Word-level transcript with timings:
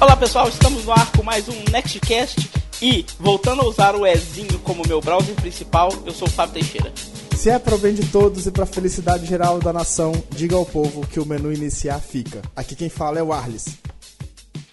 Olá 0.00 0.16
pessoal, 0.16 0.48
estamos 0.48 0.84
no 0.84 0.92
ar 0.92 1.10
com 1.12 1.22
mais 1.22 1.48
um 1.48 1.70
Nextcast 1.70 2.50
e, 2.82 3.06
voltando 3.18 3.62
a 3.62 3.66
usar 3.66 3.94
o 3.94 4.04
Ezinho 4.04 4.58
como 4.58 4.82
meu 4.86 5.00
browser 5.00 5.34
principal, 5.36 5.88
eu 6.04 6.12
sou 6.12 6.26
o 6.26 6.30
Fábio 6.30 6.54
Teixeira. 6.54 6.92
Se 7.36 7.48
é 7.48 7.58
pro 7.58 7.78
bem 7.78 7.94
de 7.94 8.04
todos 8.06 8.46
e 8.46 8.50
pra 8.50 8.66
felicidade 8.66 9.24
geral 9.24 9.60
da 9.60 9.72
nação, 9.72 10.12
diga 10.30 10.56
ao 10.56 10.66
povo 10.66 11.06
que 11.06 11.20
o 11.20 11.26
menu 11.26 11.52
iniciar 11.52 12.00
fica. 12.00 12.42
Aqui 12.56 12.74
quem 12.74 12.88
fala 12.88 13.20
é 13.20 13.22
o 13.22 13.32
Arles. 13.32 13.66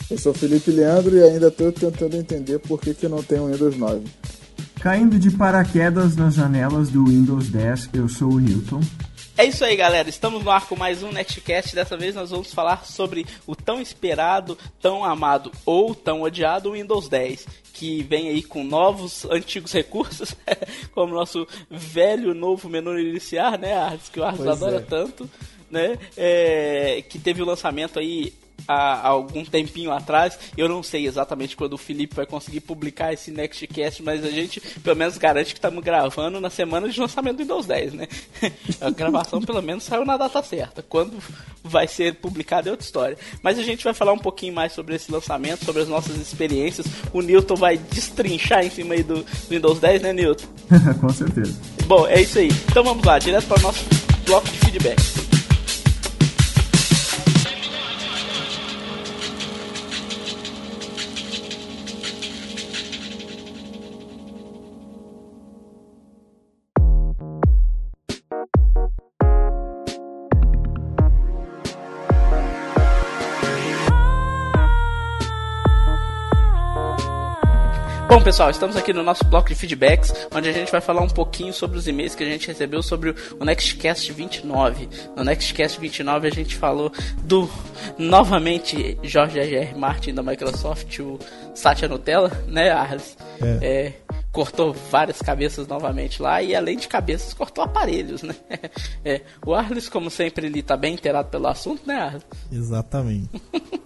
Eu 0.09 0.17
sou 0.17 0.33
Felipe 0.33 0.71
Leandro 0.71 1.15
e 1.15 1.23
ainda 1.23 1.47
estou 1.47 1.71
tentando 1.71 2.17
entender 2.17 2.59
por 2.59 2.81
que, 2.81 2.93
que 2.93 3.07
não 3.07 3.21
tem 3.21 3.39
o 3.39 3.45
Windows 3.45 3.77
9. 3.77 4.01
Caindo 4.81 5.19
de 5.19 5.29
paraquedas 5.29 6.15
nas 6.15 6.33
janelas 6.33 6.89
do 6.89 7.05
Windows 7.05 7.47
10, 7.47 7.89
eu 7.93 8.09
sou 8.09 8.33
o 8.33 8.39
Newton. 8.39 8.81
É 9.41 9.45
isso 9.45 9.65
aí, 9.65 9.75
galera. 9.75 10.07
Estamos 10.07 10.43
no 10.43 10.51
ar 10.51 10.67
com 10.67 10.75
mais 10.75 11.01
um 11.01 11.11
Nextcast. 11.11 11.73
Dessa 11.73 11.97
vez 11.97 12.13
nós 12.13 12.29
vamos 12.29 12.53
falar 12.53 12.85
sobre 12.85 13.25
o 13.47 13.55
tão 13.55 13.81
esperado, 13.81 14.55
tão 14.79 15.03
amado 15.03 15.51
ou 15.65 15.95
tão 15.95 16.21
odiado 16.21 16.73
Windows 16.73 17.09
10, 17.09 17.47
que 17.73 18.03
vem 18.03 18.29
aí 18.29 18.43
com 18.43 18.63
novos, 18.63 19.25
antigos 19.25 19.71
recursos, 19.71 20.35
como 20.93 21.15
nosso 21.15 21.47
velho, 21.71 22.35
novo 22.35 22.69
menu 22.69 22.99
iniciar, 22.99 23.57
né, 23.57 23.73
Arles, 23.73 24.09
que 24.09 24.19
o 24.19 24.23
Arles 24.23 24.43
Pois 24.43 24.61
adora 24.61 24.77
é. 24.77 24.81
tanto, 24.81 25.27
né, 25.71 25.97
é, 26.15 27.03
que 27.09 27.17
teve 27.17 27.41
o 27.41 27.45
lançamento 27.45 27.97
aí 27.97 28.31
há 28.67 28.91
há 28.91 29.07
algum 29.07 29.43
tempinho 29.43 29.91
atrás. 29.91 30.37
Eu 30.57 30.67
não 30.67 30.83
sei 30.83 31.07
exatamente 31.07 31.55
quando 31.55 31.73
o 31.73 31.77
Felipe 31.77 32.15
vai 32.15 32.25
conseguir 32.25 32.61
publicar 32.61 33.13
esse 33.13 33.31
Nextcast, 33.31 34.03
mas 34.03 34.23
a 34.23 34.29
gente 34.29 34.59
pelo 34.83 34.95
menos 34.95 35.17
garante 35.17 35.53
que 35.53 35.59
estamos 35.59 35.83
gravando 35.83 36.39
na 36.39 36.49
semana 36.49 36.89
de 36.89 36.99
lançamento 36.99 37.37
do 37.37 37.43
Windows 37.43 37.65
10, 37.65 37.93
né? 37.93 38.07
A 38.81 38.89
gravação 38.89 39.41
pelo 39.41 39.61
menos 39.61 39.83
saiu 39.83 40.05
na 40.05 40.17
data 40.17 40.41
certa. 40.43 40.81
Quando 40.81 41.17
vai 41.63 41.87
ser 41.87 42.15
publicado 42.15 42.67
é 42.67 42.71
outra 42.71 42.85
história. 42.85 43.17
Mas 43.41 43.59
a 43.59 43.63
gente 43.63 43.83
vai 43.83 43.93
falar 43.93 44.13
um 44.13 44.17
pouquinho 44.17 44.53
mais 44.53 44.73
sobre 44.73 44.95
esse 44.95 45.11
lançamento, 45.11 45.65
sobre 45.65 45.81
as 45.81 45.87
nossas 45.87 46.17
experiências. 46.17 46.87
O 47.13 47.21
Newton 47.21 47.55
vai 47.55 47.77
destrinchar 47.77 48.65
em 48.65 48.69
cima 48.69 48.95
aí 48.95 49.03
do, 49.03 49.23
do 49.23 49.49
Windows 49.49 49.79
10, 49.79 50.01
né, 50.01 50.13
Newton? 50.13 50.47
Com 50.99 51.09
certeza. 51.09 51.53
Bom, 51.85 52.07
é 52.07 52.21
isso 52.21 52.39
aí. 52.39 52.49
Então 52.69 52.83
vamos 52.83 53.05
lá, 53.05 53.19
direto 53.19 53.47
para 53.47 53.59
o 53.59 53.61
nosso 53.61 53.85
bloco 54.25 54.47
de 54.47 54.57
feedback. 54.59 55.30
Bom, 78.11 78.21
pessoal, 78.21 78.49
estamos 78.49 78.75
aqui 78.75 78.91
no 78.91 79.03
nosso 79.03 79.23
bloco 79.23 79.47
de 79.47 79.55
feedbacks, 79.55 80.13
onde 80.35 80.49
a 80.49 80.51
gente 80.51 80.69
vai 80.69 80.81
falar 80.81 80.99
um 81.01 81.07
pouquinho 81.07 81.53
sobre 81.53 81.77
os 81.77 81.87
e-mails 81.87 82.13
que 82.13 82.21
a 82.21 82.27
gente 82.27 82.45
recebeu 82.45 82.83
sobre 82.83 83.15
o 83.39 83.45
Nextcast 83.45 84.11
29. 84.11 84.89
No 85.15 85.23
Nextcast 85.23 85.79
29 85.79 86.27
a 86.27 86.29
gente 86.29 86.57
falou 86.57 86.91
do, 87.23 87.49
novamente, 87.97 88.99
Jorge 89.01 89.39
R. 89.39 89.73
Martin 89.75 90.13
da 90.13 90.21
Microsoft, 90.21 90.99
o 90.99 91.17
Satya 91.55 91.87
Nutella, 91.87 92.29
né, 92.49 92.69
Arles? 92.69 93.15
É, 93.61 93.93
cortou 94.31 94.73
várias 94.73 95.21
cabeças 95.21 95.67
novamente 95.67 96.21
lá 96.21 96.41
e 96.41 96.55
além 96.55 96.77
de 96.77 96.87
cabeças 96.87 97.33
cortou 97.33 97.63
aparelhos, 97.63 98.23
né? 98.23 98.35
É, 99.03 99.21
o 99.43 99.53
Arles, 99.53 99.89
como 99.89 100.11
sempre, 100.11 100.45
ele 100.45 100.61
tá 100.61 100.77
bem 100.77 100.93
inteirado 100.93 101.29
pelo 101.29 101.47
assunto, 101.47 101.87
né, 101.87 101.95
Arles? 101.95 102.25
Exatamente. 102.51 103.29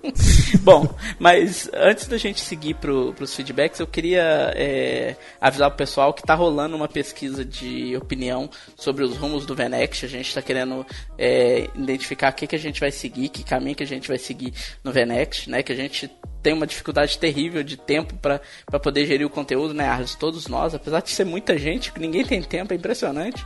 Bom, 0.61 0.93
mas 1.17 1.69
antes 1.73 2.07
da 2.07 2.17
gente 2.17 2.41
seguir 2.41 2.75
pro, 2.75 3.13
pros 3.13 3.33
feedbacks, 3.33 3.79
eu 3.79 3.87
queria 3.87 4.51
é, 4.55 5.15
avisar 5.39 5.69
o 5.69 5.75
pessoal 5.75 6.13
que 6.13 6.21
tá 6.21 6.35
rolando 6.35 6.75
uma 6.75 6.87
pesquisa 6.87 7.45
de 7.45 7.95
opinião 7.95 8.49
sobre 8.75 9.03
os 9.03 9.15
rumos 9.15 9.45
do 9.45 9.55
Venext. 9.55 10.05
A 10.05 10.09
gente 10.09 10.33
tá 10.33 10.41
querendo 10.41 10.85
é, 11.17 11.69
identificar 11.75 12.31
o 12.31 12.35
que, 12.35 12.45
que 12.45 12.55
a 12.55 12.59
gente 12.59 12.79
vai 12.79 12.91
seguir, 12.91 13.29
que 13.29 13.43
caminho 13.43 13.75
que 13.75 13.83
a 13.83 13.87
gente 13.87 14.07
vai 14.07 14.17
seguir 14.17 14.53
no 14.83 14.91
Venext, 14.91 15.49
né? 15.49 15.63
Que 15.63 15.71
a 15.71 15.75
gente 15.75 16.11
tem 16.45 16.53
uma 16.53 16.67
dificuldade 16.67 17.17
terrível 17.17 17.63
de 17.63 17.75
tempo 17.75 18.13
para 18.17 18.39
poder 18.79 19.07
gerir 19.07 19.25
o 19.25 19.29
conteúdo, 19.31 19.73
né, 19.73 19.87
Arles? 19.87 20.13
Todos 20.13 20.47
nós, 20.47 20.75
apesar 20.75 21.01
de 21.01 21.09
ser 21.09 21.25
muita 21.25 21.57
gente, 21.57 21.91
ninguém 21.97 22.23
tem 22.23 22.39
tempo, 22.39 22.71
é 22.71 22.75
impressionante 22.75 23.43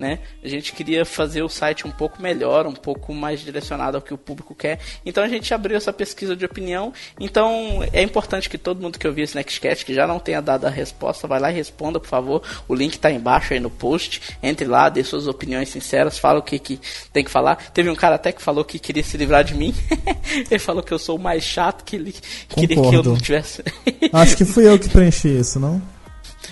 né? 0.00 0.18
A 0.42 0.48
gente 0.48 0.72
queria 0.72 1.04
fazer 1.04 1.42
o 1.42 1.48
site 1.48 1.86
um 1.86 1.90
pouco 1.90 2.22
melhor, 2.22 2.66
um 2.66 2.72
pouco 2.72 3.12
mais 3.12 3.40
direcionado 3.40 3.98
ao 3.98 4.02
que 4.02 4.14
o 4.14 4.18
público 4.18 4.54
quer. 4.54 4.80
Então 5.04 5.22
a 5.22 5.28
gente 5.28 5.52
abriu 5.52 5.76
essa 5.76 5.92
pesquisa 5.92 6.34
de 6.34 6.42
opinião. 6.42 6.90
Então 7.20 7.86
é 7.92 8.02
importante 8.02 8.48
que 8.48 8.56
todo 8.56 8.80
mundo 8.80 8.98
que 8.98 9.06
ouvir 9.06 9.22
esse 9.22 9.36
Nextcast, 9.36 9.84
que 9.84 9.92
já 9.92 10.06
não 10.06 10.18
tenha 10.18 10.40
dado 10.40 10.64
a 10.64 10.70
resposta, 10.70 11.28
vai 11.28 11.38
lá 11.38 11.50
e 11.50 11.54
responda, 11.54 12.00
por 12.00 12.08
favor. 12.08 12.42
O 12.66 12.74
link 12.74 12.94
está 12.94 13.12
embaixo 13.12 13.52
aí 13.52 13.60
no 13.60 13.68
post. 13.68 14.22
Entre 14.42 14.66
lá, 14.66 14.88
dê 14.88 15.04
suas 15.04 15.26
opiniões 15.26 15.68
sinceras, 15.68 16.18
fala 16.18 16.38
o 16.38 16.42
que, 16.42 16.58
que 16.58 16.80
tem 17.12 17.22
que 17.22 17.30
falar. 17.30 17.56
Teve 17.74 17.90
um 17.90 17.94
cara 17.94 18.14
até 18.14 18.32
que 18.32 18.40
falou 18.40 18.64
que 18.64 18.78
queria 18.78 19.04
se 19.04 19.18
livrar 19.18 19.44
de 19.44 19.54
mim. 19.54 19.74
ele 20.50 20.58
falou 20.58 20.82
que 20.82 20.92
eu 20.92 20.98
sou 20.98 21.16
o 21.16 21.20
mais 21.20 21.44
chato, 21.44 21.84
que 21.84 21.96
ele 21.96 22.14
queria 22.48 22.68
que 22.68 22.72
eu 22.74 22.84
Concordo. 22.84 23.10
não 23.10 23.18
tivesse. 23.18 23.62
Acho 24.10 24.34
que 24.34 24.46
fui 24.46 24.66
eu 24.66 24.78
que 24.78 24.88
preenchi 24.90 25.28
isso, 25.28 25.60
não? 25.60 25.99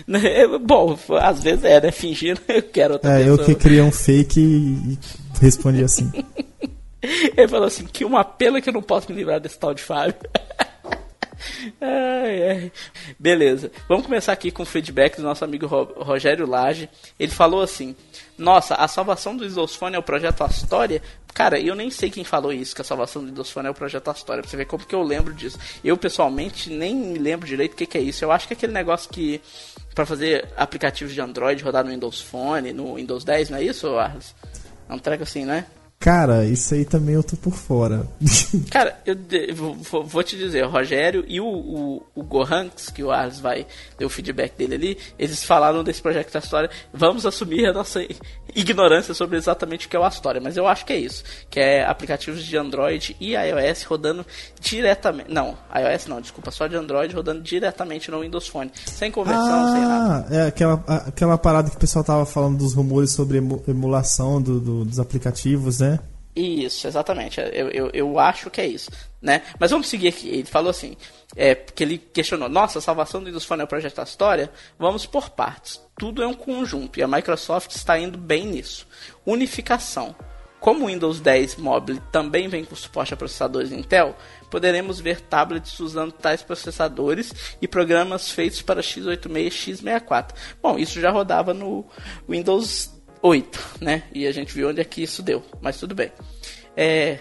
Bom, 0.64 0.98
às 1.20 1.42
vezes 1.42 1.64
é, 1.64 1.80
né? 1.80 1.90
Fingindo 1.90 2.40
eu 2.48 2.62
quero 2.62 2.94
outra 2.94 3.18
É, 3.18 3.28
eu 3.28 3.36
pessoa. 3.38 3.46
que 3.46 3.54
criei 3.54 3.80
um 3.80 3.92
fake 3.92 4.40
e, 4.40 4.44
e 4.94 4.98
respondi 5.40 5.82
assim. 5.82 6.10
Ele 7.36 7.46
falou 7.48 7.66
assim, 7.66 7.84
que 7.86 8.04
uma 8.04 8.24
pena 8.24 8.60
que 8.60 8.68
eu 8.68 8.72
não 8.72 8.82
posso 8.82 9.10
me 9.10 9.16
livrar 9.16 9.38
desse 9.40 9.58
tal 9.58 9.72
de 9.72 9.82
Fábio. 9.82 10.14
Ai, 11.80 12.50
ai. 12.50 12.72
Beleza, 13.18 13.70
vamos 13.88 14.04
começar 14.06 14.32
aqui 14.32 14.50
com 14.50 14.62
o 14.62 14.66
feedback 14.66 15.16
do 15.16 15.22
nosso 15.22 15.44
amigo 15.44 15.66
Ro- 15.66 15.94
Rogério 15.98 16.46
Lage. 16.46 16.88
Ele 17.18 17.30
falou 17.32 17.62
assim: 17.62 17.94
Nossa, 18.36 18.74
a 18.74 18.88
salvação 18.88 19.36
do 19.36 19.46
Windows 19.48 19.74
Phone 19.74 19.96
é 19.96 19.98
o 19.98 20.02
projeto 20.02 20.42
Astoria? 20.42 21.00
Cara, 21.34 21.60
eu 21.60 21.74
nem 21.74 21.90
sei 21.90 22.10
quem 22.10 22.24
falou 22.24 22.52
isso, 22.52 22.74
que 22.74 22.80
a 22.80 22.84
salvação 22.84 23.22
do 23.22 23.28
Windows 23.28 23.50
Phone 23.50 23.68
é 23.68 23.70
o 23.70 23.74
projeto 23.74 24.08
Astoria. 24.08 24.42
Pra 24.42 24.50
você 24.50 24.56
ver 24.56 24.64
como 24.66 24.84
que 24.84 24.94
eu 24.94 25.02
lembro 25.02 25.32
disso. 25.32 25.58
Eu, 25.84 25.96
pessoalmente, 25.96 26.70
nem 26.70 26.94
me 26.96 27.18
lembro 27.18 27.46
direito 27.46 27.74
o 27.74 27.76
que, 27.76 27.86
que 27.86 27.98
é 27.98 28.00
isso. 28.00 28.24
Eu 28.24 28.32
acho 28.32 28.46
que 28.48 28.54
é 28.54 28.56
aquele 28.56 28.72
negócio 28.72 29.08
que. 29.10 29.40
Pra 29.94 30.06
fazer 30.06 30.48
aplicativos 30.56 31.12
de 31.12 31.20
Android 31.20 31.62
rodar 31.62 31.84
no 31.84 31.90
Windows 31.90 32.20
Phone, 32.20 32.72
no 32.72 32.94
Windows 32.94 33.24
10, 33.24 33.50
não 33.50 33.58
é 33.58 33.64
isso, 33.64 33.96
Arles? 33.98 34.34
É 34.88 34.92
um 34.94 34.98
treco 34.98 35.24
assim, 35.24 35.44
né? 35.44 35.66
Cara, 36.00 36.44
isso 36.44 36.74
aí 36.74 36.84
também 36.84 37.16
eu 37.16 37.24
tô 37.24 37.36
por 37.36 37.52
fora. 37.54 38.06
Cara, 38.70 38.96
eu 39.04 39.16
vou, 40.04 40.22
te 40.22 40.36
dizer, 40.36 40.64
o 40.64 40.68
Rogério 40.70 41.24
e 41.26 41.40
o, 41.40 41.46
o, 41.46 42.02
o 42.14 42.22
Gohanks, 42.22 42.88
que 42.88 43.02
o 43.02 43.10
Ars 43.10 43.40
vai 43.40 43.66
ter 43.96 44.04
o 44.04 44.08
feedback 44.08 44.56
dele 44.56 44.74
ali, 44.76 44.98
eles 45.18 45.42
falaram 45.42 45.82
desse 45.82 46.00
projeto 46.00 46.32
da 46.32 46.38
história. 46.38 46.70
Vamos 46.94 47.26
assumir 47.26 47.66
a 47.66 47.72
nossa 47.72 48.00
ignorância 48.54 49.12
sobre 49.12 49.36
exatamente 49.36 49.86
o 49.86 49.90
que 49.90 49.96
é 49.96 49.98
o 49.98 50.04
Astoria, 50.04 50.40
mas 50.40 50.56
eu 50.56 50.68
acho 50.68 50.86
que 50.86 50.92
é 50.92 50.98
isso. 50.98 51.24
Que 51.50 51.58
é 51.58 51.84
aplicativos 51.84 52.44
de 52.44 52.56
Android 52.56 53.16
e 53.20 53.34
iOS 53.34 53.82
rodando 53.82 54.24
diretamente. 54.60 55.32
Não, 55.32 55.58
iOS 55.74 56.06
não, 56.06 56.20
desculpa, 56.20 56.52
só 56.52 56.68
de 56.68 56.76
Android 56.76 57.12
rodando 57.14 57.40
diretamente 57.42 58.08
no 58.10 58.20
Windows 58.20 58.46
Phone. 58.46 58.70
Sem 58.86 59.10
conversão, 59.10 59.72
sem 59.72 59.80
nada. 59.82 60.26
Ah, 60.30 60.34
é 60.34 60.46
aquela, 60.46 60.74
aquela 61.06 61.36
parada 61.36 61.70
que 61.70 61.76
o 61.76 61.80
pessoal 61.80 62.04
tava 62.04 62.24
falando 62.24 62.58
dos 62.58 62.72
rumores 62.72 63.10
sobre 63.10 63.38
emu- 63.38 63.62
emulação 63.66 64.40
do- 64.40 64.60
do- 64.60 64.84
dos 64.84 65.00
aplicativos, 65.00 65.80
né? 65.80 65.87
Isso, 66.38 66.86
exatamente. 66.86 67.40
Eu, 67.40 67.68
eu, 67.70 67.90
eu 67.92 68.18
acho 68.18 68.48
que 68.48 68.60
é 68.60 68.66
isso, 68.66 68.92
né? 69.20 69.42
Mas 69.58 69.72
vamos 69.72 69.88
seguir 69.88 70.06
aqui. 70.06 70.28
Ele 70.28 70.44
falou 70.44 70.70
assim, 70.70 70.96
é, 71.36 71.52
porque 71.52 71.82
ele 71.82 71.98
questionou, 71.98 72.48
nossa, 72.48 72.78
a 72.78 72.82
salvação 72.82 73.20
do 73.20 73.26
Windows 73.26 73.44
Phone 73.44 73.62
é 73.62 73.64
o 73.64 73.68
projeto 73.68 73.96
da 73.96 74.04
história? 74.04 74.48
Vamos 74.78 75.04
por 75.04 75.30
partes. 75.30 75.80
Tudo 75.98 76.22
é 76.22 76.26
um 76.28 76.34
conjunto 76.34 77.00
e 77.00 77.02
a 77.02 77.08
Microsoft 77.08 77.72
está 77.72 77.98
indo 77.98 78.16
bem 78.16 78.46
nisso. 78.46 78.86
Unificação. 79.26 80.14
Como 80.60 80.84
o 80.84 80.86
Windows 80.86 81.20
10 81.20 81.56
Mobile 81.56 82.00
também 82.12 82.48
vem 82.48 82.64
com 82.64 82.74
suporte 82.76 83.14
a 83.14 83.16
processadores 83.16 83.72
Intel, 83.72 84.16
poderemos 84.48 85.00
ver 85.00 85.20
tablets 85.20 85.78
usando 85.80 86.12
tais 86.12 86.42
processadores 86.42 87.32
e 87.60 87.66
programas 87.66 88.30
feitos 88.30 88.62
para 88.62 88.80
x86 88.80 89.26
e 89.26 89.50
x64. 89.50 90.34
Bom, 90.62 90.78
isso 90.78 91.00
já 91.00 91.10
rodava 91.10 91.52
no 91.52 91.84
Windows 92.28 92.97
8, 93.22 93.60
né? 93.80 94.04
E 94.12 94.26
a 94.26 94.32
gente 94.32 94.52
viu 94.54 94.68
onde 94.68 94.80
é 94.80 94.84
que 94.84 95.02
isso 95.02 95.22
deu, 95.22 95.42
mas 95.60 95.78
tudo 95.78 95.94
bem. 95.94 96.10
É, 96.76 97.18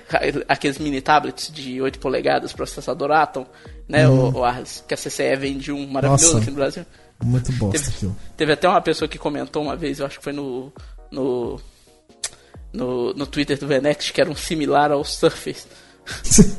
aqueles 0.48 0.78
mini 0.78 1.02
tablets 1.02 1.52
de 1.52 1.82
8 1.82 1.98
polegadas, 1.98 2.54
processador 2.54 3.12
Atom, 3.12 3.46
né, 3.90 4.08
o, 4.08 4.38
o 4.38 4.44
Arles, 4.44 4.84
que 4.88 4.94
a 4.94 4.98
CCE 4.98 5.36
vende 5.36 5.72
um 5.72 5.88
maravilhoso 5.88 6.26
Nossa. 6.26 6.38
aqui 6.38 6.50
no 6.52 6.56
Brasil. 6.56 6.86
Muito 7.24 7.52
bosta 7.54 7.80
Teve, 7.80 7.96
aquilo. 7.96 8.16
teve 8.38 8.52
até 8.54 8.70
uma 8.70 8.82
pessoa 8.82 9.10
que 9.10 9.18
comentou 9.18 9.64
uma 9.64 9.76
vez, 9.76 10.00
eu 10.00 10.06
acho 10.06 10.20
que 10.20 10.24
foi 10.24 10.34
no 10.34 10.72
no 11.12 11.60
no, 12.72 13.14
no 13.14 13.26
Twitter 13.26 13.58
do 13.58 13.66
Venex, 13.66 14.12
que 14.12 14.22
era 14.22 14.30
um 14.30 14.36
similar 14.36 14.92
ao 14.92 15.04
Surface. 15.04 15.66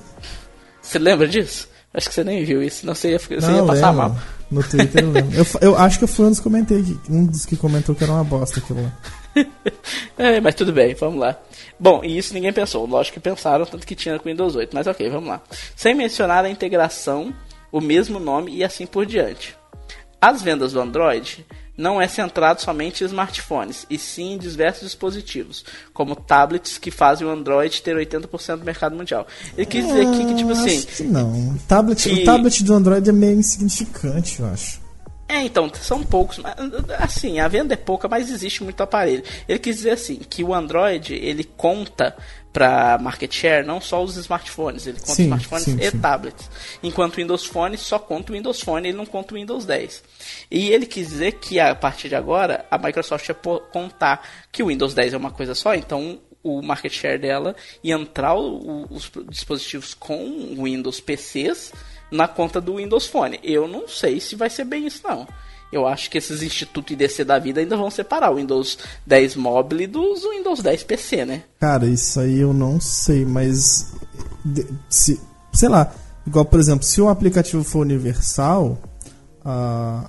Você 0.82 0.98
lembra 0.98 1.28
disso? 1.28 1.68
Acho 1.92 2.08
que 2.08 2.14
você 2.14 2.24
nem 2.24 2.44
viu 2.44 2.62
isso, 2.62 2.80
senão 2.80 2.94
você 2.94 3.10
ia, 3.12 3.18
você 3.18 3.34
ia 3.34 3.40
Não, 3.40 3.66
passar 3.66 3.90
lembro. 3.90 4.08
mal. 4.10 4.18
No 4.50 4.62
Twitter 4.62 5.04
eu 5.04 5.10
lembro. 5.10 5.36
Eu, 5.36 5.46
eu 5.60 5.76
acho 5.76 5.98
que 5.98 6.04
eu 6.04 6.08
fui 6.08 6.26
um 6.26 6.28
dos 6.30 6.38
que 6.38 6.44
comentei, 6.44 6.98
um 7.08 7.26
dos 7.26 7.44
que 7.46 7.56
comentou 7.56 7.94
que 7.94 8.04
era 8.04 8.12
uma 8.12 8.24
bosta 8.24 8.58
aquilo 8.60 8.82
lá. 8.82 8.92
é, 10.16 10.40
mas 10.40 10.54
tudo 10.54 10.72
bem, 10.72 10.94
vamos 10.94 11.20
lá. 11.20 11.36
Bom, 11.78 12.02
e 12.04 12.18
isso 12.18 12.34
ninguém 12.34 12.52
pensou. 12.52 12.86
Lógico 12.86 13.14
que 13.14 13.20
pensaram, 13.20 13.64
tanto 13.66 13.86
que 13.86 13.94
tinha 13.94 14.18
com 14.18 14.28
o 14.28 14.32
Windows 14.32 14.56
8. 14.56 14.70
Mas 14.74 14.86
ok, 14.86 15.08
vamos 15.10 15.28
lá. 15.28 15.40
Sem 15.76 15.94
mencionar 15.94 16.44
a 16.44 16.50
integração, 16.50 17.32
o 17.70 17.80
mesmo 17.80 18.18
nome 18.18 18.54
e 18.54 18.64
assim 18.64 18.86
por 18.86 19.06
diante. 19.06 19.56
As 20.20 20.42
vendas 20.42 20.72
do 20.72 20.80
Android 20.80 21.46
não 21.76 22.02
é 22.02 22.08
centrado 22.08 22.60
somente 22.60 23.04
em 23.04 23.06
smartphones, 23.06 23.86
e 23.88 23.96
sim 23.96 24.32
em 24.32 24.38
diversos 24.38 24.82
dispositivos, 24.82 25.64
como 25.94 26.16
tablets 26.16 26.76
que 26.76 26.90
fazem 26.90 27.24
o 27.24 27.30
Android 27.30 27.80
ter 27.80 27.94
80% 27.96 28.56
do 28.56 28.64
mercado 28.64 28.96
mundial. 28.96 29.24
Ele 29.56 29.64
quis 29.64 29.86
dizer 29.86 30.08
aqui 30.08 30.24
que, 30.26 30.34
tipo 30.34 30.48
Ah, 30.50 30.52
assim. 30.54 30.82
Que 30.82 31.04
não. 31.04 31.50
O 31.50 31.58
tablet, 31.68 32.02
que- 32.08 32.22
o 32.22 32.24
tablet 32.24 32.64
do 32.64 32.74
Android 32.74 33.08
é 33.08 33.12
meio 33.12 33.38
insignificante, 33.38 34.40
eu 34.40 34.46
acho. 34.48 34.80
É, 35.28 35.42
então, 35.42 35.70
são 35.74 36.02
poucos. 36.02 36.38
mas, 36.38 36.54
Assim, 36.98 37.38
a 37.38 37.46
venda 37.48 37.74
é 37.74 37.76
pouca, 37.76 38.08
mas 38.08 38.30
existe 38.30 38.64
muito 38.64 38.82
aparelho. 38.82 39.22
Ele 39.46 39.58
quis 39.58 39.76
dizer 39.76 39.90
assim, 39.90 40.16
que 40.16 40.42
o 40.42 40.54
Android, 40.54 41.14
ele 41.14 41.44
conta 41.44 42.16
para 42.52 42.96
market 42.98 43.32
share 43.32 43.64
não 43.64 43.78
só 43.80 44.02
os 44.02 44.16
smartphones, 44.16 44.86
ele 44.86 44.98
conta 44.98 45.14
Sim, 45.14 45.24
smartphones 45.24 45.64
sim, 45.64 45.76
e 45.78 45.90
sim. 45.90 45.98
tablets. 45.98 46.50
Enquanto 46.82 47.12
o 47.14 47.16
Windows 47.18 47.44
Phone 47.44 47.76
só 47.76 47.98
conta 47.98 48.32
o 48.32 48.36
Windows 48.36 48.60
Phone, 48.62 48.88
ele 48.88 48.96
não 48.96 49.04
conta 49.06 49.34
o 49.34 49.36
Windows 49.36 49.66
10. 49.66 50.02
E 50.50 50.70
ele 50.70 50.86
quis 50.86 51.08
dizer 51.10 51.32
que 51.32 51.60
a 51.60 51.74
partir 51.74 52.08
de 52.08 52.14
agora, 52.16 52.64
a 52.70 52.78
Microsoft 52.78 53.28
ia 53.28 53.34
contar 53.34 54.26
que 54.50 54.62
o 54.62 54.68
Windows 54.68 54.94
10 54.94 55.12
é 55.12 55.16
uma 55.18 55.30
coisa 55.30 55.54
só, 55.54 55.74
então 55.74 56.18
o 56.42 56.62
market 56.62 56.92
share 56.92 57.18
dela 57.18 57.54
e 57.84 57.92
entrar 57.92 58.34
o- 58.34 58.86
os 58.90 59.10
dispositivos 59.28 59.92
com 59.92 60.54
Windows 60.62 61.00
PCs 61.00 61.72
na 62.10 62.26
conta 62.28 62.60
do 62.60 62.76
Windows 62.76 63.06
Phone. 63.06 63.38
Eu 63.42 63.66
não 63.68 63.86
sei 63.88 64.20
se 64.20 64.34
vai 64.36 64.48
ser 64.50 64.64
bem 64.64 64.86
isso 64.86 65.00
não. 65.04 65.26
Eu 65.70 65.86
acho 65.86 66.10
que 66.10 66.16
esses 66.16 66.42
institutos 66.42 66.92
IDC 66.92 67.24
da 67.24 67.38
vida 67.38 67.60
ainda 67.60 67.76
vão 67.76 67.90
separar 67.90 68.30
o 68.32 68.36
Windows 68.36 68.78
10 69.06 69.36
Mobile 69.36 69.86
dos 69.86 70.22
Windows 70.22 70.62
10 70.62 70.82
PC, 70.84 71.26
né? 71.26 71.42
Cara, 71.60 71.84
isso 71.86 72.18
aí 72.20 72.38
eu 72.38 72.54
não 72.54 72.80
sei, 72.80 73.24
mas. 73.26 73.92
se, 74.88 75.20
sei 75.52 75.68
lá, 75.68 75.92
igual 76.26 76.44
por 76.46 76.58
exemplo, 76.58 76.84
se 76.84 77.00
o 77.02 77.08
aplicativo 77.10 77.62
for 77.62 77.80
universal, 77.80 78.78
a, 79.44 80.08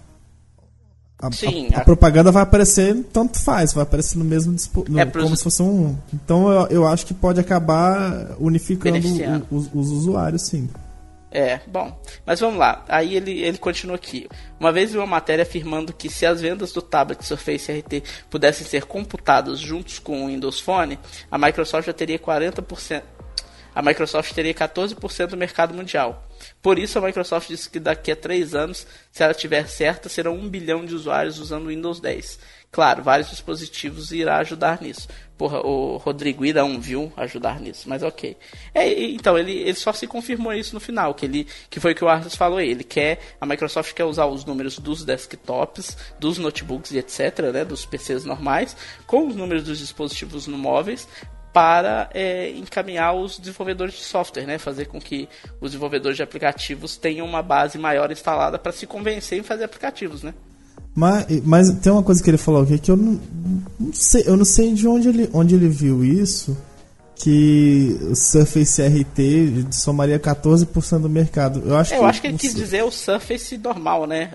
a, 1.21 1.31
Sim, 1.33 1.67
a- 1.73 1.79
a 1.79 1.81
a- 1.81 1.83
propaganda 1.85 2.31
vai 2.31 2.43
aparecer, 2.43 2.95
tanto 3.11 3.37
faz, 3.37 3.73
vai 3.73 3.83
aparecer 3.83 4.17
no 4.17 4.23
mesmo 4.23 4.53
dispo, 4.53 4.85
no- 4.87 4.97
É 4.97 5.03
pros- 5.05 5.25
como 5.25 5.35
se 5.35 5.43
fosse 5.43 5.61
um. 5.61 5.93
Então 6.13 6.49
eu, 6.49 6.67
eu 6.67 6.87
acho 6.87 7.05
que 7.05 7.13
pode 7.13 7.37
acabar 7.37 8.35
unificando 8.39 8.97
os, 9.51 9.69
os 9.73 9.89
usuários, 9.91 10.43
sim. 10.43 10.69
É, 11.31 11.59
bom. 11.67 12.01
Mas 12.25 12.39
vamos 12.39 12.57
lá. 12.57 12.83
Aí 12.87 13.15
ele, 13.15 13.41
ele 13.41 13.57
continua 13.57 13.95
aqui. 13.95 14.27
Uma 14.59 14.71
vez 14.71 14.91
vi 14.91 14.97
uma 14.97 15.05
matéria 15.05 15.43
afirmando 15.43 15.93
que 15.93 16.09
se 16.09 16.25
as 16.25 16.41
vendas 16.41 16.71
do 16.71 16.81
tablet 16.81 17.23
Surface 17.23 17.71
RT 17.71 18.03
pudessem 18.29 18.65
ser 18.65 18.85
computadas 18.85 19.59
juntos 19.59 19.99
com 19.99 20.23
o 20.23 20.27
Windows 20.27 20.59
Phone, 20.59 20.97
a 21.29 21.37
Microsoft 21.37 21.85
já 21.85 21.93
teria 21.93 22.17
40%. 22.17 23.03
A 23.73 23.81
Microsoft 23.81 24.33
teria 24.33 24.53
14% 24.53 25.27
do 25.27 25.37
mercado 25.37 25.73
mundial. 25.73 26.27
Por 26.61 26.79
isso, 26.79 26.97
a 26.97 27.01
Microsoft 27.01 27.47
disse 27.47 27.69
que 27.69 27.79
daqui 27.79 28.11
a 28.11 28.15
3 28.15 28.55
anos, 28.55 28.87
se 29.11 29.23
ela 29.23 29.33
tiver 29.33 29.67
certa, 29.67 30.09
serão 30.09 30.35
1 30.35 30.49
bilhão 30.49 30.85
de 30.85 30.95
usuários 30.95 31.37
usando 31.39 31.65
o 31.65 31.69
Windows 31.69 31.99
10. 31.99 32.39
Claro, 32.71 33.01
vários 33.01 33.31
dispositivos 33.31 34.11
irá 34.11 34.37
ajudar 34.37 34.79
nisso. 34.79 35.07
Porra, 35.35 35.59
o 35.65 35.97
Rodrigo 35.97 36.45
irá 36.45 36.63
um 36.63 36.79
viu 36.79 37.11
ajudar 37.17 37.59
nisso, 37.59 37.89
mas 37.89 38.03
ok. 38.03 38.37
É, 38.73 38.87
então, 39.05 39.37
ele, 39.37 39.53
ele 39.53 39.73
só 39.73 39.91
se 39.91 40.05
confirmou 40.05 40.53
isso 40.53 40.75
no 40.75 40.79
final, 40.79 41.15
que, 41.15 41.25
ele, 41.25 41.47
que 41.69 41.79
foi 41.79 41.93
o 41.93 41.95
que 41.95 42.03
o 42.03 42.09
Arthur 42.09 42.29
falou 42.31 42.57
aí. 42.59 42.69
Ele 42.69 42.83
quer, 42.83 43.19
a 43.41 43.45
Microsoft 43.45 43.93
quer 43.93 44.03
usar 44.03 44.27
os 44.27 44.45
números 44.45 44.77
dos 44.77 45.03
desktops, 45.03 45.97
dos 46.19 46.37
notebooks 46.37 46.91
e 46.91 46.99
etc., 46.99 47.39
né, 47.51 47.65
dos 47.65 47.85
PCs 47.85 48.23
normais, 48.23 48.75
com 49.07 49.27
os 49.27 49.35
números 49.35 49.63
dos 49.63 49.79
dispositivos 49.79 50.47
móveis, 50.47 51.07
para 51.51 52.09
é, 52.13 52.51
encaminhar 52.51 53.15
os 53.15 53.39
desenvolvedores 53.39 53.95
de 53.95 54.03
software, 54.03 54.45
né? 54.45 54.59
Fazer 54.59 54.85
com 54.85 55.01
que 55.01 55.27
os 55.59 55.71
desenvolvedores 55.71 56.17
de 56.17 56.21
aplicativos 56.21 56.97
tenham 56.97 57.25
uma 57.25 57.41
base 57.41 57.79
maior 57.79 58.11
instalada 58.11 58.59
para 58.59 58.71
se 58.71 58.85
convencer 58.85 59.39
em 59.39 59.43
fazer 59.43 59.63
aplicativos, 59.63 60.21
né? 60.21 60.35
Mas, 60.99 61.25
mas 61.45 61.71
tem 61.79 61.93
uma 61.93 62.03
coisa 62.03 62.21
que 62.21 62.29
ele 62.29 62.37
falou 62.37 62.61
aqui 62.63 62.77
que 62.77 62.91
eu 62.91 62.97
não, 62.97 63.17
não 63.79 63.93
sei, 63.93 64.23
eu 64.25 64.35
não 64.35 64.43
sei 64.43 64.73
de 64.73 64.85
onde 64.85 65.07
ele, 65.07 65.29
onde 65.31 65.55
ele 65.55 65.69
viu 65.69 66.03
isso, 66.03 66.57
que 67.15 67.97
o 68.01 68.15
Surface 68.15 68.81
RT 68.81 69.67
somaria 69.71 70.19
14% 70.19 70.99
do 70.99 71.09
mercado. 71.09 71.61
Eu 71.65 71.77
acho 71.77 71.93
É, 71.93 71.97
que 71.97 72.03
eu 72.03 72.07
acho 72.07 72.19
que 72.21 72.27
ele 72.27 72.37
quis 72.37 72.51
sei. 72.51 72.61
dizer 72.61 72.83
o 72.83 72.91
Surface 72.91 73.57
normal, 73.57 74.05
né? 74.05 74.31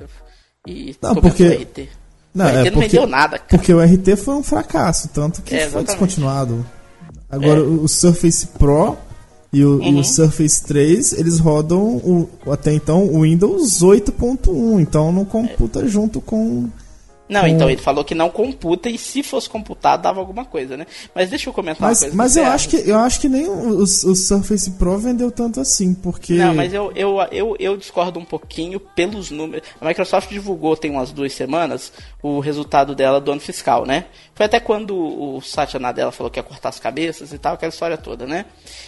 E 0.66 0.96
Não, 1.02 1.14
porque- 1.16 1.42
o 1.48 1.52
RT. 1.52 1.88
Não, 2.34 2.46
o 2.46 2.48
RT 2.48 2.56
é 2.56 2.64
não 2.64 2.72
porque, 2.72 2.88
vendeu 2.88 3.06
nada, 3.06 3.38
cara. 3.38 3.48
porque 3.50 3.74
o 3.74 3.80
RT 3.82 4.16
foi 4.16 4.34
um 4.34 4.42
fracasso, 4.42 5.08
tanto 5.12 5.42
que 5.42 5.54
É, 5.54 5.68
foi 5.68 5.84
descontinuado. 5.84 6.64
Agora 7.30 7.60
É. 7.60 7.62
o 7.62 7.86
Surface 7.86 8.46
Pro 8.46 8.96
e 9.54 9.64
o, 9.64 9.82
e 9.82 9.88
Uhum. 9.88 10.00
o 10.00 10.04
Surface 10.04 10.62
3, 10.64 11.12
eles 11.14 11.38
rodam 11.38 11.80
o, 11.82 12.28
até 12.50 12.72
então 12.74 13.06
o 13.06 13.22
Windows 13.22 13.82
8.1, 13.82 14.80
então 14.80 15.12
não 15.12 15.24
computa 15.24 15.86
junto 15.86 16.20
com 16.20 16.68
Não, 17.28 17.46
então 17.46 17.70
ele 17.70 17.80
falou 17.80 18.04
que 18.04 18.14
não 18.14 18.28
computa 18.28 18.90
e 18.90 18.98
se 18.98 19.22
fosse 19.22 19.48
computar 19.48 19.96
dava 19.96 20.20
alguma 20.20 20.44
coisa, 20.44 20.76
né? 20.76 20.86
Mas 21.14 21.30
deixa 21.30 21.48
eu 21.48 21.54
comentar 21.54 21.88
Mas, 21.88 21.98
uma 21.98 22.02
coisa. 22.02 22.16
mas 22.16 22.36
eu 22.36 22.44
acho 22.44 22.68
que 22.68 22.76
eu 22.76 22.98
acho 22.98 23.20
que 23.20 23.28
nem 23.28 23.46
o, 23.48 23.78
o, 23.78 23.82
o 23.82 24.14
Surface 24.14 24.70
Pro 24.72 24.98
vendeu 24.98 25.30
tanto 25.30 25.58
assim, 25.58 25.94
porque 25.94 26.34
Não, 26.34 26.54
mas 26.54 26.74
eu, 26.74 26.92
eu, 26.94 27.16
eu, 27.32 27.56
eu 27.58 27.76
discordo 27.78 28.20
um 28.20 28.24
pouquinho 28.24 28.78
pelos 28.78 29.30
números. 29.30 29.66
A 29.80 29.86
Microsoft 29.86 30.28
divulgou 30.28 30.76
tem 30.76 30.90
umas 30.90 31.12
duas 31.12 31.32
semanas 31.32 31.92
o 32.22 32.40
resultado 32.40 32.94
dela 32.94 33.20
do 33.20 33.32
ano 33.32 33.40
fiscal, 33.40 33.86
né? 33.86 34.04
Foi 34.34 34.44
até 34.44 34.60
quando 34.60 34.94
o 34.94 35.40
Satya 35.40 35.80
Nadella 35.80 36.12
falou 36.12 36.30
que 36.30 36.38
ia 36.38 36.42
cortar 36.42 36.68
as 36.68 36.78
cabeças 36.78 37.32
e 37.32 37.38
tal, 37.38 37.54
aquela 37.54 37.70
história 37.70 37.96
toda, 37.96 38.26
né? 38.26 38.44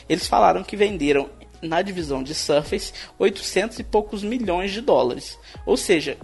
Eles 0.08 0.26
falaram 0.26 0.62
que 0.62 0.76
venderam 0.76 1.30
na 1.62 1.80
divisão 1.80 2.22
de 2.22 2.34
Surface 2.34 2.92
800 3.18 3.78
e 3.78 3.84
poucos 3.84 4.22
milhões 4.22 4.72
de 4.72 4.80
dólares. 4.80 5.38
Ou 5.64 5.76
seja, 5.76 6.18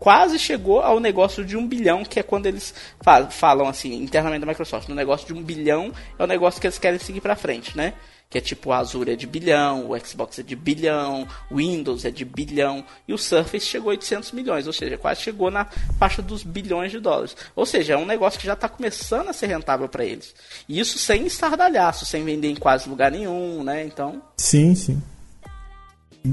quase 0.00 0.36
chegou 0.38 0.80
ao 0.80 0.98
negócio 0.98 1.44
de 1.44 1.56
um 1.56 1.64
bilhão, 1.68 2.02
que 2.04 2.18
é 2.18 2.22
quando 2.22 2.46
eles 2.46 2.74
fa- 3.00 3.26
falam 3.26 3.68
assim, 3.68 4.02
internamente 4.02 4.40
da 4.40 4.46
Microsoft. 4.46 4.88
No 4.88 4.94
negócio 4.96 5.26
de 5.26 5.32
um 5.34 5.42
bilhão 5.42 5.92
é 6.18 6.24
o 6.24 6.26
negócio 6.26 6.60
que 6.60 6.66
eles 6.66 6.78
querem 6.78 6.98
seguir 6.98 7.20
pra 7.20 7.36
frente, 7.36 7.76
né? 7.76 7.92
Que 8.30 8.38
é 8.38 8.40
tipo 8.40 8.70
o 8.70 8.72
Azure 8.72 9.10
é 9.10 9.16
de 9.16 9.26
bilhão, 9.26 9.90
o 9.90 9.98
Xbox 9.98 10.38
é 10.38 10.42
de 10.44 10.54
bilhão, 10.54 11.26
o 11.50 11.56
Windows 11.56 12.04
é 12.04 12.12
de 12.12 12.24
bilhão, 12.24 12.84
e 13.08 13.12
o 13.12 13.18
Surface 13.18 13.66
chegou 13.66 13.90
a 13.90 13.94
800 13.94 14.30
milhões, 14.30 14.68
ou 14.68 14.72
seja, 14.72 14.96
quase 14.96 15.20
chegou 15.20 15.50
na 15.50 15.66
faixa 15.98 16.22
dos 16.22 16.44
bilhões 16.44 16.92
de 16.92 17.00
dólares. 17.00 17.36
Ou 17.56 17.66
seja, 17.66 17.94
é 17.94 17.96
um 17.96 18.06
negócio 18.06 18.38
que 18.38 18.46
já 18.46 18.52
está 18.52 18.68
começando 18.68 19.28
a 19.28 19.32
ser 19.32 19.48
rentável 19.48 19.88
para 19.88 20.04
eles. 20.04 20.32
E 20.68 20.78
isso 20.78 20.96
sem 20.96 21.26
estardalhaço, 21.26 22.06
sem 22.06 22.24
vender 22.24 22.48
em 22.50 22.54
quase 22.54 22.88
lugar 22.88 23.10
nenhum, 23.10 23.64
né? 23.64 23.84
Então, 23.84 24.22
sim, 24.36 24.74
sim. 24.76 25.02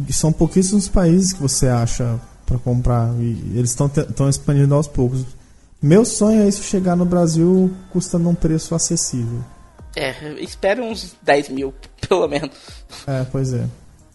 E 0.08 0.14
são 0.14 0.32
pouquíssimos 0.32 0.88
países 0.88 1.34
que 1.34 1.42
você 1.42 1.68
acha 1.68 2.20
pra 2.48 2.58
comprar 2.58 3.14
e 3.20 3.54
eles 3.56 3.70
estão 3.72 4.28
expandindo 4.28 4.74
aos 4.74 4.88
poucos. 4.88 5.24
Meu 5.80 6.04
sonho 6.04 6.42
é 6.42 6.48
isso 6.48 6.64
chegar 6.64 6.96
no 6.96 7.06
Brasil 7.06 7.72
custando 7.92 8.28
um 8.30 8.34
preço 8.34 8.74
acessível. 8.74 9.44
é, 9.96 10.12
espere 10.42 10.82
uns 10.82 11.16
10 11.22 11.50
mil, 11.50 11.74
pelo 12.10 12.28
menos. 12.28 12.56
É, 13.06 13.24
pois 13.32 13.54
é. 13.54 13.66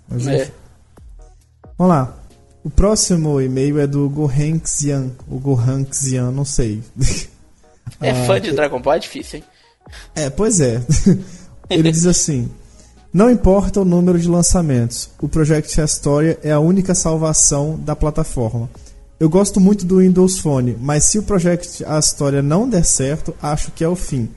Mas 0.08 0.26
É. 0.26 0.42
enfim. 0.42 0.52
Vamos 1.78 1.94
lá. 1.94 2.16
O 2.64 2.70
próximo 2.70 3.40
e-mail 3.40 3.78
é 3.80 3.86
do 3.86 4.08
Gohan 4.08 4.60
Xian. 4.64 5.10
O 5.28 5.38
Gohan 5.38 5.84
Xian, 5.92 6.30
não 6.30 6.44
sei. 6.44 6.82
É 8.00 8.10
Ah, 8.10 8.26
fã 8.26 8.40
de 8.40 8.52
Dragon 8.52 8.80
Ball 8.80 8.94
é 8.94 8.98
difícil, 9.00 9.38
hein? 9.40 9.44
É, 10.14 10.30
pois 10.30 10.60
é. 10.60 10.80
Ele 11.68 11.90
diz 11.92 12.06
assim: 12.06 12.50
Não 13.12 13.30
importa 13.30 13.78
o 13.78 13.84
número 13.84 14.18
de 14.18 14.26
lançamentos, 14.26 15.10
o 15.20 15.28
Project 15.28 15.78
Astoria 15.82 16.38
é 16.42 16.50
a 16.50 16.58
única 16.58 16.94
salvação 16.94 17.78
da 17.78 17.94
plataforma. 17.94 18.70
Eu 19.20 19.28
gosto 19.28 19.60
muito 19.60 19.84
do 19.84 19.98
Windows 19.98 20.38
Phone, 20.38 20.78
mas 20.80 21.04
se 21.04 21.18
o 21.18 21.22
Project 21.22 21.84
Astoria 21.84 22.40
não 22.40 22.66
der 22.66 22.86
certo, 22.86 23.34
acho 23.42 23.70
que 23.72 23.84
é 23.84 23.88
o 23.88 23.94
fim. 23.94 24.30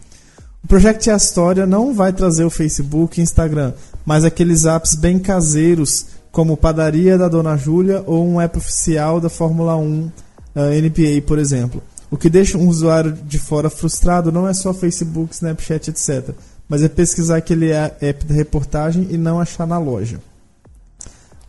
O 0.61 0.67
Project 0.67 1.09
Astoria 1.09 1.65
não 1.65 1.93
vai 1.93 2.11
trazer 2.11 2.43
o 2.43 2.49
Facebook 2.49 3.17
e 3.17 3.23
Instagram, 3.23 3.71
mas 4.05 4.25
aqueles 4.25 4.65
apps 4.65 4.93
bem 4.93 5.19
caseiros, 5.19 6.07
como 6.29 6.57
Padaria 6.57 7.17
da 7.17 7.29
Dona 7.29 7.55
Júlia 7.55 8.03
ou 8.05 8.27
um 8.27 8.41
app 8.41 8.57
oficial 8.57 9.21
da 9.21 9.29
Fórmula 9.29 9.77
1 9.77 10.11
ah, 10.53 10.69
NBA, 10.71 11.21
por 11.25 11.39
exemplo. 11.39 11.81
O 12.11 12.17
que 12.17 12.29
deixa 12.29 12.57
um 12.57 12.67
usuário 12.67 13.13
de 13.13 13.39
fora 13.39 13.69
frustrado 13.69 14.33
não 14.33 14.45
é 14.45 14.53
só 14.53 14.73
Facebook, 14.73 15.33
Snapchat, 15.33 15.91
etc. 15.91 16.35
Mas 16.67 16.83
é 16.83 16.89
pesquisar 16.89 17.37
aquele 17.37 17.71
app 17.71 18.25
da 18.25 18.33
reportagem 18.33 19.07
e 19.11 19.17
não 19.17 19.39
achar 19.39 19.67
na 19.67 19.77
loja. 19.77 20.19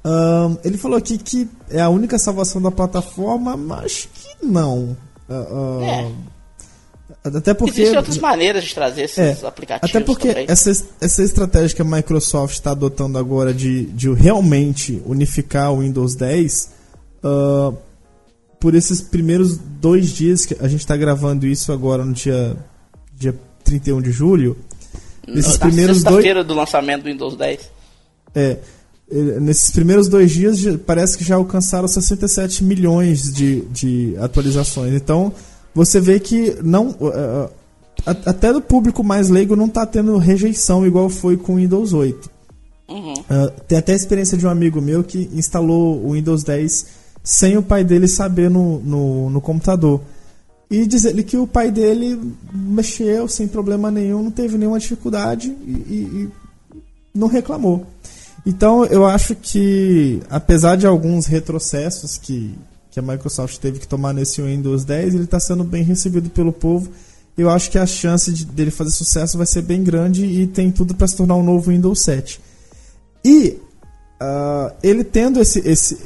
Ahn, 0.04 0.56
ele 0.62 0.76
falou 0.78 0.96
aqui 0.96 1.18
que 1.18 1.49
é 1.70 1.80
a 1.80 1.88
única 1.88 2.18
salvação 2.18 2.62
da 2.62 2.70
plataforma, 2.70 3.56
mas 3.56 4.08
que 4.12 4.46
não. 4.46 4.96
Ah, 5.28 5.46
ah, 7.25 7.28
Até 7.37 7.54
porque. 7.54 7.80
Existem 7.80 7.99
outras 7.99 8.18
maneiras 8.18 8.64
de 8.64 8.75
trazer 8.75 9.02
esses 9.02 9.18
É, 9.18 9.46
aplicativos 9.46 9.90
Até 9.90 10.04
porque 10.04 10.28
também. 10.28 10.46
essa, 10.49 10.70
essa 11.00 11.23
estratégia 11.25 11.75
que 11.75 11.82
a 11.82 11.85
Microsoft 11.85 12.54
está 12.54 12.70
adotando 12.70 13.18
agora 13.18 13.52
de, 13.52 13.87
de 13.87 14.12
realmente 14.12 15.02
unificar 15.04 15.73
o 15.73 15.80
Windows 15.80 16.14
10, 16.14 16.70
ah, 17.25 17.73
por 18.61 18.75
esses 18.76 19.00
primeiros 19.00 19.56
dois 19.58 20.11
dias 20.11 20.46
que 20.46 20.56
a 20.61 20.68
gente 20.68 20.80
está 20.80 20.96
gravando 20.96 21.46
isso 21.46 21.73
agora 21.73 22.04
no 22.04 22.12
dia 22.12 22.56
dia 23.16 23.35
31 23.64 24.02
de 24.02 24.12
julho. 24.12 24.56
Nesses 25.26 25.59
Na 25.59 25.66
primeiros 25.66 25.99
sexta-feira 25.99 26.45
dois... 26.45 26.47
do 26.47 26.54
lançamento 26.54 27.02
do 27.02 27.09
Windows 27.09 27.37
10. 27.37 27.71
É. 28.35 28.56
Nesses 29.40 29.71
primeiros 29.71 30.09
dois 30.09 30.33
dias 30.33 30.59
parece 30.85 31.16
que 31.16 31.23
já 31.23 31.37
alcançaram 31.37 31.87
67 31.87 32.64
milhões 32.64 33.33
de, 33.33 33.61
de 33.66 34.16
atualizações. 34.18 34.92
Então 34.95 35.33
você 35.75 36.00
vê 36.00 36.18
que 36.18 36.56
não 36.62 36.90
uh, 36.90 37.49
até 38.04 38.52
do 38.52 38.61
público 38.61 39.04
mais 39.04 39.28
leigo 39.28 39.54
não 39.54 39.66
está 39.66 39.87
tendo 39.87 40.16
rejeição 40.18 40.87
igual 40.87 41.09
foi 41.09 41.37
com 41.37 41.54
o 41.54 41.56
Windows 41.56 41.92
8. 41.92 42.30
Uhum. 42.88 43.12
Uh, 43.12 43.50
tem 43.66 43.78
até 43.78 43.92
a 43.92 43.97
experiência 43.97 44.37
de 44.37 44.47
um 44.47 44.50
amigo 44.50 44.80
meu 44.80 45.04
que 45.04 45.30
instalou 45.33 46.04
o 46.04 46.12
Windows 46.12 46.42
10 46.42 46.87
sem 47.23 47.56
o 47.56 47.62
pai 47.62 47.83
dele 47.83 48.06
saber 48.06 48.49
no, 48.49 48.80
no, 48.80 49.30
no 49.30 49.40
computador. 49.40 50.00
E 50.70 50.87
diz 50.87 51.04
ele 51.04 51.23
que 51.23 51.37
o 51.37 51.46
pai 51.46 51.70
dele 51.70 52.20
mexeu 52.52 53.28
sem 53.28 53.46
problema 53.46 53.90
nenhum, 53.90 54.23
não 54.25 54.30
teve 54.30 54.58
nenhuma 54.58 54.78
dificuldade 54.80 55.49
e, 55.49 55.70
e, 55.70 56.23
e 56.23 56.28
não 57.14 57.28
reclamou. 57.28 57.87
Então 58.44 58.85
eu 58.85 59.06
acho 59.06 59.35
que, 59.35 60.20
apesar 60.28 60.76
de 60.76 60.87
alguns 60.87 61.26
retrocessos 61.26 62.18
que, 62.18 62.54
que 62.90 62.99
a 62.99 63.02
Microsoft 63.02 63.58
teve 63.58 63.78
que 63.78 63.87
tomar 63.87 64.12
nesse 64.12 64.42
Windows 64.42 64.85
10, 64.85 65.14
ele 65.14 65.25
está 65.25 65.38
sendo 65.38 65.62
bem 65.62 65.85
recebido 65.85 66.30
pelo 66.30 66.52
povo. 66.52 66.90
Eu 67.38 67.50
acho 67.50 67.70
que 67.70 67.78
a 67.78 67.87
chance 67.87 68.32
de, 68.32 68.44
dele 68.44 68.70
fazer 68.70 68.90
sucesso 68.90 69.37
vai 69.37 69.46
ser 69.46 69.62
bem 69.62 69.85
grande 69.85 70.25
e 70.25 70.46
tem 70.46 70.70
tudo 70.73 70.94
para 70.94 71.06
se 71.06 71.16
tornar 71.16 71.37
um 71.37 71.42
novo 71.42 71.70
Windows 71.70 72.02
7. 72.02 72.40
E 73.25 73.58
Uh, 74.18 74.75
ele 74.82 75.04
tendo 75.04 75.38
esse, 75.40 75.58
esse, 75.68 76.02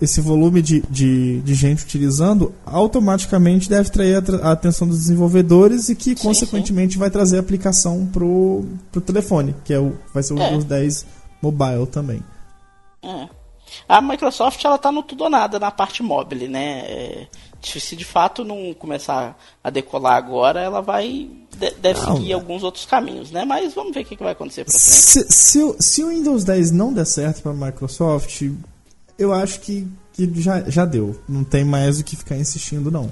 esse 0.00 0.20
volume 0.20 0.60
de, 0.60 0.82
de, 0.82 1.40
de, 1.40 1.54
gente 1.54 1.82
utilizando, 1.82 2.54
automaticamente 2.66 3.70
deve 3.70 3.88
atrair 3.88 4.22
a, 4.42 4.52
atenção 4.52 4.86
dos 4.86 4.98
desenvolvedores 4.98 5.88
e 5.88 5.96
que, 5.96 6.10
sim, 6.10 6.14
consequentemente, 6.14 6.94
sim. 6.94 6.98
vai 6.98 7.08
trazer 7.08 7.38
a 7.38 7.40
aplicação 7.40 8.04
para 8.04 8.22
o 8.22 8.66
telefone, 9.00 9.56
que 9.64 9.72
é 9.72 9.78
o, 9.78 9.96
vai 10.12 10.22
ser 10.22 10.34
o 10.34 10.38
é. 10.38 10.46
Windows 10.46 10.64
10 10.64 11.06
Mobile 11.40 11.86
também. 11.86 12.22
É. 13.02 13.28
A 13.88 14.00
Microsoft 14.00 14.62
ela 14.62 14.76
tá 14.78 14.92
no 14.92 15.02
tudo 15.02 15.24
ou 15.24 15.30
nada 15.30 15.58
na 15.58 15.70
parte 15.70 16.02
mobile, 16.02 16.48
né? 16.48 17.26
Se 17.66 17.96
de 17.96 18.04
fato 18.04 18.44
não 18.44 18.74
começar 18.74 19.38
a 19.62 19.70
decolar 19.70 20.16
agora, 20.16 20.60
ela 20.60 20.80
vai 20.80 21.30
deve 21.80 22.00
não, 22.00 22.16
seguir 22.16 22.32
alguns 22.32 22.62
outros 22.62 22.84
caminhos, 22.84 23.30
né? 23.30 23.44
Mas 23.44 23.74
vamos 23.74 23.94
ver 23.94 24.00
o 24.00 24.04
que, 24.04 24.16
vai 24.16 24.32
acontecer 24.32 24.64
pra 24.64 24.72
frente. 24.72 24.84
Se, 24.84 25.26
se, 25.28 25.76
se, 25.78 26.04
o 26.04 26.08
Windows 26.08 26.44
10 26.44 26.70
não 26.72 26.92
der 26.92 27.06
certo 27.06 27.42
para 27.42 27.52
a 27.52 27.54
Microsoft, 27.54 28.42
eu 29.18 29.32
acho 29.32 29.60
que, 29.60 29.86
que 30.12 30.40
já, 30.40 30.62
já 30.68 30.84
deu. 30.84 31.20
Não 31.28 31.44
tem 31.44 31.64
mais 31.64 32.00
o 32.00 32.04
que 32.04 32.16
ficar 32.16 32.36
insistindo, 32.36 32.90
não. 32.90 33.10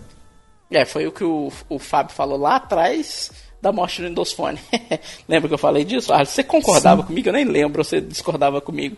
É, 0.71 0.85
foi 0.85 1.07
o 1.07 1.13
que 1.13 1.25
o, 1.25 1.53
o 1.69 1.79
Fábio 1.79 2.15
falou 2.15 2.39
lá 2.39 2.57
atrás 2.57 3.31
da 3.61 3.71
morte 3.71 4.03
do 4.03 4.09
Windows 4.09 4.33
Phone. 4.33 4.59
Lembra 5.29 5.49
que 5.49 5.55
eu 5.55 5.59
falei 5.59 5.85
disso? 5.85 6.13
Ah, 6.13 6.25
você 6.25 6.43
concordava 6.43 7.03
Sim. 7.03 7.07
comigo? 7.07 7.29
Eu 7.29 7.33
nem 7.33 7.45
lembro, 7.45 7.85
você 7.85 8.01
discordava 8.01 8.61
comigo. 8.61 8.97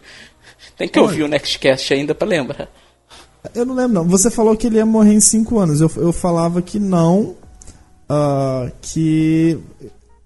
Tem 0.76 0.88
que 0.88 0.99
ouvir 0.99 1.23
o 1.23 1.28
Nextcast 1.28 1.92
ainda 1.92 2.14
para 2.14 2.26
lembrar. 2.26 2.68
Eu 3.54 3.64
não 3.64 3.74
lembro, 3.74 3.94
não. 3.94 4.04
Você 4.04 4.30
falou 4.30 4.56
que 4.56 4.66
ele 4.66 4.76
ia 4.76 4.86
morrer 4.86 5.14
em 5.14 5.20
5 5.20 5.58
anos. 5.58 5.80
Eu, 5.80 5.90
eu 5.96 6.12
falava 6.12 6.62
que 6.62 6.78
não. 6.78 7.34
Uh, 8.08 8.70
que 8.80 9.58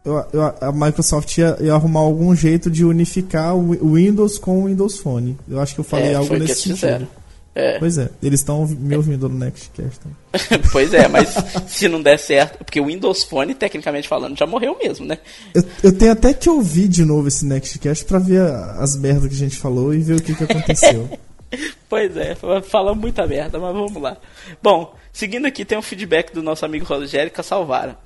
eu, 0.05 0.25
eu, 0.33 0.43
a 0.61 0.73
Microsoft 0.73 1.37
ia, 1.39 1.57
ia, 1.61 1.75
arrumar 1.75 2.01
algum 2.01 2.35
jeito 2.35 2.71
de 2.71 2.85
unificar 2.85 3.55
o 3.55 3.95
Windows 3.95 4.39
com 4.39 4.63
o 4.63 4.67
Windows 4.67 4.99
Phone. 4.99 5.37
Eu 5.49 5.61
acho 5.61 5.75
que 5.75 5.81
eu 5.81 5.85
falei 5.85 6.13
é, 6.13 6.15
algo 6.15 6.35
nesse 6.37 6.55
sentido. 6.55 6.77
Fizeram. 6.77 7.09
É. 7.55 7.77
Pois 7.79 7.99
é, 7.99 8.09
eles 8.23 8.39
estão 8.39 8.65
me 8.67 8.97
ouvindo 8.97 9.29
no 9.29 9.37
Nextcast. 9.37 10.01
pois 10.71 10.95
é, 10.95 11.09
mas 11.09 11.35
se 11.67 11.89
não 11.89 12.01
der 12.01 12.17
certo, 12.17 12.65
porque 12.65 12.81
o 12.81 12.87
Windows 12.87 13.25
Phone, 13.25 13.53
tecnicamente 13.53 14.07
falando, 14.07 14.39
já 14.39 14.47
morreu 14.47 14.79
mesmo, 14.81 15.05
né? 15.05 15.19
Eu, 15.53 15.65
eu 15.83 15.93
tenho 15.93 16.13
até 16.13 16.33
que 16.33 16.49
ouvir 16.49 16.87
de 16.87 17.05
novo 17.05 17.27
esse 17.27 17.45
Nextcast 17.45 18.05
pra 18.05 18.21
ver 18.21 18.43
as 18.79 18.97
merdas 18.97 19.29
que 19.29 19.35
a 19.35 19.39
gente 19.39 19.57
falou 19.57 19.93
e 19.93 19.99
ver 19.99 20.19
o 20.19 20.23
que, 20.23 20.37
que 20.37 20.45
aconteceu. 20.45 21.09
pois 21.89 22.17
é, 22.17 22.37
fala 22.63 22.95
muita 22.95 23.27
merda, 23.27 23.59
mas 23.59 23.73
vamos 23.73 24.01
lá. 24.01 24.17
Bom, 24.63 24.95
seguindo 25.13 25.47
aqui 25.47 25.65
tem 25.65 25.79
um 25.79 25.83
feedback 25.83 26.33
do 26.33 26.43
nosso 26.43 26.65
amigo 26.65 26.85
Rogério 26.85 27.33
Salvara. 27.43 27.99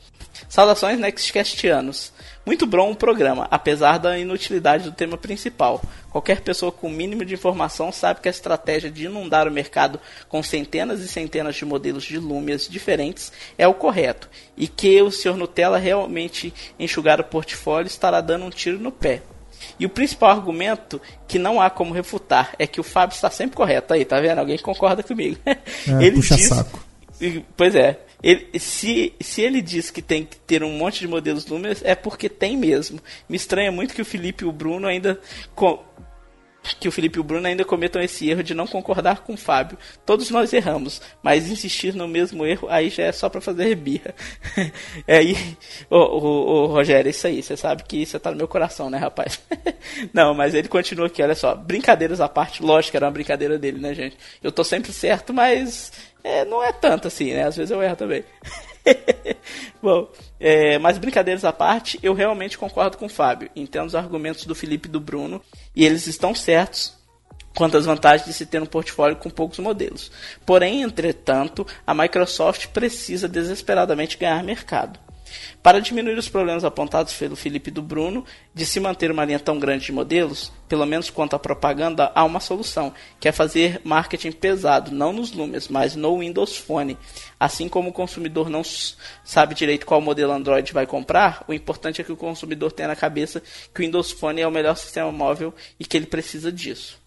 Saudações 0.49 0.99
Nextcastianos. 0.99 2.13
Muito 2.45 2.67
bom 2.67 2.91
o 2.91 2.97
programa, 2.97 3.47
apesar 3.51 3.99
da 3.99 4.19
inutilidade 4.19 4.85
do 4.85 4.93
tema 4.93 5.17
principal. 5.17 5.81
Qualquer 6.11 6.41
pessoa 6.41 6.73
com 6.73 6.89
o 6.89 6.91
mínimo 6.91 7.25
de 7.25 7.35
informação 7.35 7.93
sabe 7.93 8.21
que 8.21 8.29
a 8.29 8.31
estratégia 8.31 8.91
de 8.91 9.05
inundar 9.05 9.47
o 9.47 9.53
mercado 9.53 10.01
com 10.29 10.43
centenas 10.43 11.01
e 11.01 11.09
centenas 11.09 11.55
de 11.55 11.65
modelos 11.65 12.05
de 12.05 12.19
Lumias 12.19 12.69
diferentes 12.69 13.33
é 13.57 13.67
o 13.69 13.75
correto, 13.75 14.29
e 14.57 14.67
que 14.67 15.01
o 15.01 15.11
Sr. 15.11 15.37
Nutella 15.37 15.79
realmente 15.79 16.53
enxugar 16.79 17.21
o 17.21 17.25
portfólio 17.25 17.87
estará 17.87 18.21
dando 18.21 18.45
um 18.45 18.51
tiro 18.51 18.79
no 18.79 18.91
pé. 18.91 19.23
E 19.79 19.87
o 19.87 19.91
principal 19.91 20.31
argumento 20.31 21.01
que 21.27 21.39
não 21.39 21.61
há 21.61 21.71
como 21.71 21.95
refutar 21.95 22.55
é 22.59 22.67
que 22.67 22.81
o 22.81 22.85
Fábio 22.85 23.15
está 23.15 23.31
sempre 23.31 23.57
correto. 23.57 23.95
Aí, 23.95 24.05
tá 24.05 24.21
vendo? 24.21 24.39
Alguém 24.39 24.59
concorda 24.59 25.03
comigo. 25.03 25.39
É, 25.89 26.05
Ele 26.05 26.17
puxa 26.17 26.37
diz... 26.37 26.47
saco. 26.47 26.85
Pois 27.57 27.75
é. 27.75 27.99
Ele, 28.23 28.59
se, 28.59 29.13
se 29.21 29.43
ele 29.43 29.61
diz 29.61 29.91
que 29.91 30.01
tem 30.01 30.25
que 30.25 30.37
ter 30.37 30.63
um 30.63 30.77
monte 30.77 31.01
de 31.01 31.09
modelos 31.09 31.47
Lumias, 31.47 31.83
é 31.85 31.95
porque 31.95 32.29
tem 32.29 32.57
mesmo. 32.57 33.01
Me 33.29 33.37
estranha 33.37 33.73
muito 33.73 33.95
que 33.95 34.03
o 34.03 34.05
Felipe 34.05 34.45
e 34.45 34.49
o 34.49 34.53
Bruno 34.53 34.87
ainda. 34.87 35.21
Que 36.79 36.89
o 36.89 36.93
Felipe 36.93 37.19
e 37.19 37.21
o 37.21 37.25
Bruno 37.25 37.47
ainda 37.47 37.65
cometam 37.65 38.01
esse 38.01 38.29
erro 38.31 38.43
de 38.43 38.55
não 38.55 38.67
concordar 38.67 39.21
com 39.21 39.35
o 39.35 39.37
Fábio. 39.37 39.77
Todos 40.07 40.31
nós 40.31 40.53
erramos, 40.53 41.01
mas 41.23 41.49
insistir 41.49 41.95
no 41.95 42.07
mesmo 42.07 42.47
erro 42.47 42.69
aí 42.71 42.89
já 42.89 43.05
é 43.05 43.13
só 43.13 43.29
para 43.29 43.41
fazer 43.41 43.75
birra. 43.75 44.15
é 45.07 45.19
aí, 45.19 45.37
ô, 45.91 45.97
ô, 45.97 46.47
ô, 46.47 46.67
Rogério, 46.67 47.11
isso 47.11 47.27
aí, 47.27 47.43
você 47.43 47.57
sabe 47.57 47.83
que 47.83 47.97
isso 47.97 48.19
tá 48.21 48.31
no 48.31 48.37
meu 48.37 48.49
coração, 48.49 48.89
né, 48.89 48.99
rapaz? 48.99 49.41
não, 50.15 50.35
mas 50.35 50.55
ele 50.55 50.69
continua 50.69 51.07
aqui, 51.07 51.23
olha 51.23 51.35
só. 51.35 51.55
Brincadeiras 51.55 52.21
à 52.21 52.29
parte, 52.29 52.63
lógico 52.63 52.93
que 52.93 52.97
era 52.97 53.07
uma 53.07 53.13
brincadeira 53.13 53.59
dele, 53.59 53.81
né, 53.81 53.95
gente? 53.95 54.17
Eu 54.43 54.53
tô 54.53 54.63
sempre 54.63 54.93
certo, 54.93 55.33
mas 55.33 55.93
é, 56.23 56.45
não 56.45 56.63
é 56.63 56.73
tanto 56.73 57.09
assim, 57.09 57.33
né? 57.33 57.45
Às 57.45 57.57
vezes 57.57 57.71
eu 57.71 57.83
erro 57.83 57.97
também. 57.97 58.25
Bom, 59.83 60.09
é, 60.39 60.79
mas 60.79 60.99
brincadeiras 60.99 61.45
à 61.45 61.53
parte, 61.53 61.99
eu 62.03 62.15
realmente 62.15 62.59
concordo 62.59 62.97
com 62.97 63.07
o 63.07 63.11
Fábio. 63.11 63.51
Entendo 63.55 63.87
os 63.87 63.95
argumentos 63.95 64.45
do 64.45 64.55
Felipe 64.55 64.89
e 64.89 64.93
do 64.93 65.01
Bruno, 65.01 65.43
e 65.75 65.85
eles 65.85 66.07
estão 66.07 66.35
certos 66.35 66.97
quanto 67.55 67.77
às 67.77 67.85
vantagens 67.85 68.27
de 68.27 68.33
se 68.33 68.47
ter 68.47 68.63
um 68.63 68.67
portfólio 68.67 69.17
com 69.17 69.29
poucos 69.29 69.59
modelos. 69.59 70.11
Porém, 70.47 70.83
entretanto, 70.83 71.67
a 71.87 71.95
Microsoft 71.95 72.69
precisa 72.69 73.29
desesperadamente 73.29 74.17
ganhar 74.17 74.43
mercado. 74.43 74.99
Para 75.63 75.81
diminuir 75.81 76.19
os 76.19 76.29
problemas 76.29 76.65
apontados 76.65 77.13
pelo 77.15 77.37
Felipe 77.37 77.71
do 77.71 77.83
Bruno 77.83 78.25
de 78.55 78.67
se 78.67 78.81
manter 78.81 79.11
uma 79.11 79.25
linha 79.25 79.39
tão 79.39 79.59
grande 79.59 79.87
de 79.87 79.93
modelos, 79.93 80.53
pelo 80.69 80.87
menos 80.87 81.11
quanto 81.11 81.35
à 81.35 81.39
propaganda, 81.39 82.11
há 82.15 82.25
uma 82.25 82.41
solução, 82.41 82.95
que 83.21 83.29
é 83.29 83.33
fazer 83.33 83.81
marketing 83.85 84.33
pesado, 84.33 84.91
não 84.91 85.13
nos 85.13 85.33
Lumias, 85.33 85.69
mas 85.69 85.95
no 85.95 86.19
Windows 86.19 86.57
Phone. 86.57 86.97
Assim 87.39 87.69
como 87.69 87.91
o 87.91 87.93
consumidor 87.93 88.49
não 88.49 88.63
sabe 89.25 89.55
direito 89.55 89.85
qual 89.87 90.01
modelo 90.01 90.33
Android 90.33 90.73
vai 90.73 90.87
comprar, 90.87 91.45
o 91.47 91.53
importante 91.53 92.01
é 92.01 92.05
que 92.05 92.13
o 92.13 92.17
consumidor 92.17 92.73
tenha 92.73 92.89
na 92.89 92.97
cabeça 92.97 93.43
que 93.75 93.81
o 93.81 93.85
Windows 93.85 94.13
Phone 94.13 94.41
é 94.41 94.47
o 94.47 94.51
melhor 94.51 94.77
sistema 94.77 95.13
móvel 95.13 95.53
e 95.79 95.85
que 95.85 95.97
ele 95.97 96.07
precisa 96.07 96.53
disso. 96.53 97.02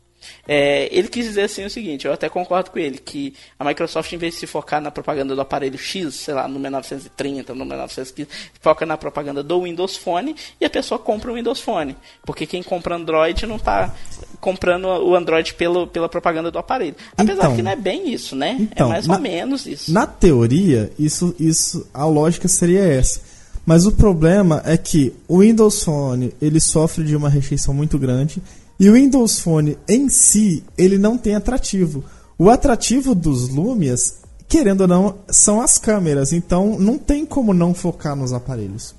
É, 0.48 0.88
ele 0.92 1.08
quis 1.08 1.26
dizer 1.26 1.44
assim 1.44 1.66
o 1.66 1.70
seguinte, 1.70 2.06
eu 2.06 2.14
até 2.14 2.30
concordo 2.30 2.72
com 2.72 2.80
ele, 2.80 2.98
que 2.98 3.34
a 3.60 3.66
Microsoft, 3.66 4.12
em 4.14 4.18
vez 4.18 4.34
de 4.34 4.42
se 4.42 4.48
focar 4.48 4.82
na 4.82 4.92
propaganda 4.92 5.36
do 5.36 5.42
aparelho 5.42 5.78
X, 5.78 6.16
sei 6.16 6.34
lá, 6.34 6.48
no 6.48 6.60
1930, 6.60 7.54
no 7.54 7.66
1915, 7.66 8.30
foca 8.62 8.86
na 8.86 8.98
propaganda 8.98 9.42
do 9.42 9.64
Windows 9.64 9.96
Phone 9.98 10.36
e 10.60 10.66
a 10.66 10.70
pessoa 10.70 11.00
compra 11.00 11.32
o 11.32 11.36
Windows 11.36 11.60
Phone. 11.60 11.96
Porque 12.26 12.46
quem 12.46 12.62
compra 12.62 12.96
Android 12.96 13.46
não 13.46 13.56
está 13.56 13.94
comprando 14.40 14.86
o 14.86 15.16
Android 15.16 15.54
pelo, 15.54 15.88
pela 15.88 16.08
propaganda 16.08 16.52
do 16.52 16.60
aparelho. 16.60 16.96
Apesar 17.18 17.46
então, 17.46 17.56
que 17.56 17.62
não 17.62 17.72
é 17.72 17.76
bem 17.76 18.14
isso, 18.14 18.36
né? 18.36 18.58
É 18.60 18.64
então, 18.64 18.88
é 18.88 18.90
mais 18.90 19.08
na, 19.08 19.16
ou 19.16 19.20
menos 19.22 19.66
isso. 19.66 19.92
Na 19.92 20.06
teoria, 20.06 20.92
isso, 20.98 21.36
isso, 21.40 21.88
a 21.94 22.06
lógica 22.06 22.48
seria 22.48 22.82
essa. 22.82 23.22
Mas 23.66 23.86
o 23.86 23.92
problema 23.92 24.62
é 24.64 24.78
que 24.78 25.14
o 25.28 25.40
Windows 25.40 25.84
Phone 25.84 26.34
ele 26.40 26.60
sofre 26.60 27.04
de 27.04 27.16
uma 27.16 27.30
rejeição 27.30 27.74
muito 27.74 27.98
grande 27.98 28.42
e 28.80 28.90
o 28.90 28.94
Windows 28.94 29.40
Phone 29.40 29.78
em 29.88 30.10
si, 30.10 30.64
ele 30.78 30.98
não 30.98 31.18
tem 31.18 31.36
atrativo. 31.36 32.04
O 32.38 32.50
atrativo 32.50 33.16
dos 33.16 33.48
Lumias, 33.48 34.18
querendo 34.48 34.82
ou 34.82 34.88
não, 34.88 35.16
são 35.30 35.62
as 35.62 35.78
câmeras. 35.78 36.34
Então 36.34 36.78
não 36.78 36.98
tem 36.98 37.26
como 37.26 37.54
não 37.54 37.74
focar 37.74 38.16
nos 38.16 38.34
aparelhos. 38.34 38.94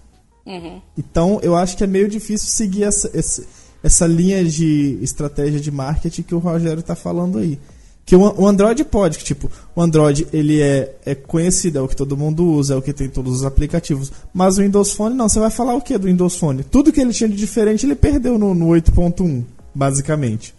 Uhum. 0.46 0.80
Então 0.96 1.40
eu 1.42 1.54
acho 1.54 1.76
que 1.76 1.84
é 1.84 1.86
meio 1.86 2.08
difícil 2.08 2.48
seguir 2.48 2.84
essa, 2.84 3.10
essa, 3.12 3.44
essa 3.82 4.06
linha 4.06 4.44
de 4.44 4.98
estratégia 5.02 5.60
de 5.60 5.70
marketing 5.70 6.22
que 6.22 6.34
o 6.34 6.38
Rogério 6.38 6.80
está 6.80 6.94
falando 6.94 7.38
aí. 7.38 7.58
Que 8.06 8.14
o, 8.14 8.46
Android 8.46 8.84
pode, 8.84 9.18
que, 9.18 9.24
tipo, 9.24 9.50
o 9.74 9.82
Android 9.82 10.28
ele 10.32 10.62
é, 10.62 10.96
é 11.04 11.12
conhecido, 11.16 11.80
é 11.80 11.82
o 11.82 11.88
que 11.88 11.96
todo 11.96 12.16
mundo 12.16 12.46
usa, 12.46 12.74
é 12.74 12.76
o 12.76 12.80
que 12.80 12.92
tem 12.92 13.08
todos 13.08 13.34
os 13.34 13.44
aplicativos. 13.44 14.12
Mas 14.32 14.56
o 14.56 14.62
Windows 14.62 14.92
Phone 14.92 15.16
não, 15.16 15.28
você 15.28 15.40
vai 15.40 15.50
falar 15.50 15.74
o 15.74 15.80
que 15.80 15.98
do 15.98 16.06
Windows 16.06 16.36
Phone? 16.36 16.62
Tudo 16.62 16.92
que 16.92 17.00
ele 17.00 17.12
tinha 17.12 17.28
de 17.28 17.34
diferente 17.34 17.84
ele 17.84 17.96
perdeu 17.96 18.38
no, 18.38 18.54
no 18.54 18.66
8.1 18.68 19.44
basicamente. 19.76 20.54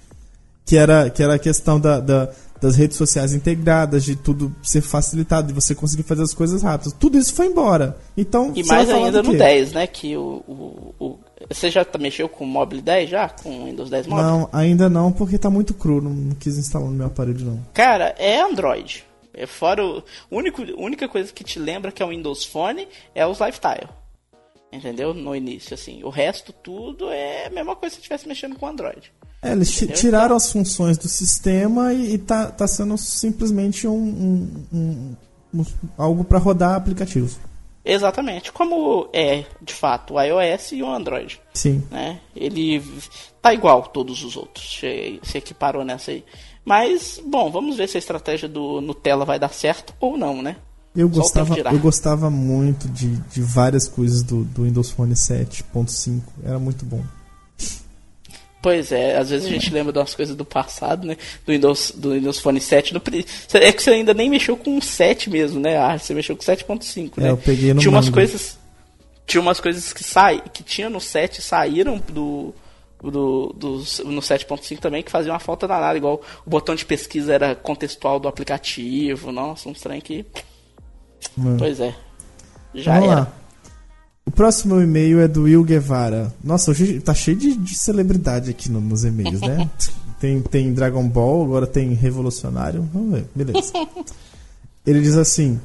Que 0.65 0.77
era, 0.77 1.09
que 1.09 1.24
era 1.24 1.36
a 1.36 1.39
questão 1.39 1.79
da, 1.79 2.00
da, 2.00 2.29
das 2.62 2.75
redes 2.75 2.97
sociais 2.97 3.33
integradas, 3.33 4.03
de 4.03 4.15
tudo 4.17 4.53
ser 4.62 4.81
facilitado, 4.81 5.47
de 5.47 5.53
você 5.53 5.74
conseguir 5.74 6.03
fazer 6.03 6.24
as 6.24 6.33
coisas 6.33 6.62
rápidas. 6.62 6.93
Tudo 6.93 7.17
isso 7.17 7.33
foi 7.33 7.45
embora. 7.47 7.97
Então, 8.17 8.51
E 8.53 8.63
mais 8.65 8.89
ainda 8.89 9.24
no 9.24 9.31
quê? 9.31 9.38
10, 9.38 9.71
né? 9.71 9.88
Que 9.88 10.17
o, 10.17 10.43
o, 10.45 10.93
o- 11.00 11.19
Você 11.50 11.69
já 11.71 11.86
mexeu 12.00 12.27
com 12.27 12.43
o 12.43 12.47
Mobile 12.47 12.81
10 12.81 13.09
já? 13.09 13.29
Com 13.29 13.62
o 13.62 13.65
Windows 13.65 13.89
10 13.89 14.07
Mobile? 14.07 14.27
Não, 14.27 14.50
ainda 14.51 14.89
não, 14.89 15.09
porque 15.12 15.38
tá 15.38 15.50
muito 15.50 15.74
cru, 15.74 16.01
não, 16.01 16.12
não 16.12 16.36
quis 16.36 16.57
instalar 16.57 16.89
no 16.89 16.95
meu 16.95 17.07
aparelho 17.07 17.45
não. 17.45 17.59
Cara, 17.74 18.13
é 18.17 18.41
Android. 18.41 19.05
É 19.33 19.45
fora 19.45 19.86
o. 19.86 20.03
Único, 20.29 20.63
a 20.63 20.81
única 20.83 21.07
coisa 21.07 21.31
que 21.31 21.43
te 21.45 21.59
lembra 21.59 21.91
que 21.93 22.01
é 22.03 22.05
o 22.05 22.09
Windows 22.09 22.43
Phone 22.43 22.88
é 23.15 23.25
os 23.25 23.39
Lifestyle. 23.39 23.88
Entendeu? 24.71 25.13
No 25.13 25.36
início, 25.36 25.74
assim. 25.74 26.03
O 26.03 26.09
resto 26.09 26.51
tudo 26.51 27.09
é 27.09 27.47
a 27.47 27.50
mesma 27.50 27.75
coisa 27.75 27.95
se 27.95 28.01
estivesse 28.01 28.27
mexendo 28.27 28.57
com 28.57 28.67
Android. 28.67 29.12
É, 29.41 29.51
eles 29.51 29.71
ti- 29.71 29.88
tiraram 29.88 30.36
as 30.36 30.51
funções 30.51 30.97
do 30.97 31.07
sistema 31.07 31.93
e, 31.93 32.15
e 32.15 32.17
tá, 32.17 32.47
tá 32.51 32.67
sendo 32.67 32.97
simplesmente 32.97 33.88
um, 33.88 33.93
um- 33.93 34.65
um- 34.74 35.15
um- 35.62 35.65
algo 35.97 36.24
para 36.24 36.38
rodar 36.38 36.75
aplicativos. 36.75 37.38
Exatamente. 37.86 38.51
Como 38.51 39.07
é, 39.13 39.45
de 39.62 39.74
fato, 39.74 40.15
o 40.15 40.21
iOS 40.21 40.74
e 40.74 40.83
o 40.83 40.91
Android. 40.91 41.39
Sim. 41.53 41.81
né? 41.89 42.19
Ele 42.36 42.83
tá 43.41 43.53
igual 43.53 43.83
todos 43.83 44.24
os 44.25 44.36
outros. 44.36 44.81
Se 45.24 45.38
equiparou 45.38 45.86
nessa 45.86 46.12
aí. 46.12 46.25
Mas, 46.65 47.21
bom, 47.25 47.50
vamos 47.50 47.77
ver 47.77 47.88
se 47.88 47.95
a 47.95 48.00
estratégia 48.00 48.50
do 48.50 48.81
Nutella 48.81 49.24
vai 49.24 49.39
dar 49.39 49.53
certo 49.53 49.93
ou 50.01 50.17
não, 50.17 50.41
né? 50.41 50.57
Eu 50.97 51.07
gostava, 51.07 51.55
eu 51.59 51.79
gostava 51.79 52.27
muito 52.27 52.87
de, 52.89 53.17
de 53.17 53.39
várias 53.39 53.87
coisas 53.87 54.23
do, 54.23 54.43
do 54.43 54.63
Windows 54.63 54.89
Phone 54.89 55.13
7.5. 55.13 56.21
Era 56.43 56.57
muito 56.57 56.83
bom. 56.83 57.03
Pois 58.63 58.91
é, 58.91 59.15
às 59.15 59.29
vezes 59.29 59.45
a 59.45 59.49
gente 59.51 59.71
lembra 59.71 59.93
das 59.93 60.15
coisas 60.15 60.35
do 60.35 60.43
passado, 60.43 61.05
né? 61.05 61.15
Do 61.45 61.51
Windows, 61.51 61.93
do 61.95 62.13
Windows 62.13 62.39
Phone 62.39 62.59
7. 62.59 62.95
No, 62.95 63.01
é 63.53 63.71
que 63.71 63.83
você 63.83 63.91
ainda 63.91 64.11
nem 64.15 64.27
mexeu 64.27 64.57
com 64.57 64.75
o 64.75 64.81
7 64.81 65.29
mesmo, 65.29 65.59
né? 65.59 65.77
Ah, 65.77 65.99
você 65.99 66.15
mexeu 66.15 66.35
com 66.35 66.43
7.5, 66.43 67.11
né? 67.17 67.27
É, 67.27 67.31
eu 67.31 67.37
peguei 67.37 67.75
no 67.75 67.79
Tinha 67.79 67.91
umas 67.91 68.05
mango. 68.05 68.15
coisas. 68.15 68.57
Tinha 69.27 69.39
umas 69.39 69.59
coisas 69.59 69.93
que 69.93 70.03
sai, 70.03 70.41
que 70.51 70.63
tinha 70.63 70.89
no 70.89 70.99
7 70.99 71.43
saíram 71.43 72.01
do. 72.09 72.55
Do, 72.99 73.53
do, 73.55 73.69
no 74.05 74.21
7.5 74.21 74.79
também 74.79 75.03
que 75.03 75.11
faziam 75.11 75.31
uma 75.31 75.39
falta 75.39 75.67
danada, 75.67 75.95
igual 75.95 76.19
o 76.43 76.49
botão 76.49 76.73
de 76.73 76.83
pesquisa 76.83 77.31
era 77.31 77.53
contextual 77.53 78.19
do 78.19 78.27
aplicativo, 78.27 79.31
nossa, 79.31 79.69
um 79.69 79.73
trem 79.73 80.01
que. 80.01 80.25
Hum. 81.38 81.57
Pois 81.57 81.79
é. 81.79 81.95
Já 82.74 82.93
Vamos 82.95 83.09
era. 83.09 83.19
lá. 83.21 83.33
O 84.25 84.31
próximo 84.31 84.79
e-mail 84.81 85.19
é 85.21 85.27
do 85.27 85.43
Will 85.43 85.63
Guevara. 85.63 86.33
Nossa, 86.43 86.71
hoje 86.71 87.00
tá 87.00 87.13
cheio 87.13 87.38
de, 87.38 87.55
de 87.55 87.75
celebridade 87.77 88.50
aqui 88.50 88.69
no- 88.69 88.81
nos 88.81 89.05
e-mails, 89.05 89.39
né? 89.41 89.69
tem, 90.19 90.41
tem 90.41 90.74
Dragon 90.74 91.07
Ball, 91.07 91.43
agora 91.45 91.65
tem 91.65 91.93
Revolucionário. 91.93 92.88
Vamos 92.93 93.12
ver, 93.13 93.25
beleza. 93.33 93.71
Ele 94.86 95.01
diz 95.01 95.15
assim: 95.15 95.59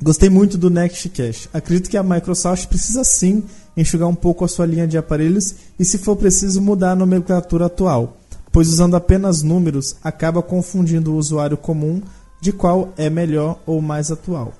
Gostei 0.00 0.30
muito 0.30 0.56
do 0.56 0.70
Next 0.70 1.08
Cash. 1.10 1.48
Acredito 1.52 1.90
que 1.90 1.96
a 1.96 2.02
Microsoft 2.02 2.66
precisa 2.68 3.02
sim 3.04 3.42
enxugar 3.76 4.08
um 4.08 4.14
pouco 4.14 4.44
a 4.44 4.48
sua 4.48 4.66
linha 4.66 4.86
de 4.86 4.96
aparelhos 4.96 5.54
e, 5.78 5.84
se 5.84 5.98
for 5.98 6.14
preciso, 6.16 6.62
mudar 6.62 6.92
a 6.92 6.96
nomenclatura 6.96 7.66
atual, 7.66 8.16
pois 8.52 8.68
usando 8.68 8.94
apenas 8.94 9.42
números 9.42 9.96
acaba 10.02 10.40
confundindo 10.42 11.12
o 11.12 11.16
usuário 11.16 11.56
comum 11.56 12.00
de 12.44 12.52
qual 12.52 12.92
é 12.98 13.08
melhor 13.08 13.58
ou 13.64 13.80
mais 13.80 14.10
atual. 14.10 14.52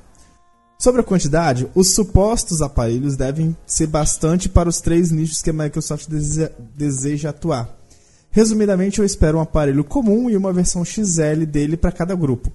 Sobre 0.79 1.03
a 1.03 1.05
quantidade, 1.05 1.69
os 1.75 1.93
supostos 1.93 2.63
aparelhos 2.63 3.15
devem 3.15 3.55
ser 3.67 3.87
bastante 3.87 4.49
para 4.49 4.71
os 4.71 4.81
três 4.81 5.11
nichos 5.11 5.43
que 5.43 5.51
a 5.51 5.53
Microsoft 5.53 6.09
deseja, 6.09 6.51
deseja 6.75 7.29
atuar. 7.29 7.69
Resumidamente, 8.31 9.01
eu 9.01 9.05
espero 9.05 9.37
um 9.37 9.41
aparelho 9.43 9.85
comum 9.85 10.31
e 10.31 10.37
uma 10.37 10.51
versão 10.51 10.83
XL 10.83 11.45
dele 11.47 11.77
para 11.77 11.93
cada 11.93 12.15
grupo. 12.15 12.51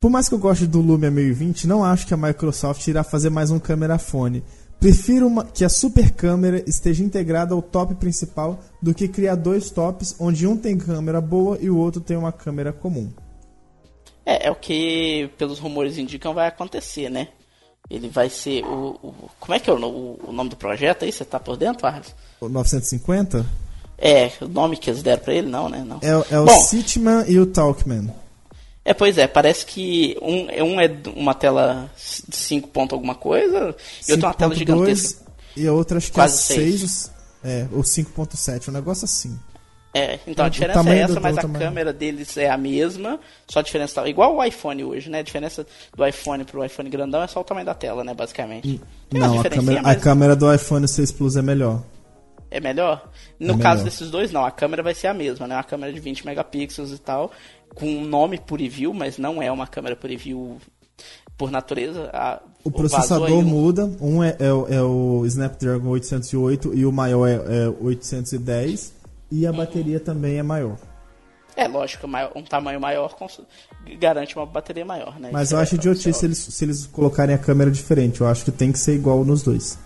Por 0.00 0.10
mais 0.10 0.30
que 0.30 0.34
eu 0.34 0.38
goste 0.38 0.66
do 0.66 0.80
Lumia 0.80 1.10
1020, 1.10 1.66
não 1.66 1.84
acho 1.84 2.06
que 2.06 2.14
a 2.14 2.16
Microsoft 2.16 2.86
irá 2.86 3.04
fazer 3.04 3.28
mais 3.28 3.50
um 3.50 3.58
câmera 3.58 3.98
fone. 3.98 4.42
Prefiro 4.80 5.26
uma- 5.26 5.44
que 5.44 5.62
a 5.62 5.68
super 5.68 6.10
câmera 6.12 6.64
esteja 6.66 7.04
integrada 7.04 7.52
ao 7.52 7.60
top 7.60 7.96
principal 7.96 8.60
do 8.80 8.94
que 8.94 9.08
criar 9.08 9.34
dois 9.34 9.68
tops 9.68 10.16
onde 10.18 10.46
um 10.46 10.56
tem 10.56 10.78
câmera 10.78 11.20
boa 11.20 11.58
e 11.60 11.68
o 11.68 11.76
outro 11.76 12.00
tem 12.00 12.16
uma 12.16 12.32
câmera 12.32 12.72
comum. 12.72 13.10
É, 14.30 14.48
é 14.48 14.50
o 14.50 14.54
que, 14.54 15.30
pelos 15.38 15.58
rumores 15.58 15.96
indicam, 15.96 16.34
vai 16.34 16.46
acontecer, 16.48 17.08
né? 17.08 17.28
Ele 17.88 18.08
vai 18.10 18.28
ser 18.28 18.62
o. 18.66 18.98
o- 19.02 19.30
como 19.40 19.54
é 19.54 19.58
que 19.58 19.70
é 19.70 19.72
o, 19.72 19.78
no- 19.78 20.18
o 20.22 20.30
nome 20.32 20.50
do 20.50 20.56
projeto 20.56 21.04
aí? 21.06 21.10
Você 21.10 21.24
tá 21.24 21.40
por 21.40 21.56
dentro, 21.56 21.86
Arles? 21.86 22.14
O 22.38 22.46
950 22.48 23.46
É, 23.96 24.30
o 24.42 24.46
nome 24.46 24.76
que 24.76 24.90
eles 24.90 25.02
deram 25.02 25.22
pra 25.22 25.32
ele? 25.32 25.48
Não, 25.48 25.70
né? 25.70 25.82
Não. 25.86 25.98
é, 26.02 26.14
o- 26.14 26.24
é 26.30 26.38
o 26.38 26.44
Bom, 26.44 26.60
Sitman 26.60 27.24
e 27.26 27.38
o 27.40 27.46
Talkman. 27.46 28.12
É, 28.84 28.92
pois 28.92 29.16
é, 29.16 29.26
parece 29.26 29.64
que 29.64 30.16
um, 30.20 30.50
é- 30.50 30.62
um 30.62 30.78
é 30.78 30.90
uma 31.16 31.34
tela 31.34 31.90
de 32.28 32.36
5 32.36 32.68
ponto 32.68 32.94
alguma 32.94 33.14
coisa 33.14 33.74
e 34.06 34.12
outra 34.12 34.26
é 34.26 34.28
uma 34.28 34.34
tela 34.34 34.54
5.2 34.54 34.58
gigantesca. 34.58 35.22
E 35.56 35.66
a 35.66 35.72
outra 35.72 35.96
acho 35.96 36.08
que 36.08 36.12
Quase 36.14 36.52
é 36.52 36.56
6. 36.56 37.10
É, 37.42 37.66
ou 37.72 37.82
5.7, 37.82 38.68
um 38.68 38.72
negócio 38.72 39.04
assim. 39.06 39.38
É, 39.94 40.18
então 40.26 40.44
a 40.44 40.48
O 40.48 40.50
diferença 40.50 40.90
é 40.90 40.98
essa, 40.98 41.18
mas 41.18 41.38
a 41.38 41.42
tamanho. 41.42 41.64
câmera 41.64 41.92
deles 41.94 42.36
é 42.36 42.50
a 42.50 42.58
mesma, 42.58 43.18
só 43.48 43.60
a 43.60 43.62
diferença 43.62 43.94
tá 44.02 44.08
igual 44.08 44.36
o 44.36 44.44
iPhone 44.44 44.84
hoje, 44.84 45.08
né? 45.08 45.20
A 45.20 45.22
diferença 45.22 45.66
do 45.96 46.06
iPhone 46.06 46.44
pro 46.44 46.62
iPhone 46.64 46.90
grandão 46.90 47.22
é 47.22 47.26
só 47.26 47.40
o 47.40 47.44
tamanho 47.44 47.64
da 47.66 47.74
tela, 47.74 48.04
né, 48.04 48.12
basicamente. 48.12 48.80
Tem 49.08 49.20
uma 49.20 49.28
Não, 49.28 49.40
a 49.40 49.44
câmera, 49.48 49.80
a 49.80 49.96
câmera 49.96 50.36
do 50.36 50.52
iPhone 50.54 50.86
6 50.86 51.10
Plus 51.12 51.36
é 51.36 51.42
melhor. 51.42 51.82
é 52.50 52.60
melhor. 52.60 53.08
No 53.40 53.54
É 53.54 53.58
caso 53.58 53.78
melhor. 53.78 53.84
desses 53.84 54.10
dois, 54.10 54.30
não, 54.30 54.44
a 54.44 54.50
câmera 54.50 54.82
vai 54.82 54.94
ser 54.94 55.06
a 55.06 55.14
mesma, 55.14 55.46
né? 55.48 55.54
Uma 55.56 55.64
câmera 55.64 55.90
de 55.92 56.00
20 56.00 56.24
megapixels 56.26 56.92
e 56.92 56.98
tal, 56.98 57.32
com 57.74 57.86
um 57.86 58.04
nome 58.04 58.38
por 58.38 58.60
review, 58.60 58.92
mas 58.92 59.16
não 59.16 59.42
é 59.42 59.50
uma 59.50 59.66
câmera 59.66 59.96
por 59.96 60.10
review 60.10 60.58
por 61.36 61.50
natureza. 61.50 62.10
A- 62.12 62.40
O 62.62 62.70
vazou 62.70 62.88
processador 62.88 63.42
muda. 63.42 63.90
Um 64.00 64.22
é, 64.22 64.36
é 64.38 64.52
o- 64.52 64.66
é 64.68 64.82
o 64.82 65.24
Snapdragon 65.26 65.88
808 65.88 66.74
e 66.74 66.84
o 66.84 66.92
maior 66.92 67.26
é, 67.26 67.34
é 67.36 67.68
810. 67.80 68.97
E 69.30 69.46
a 69.46 69.52
bateria 69.52 70.00
também 70.00 70.38
é 70.38 70.42
maior. 70.42 70.76
É, 71.56 71.66
lógico, 71.66 72.06
um 72.36 72.42
tamanho 72.44 72.80
maior 72.80 73.14
garante 73.98 74.36
uma 74.36 74.46
bateria 74.46 74.84
maior, 74.84 75.18
né? 75.18 75.30
Mas 75.32 75.48
Isso 75.48 75.54
eu 75.54 75.58
é- 75.58 75.62
acho 75.62 75.74
idiotice 75.74 76.12
se 76.12 76.24
eles, 76.24 76.38
se 76.38 76.64
eles 76.64 76.86
colocarem 76.86 77.34
a 77.34 77.38
câmera 77.38 77.70
diferente. 77.70 78.20
Eu 78.20 78.28
acho 78.28 78.44
que 78.44 78.52
tem 78.52 78.70
que 78.70 78.78
ser 78.78 78.94
igual 78.94 79.24
nos 79.24 79.42
dois. 79.42 79.76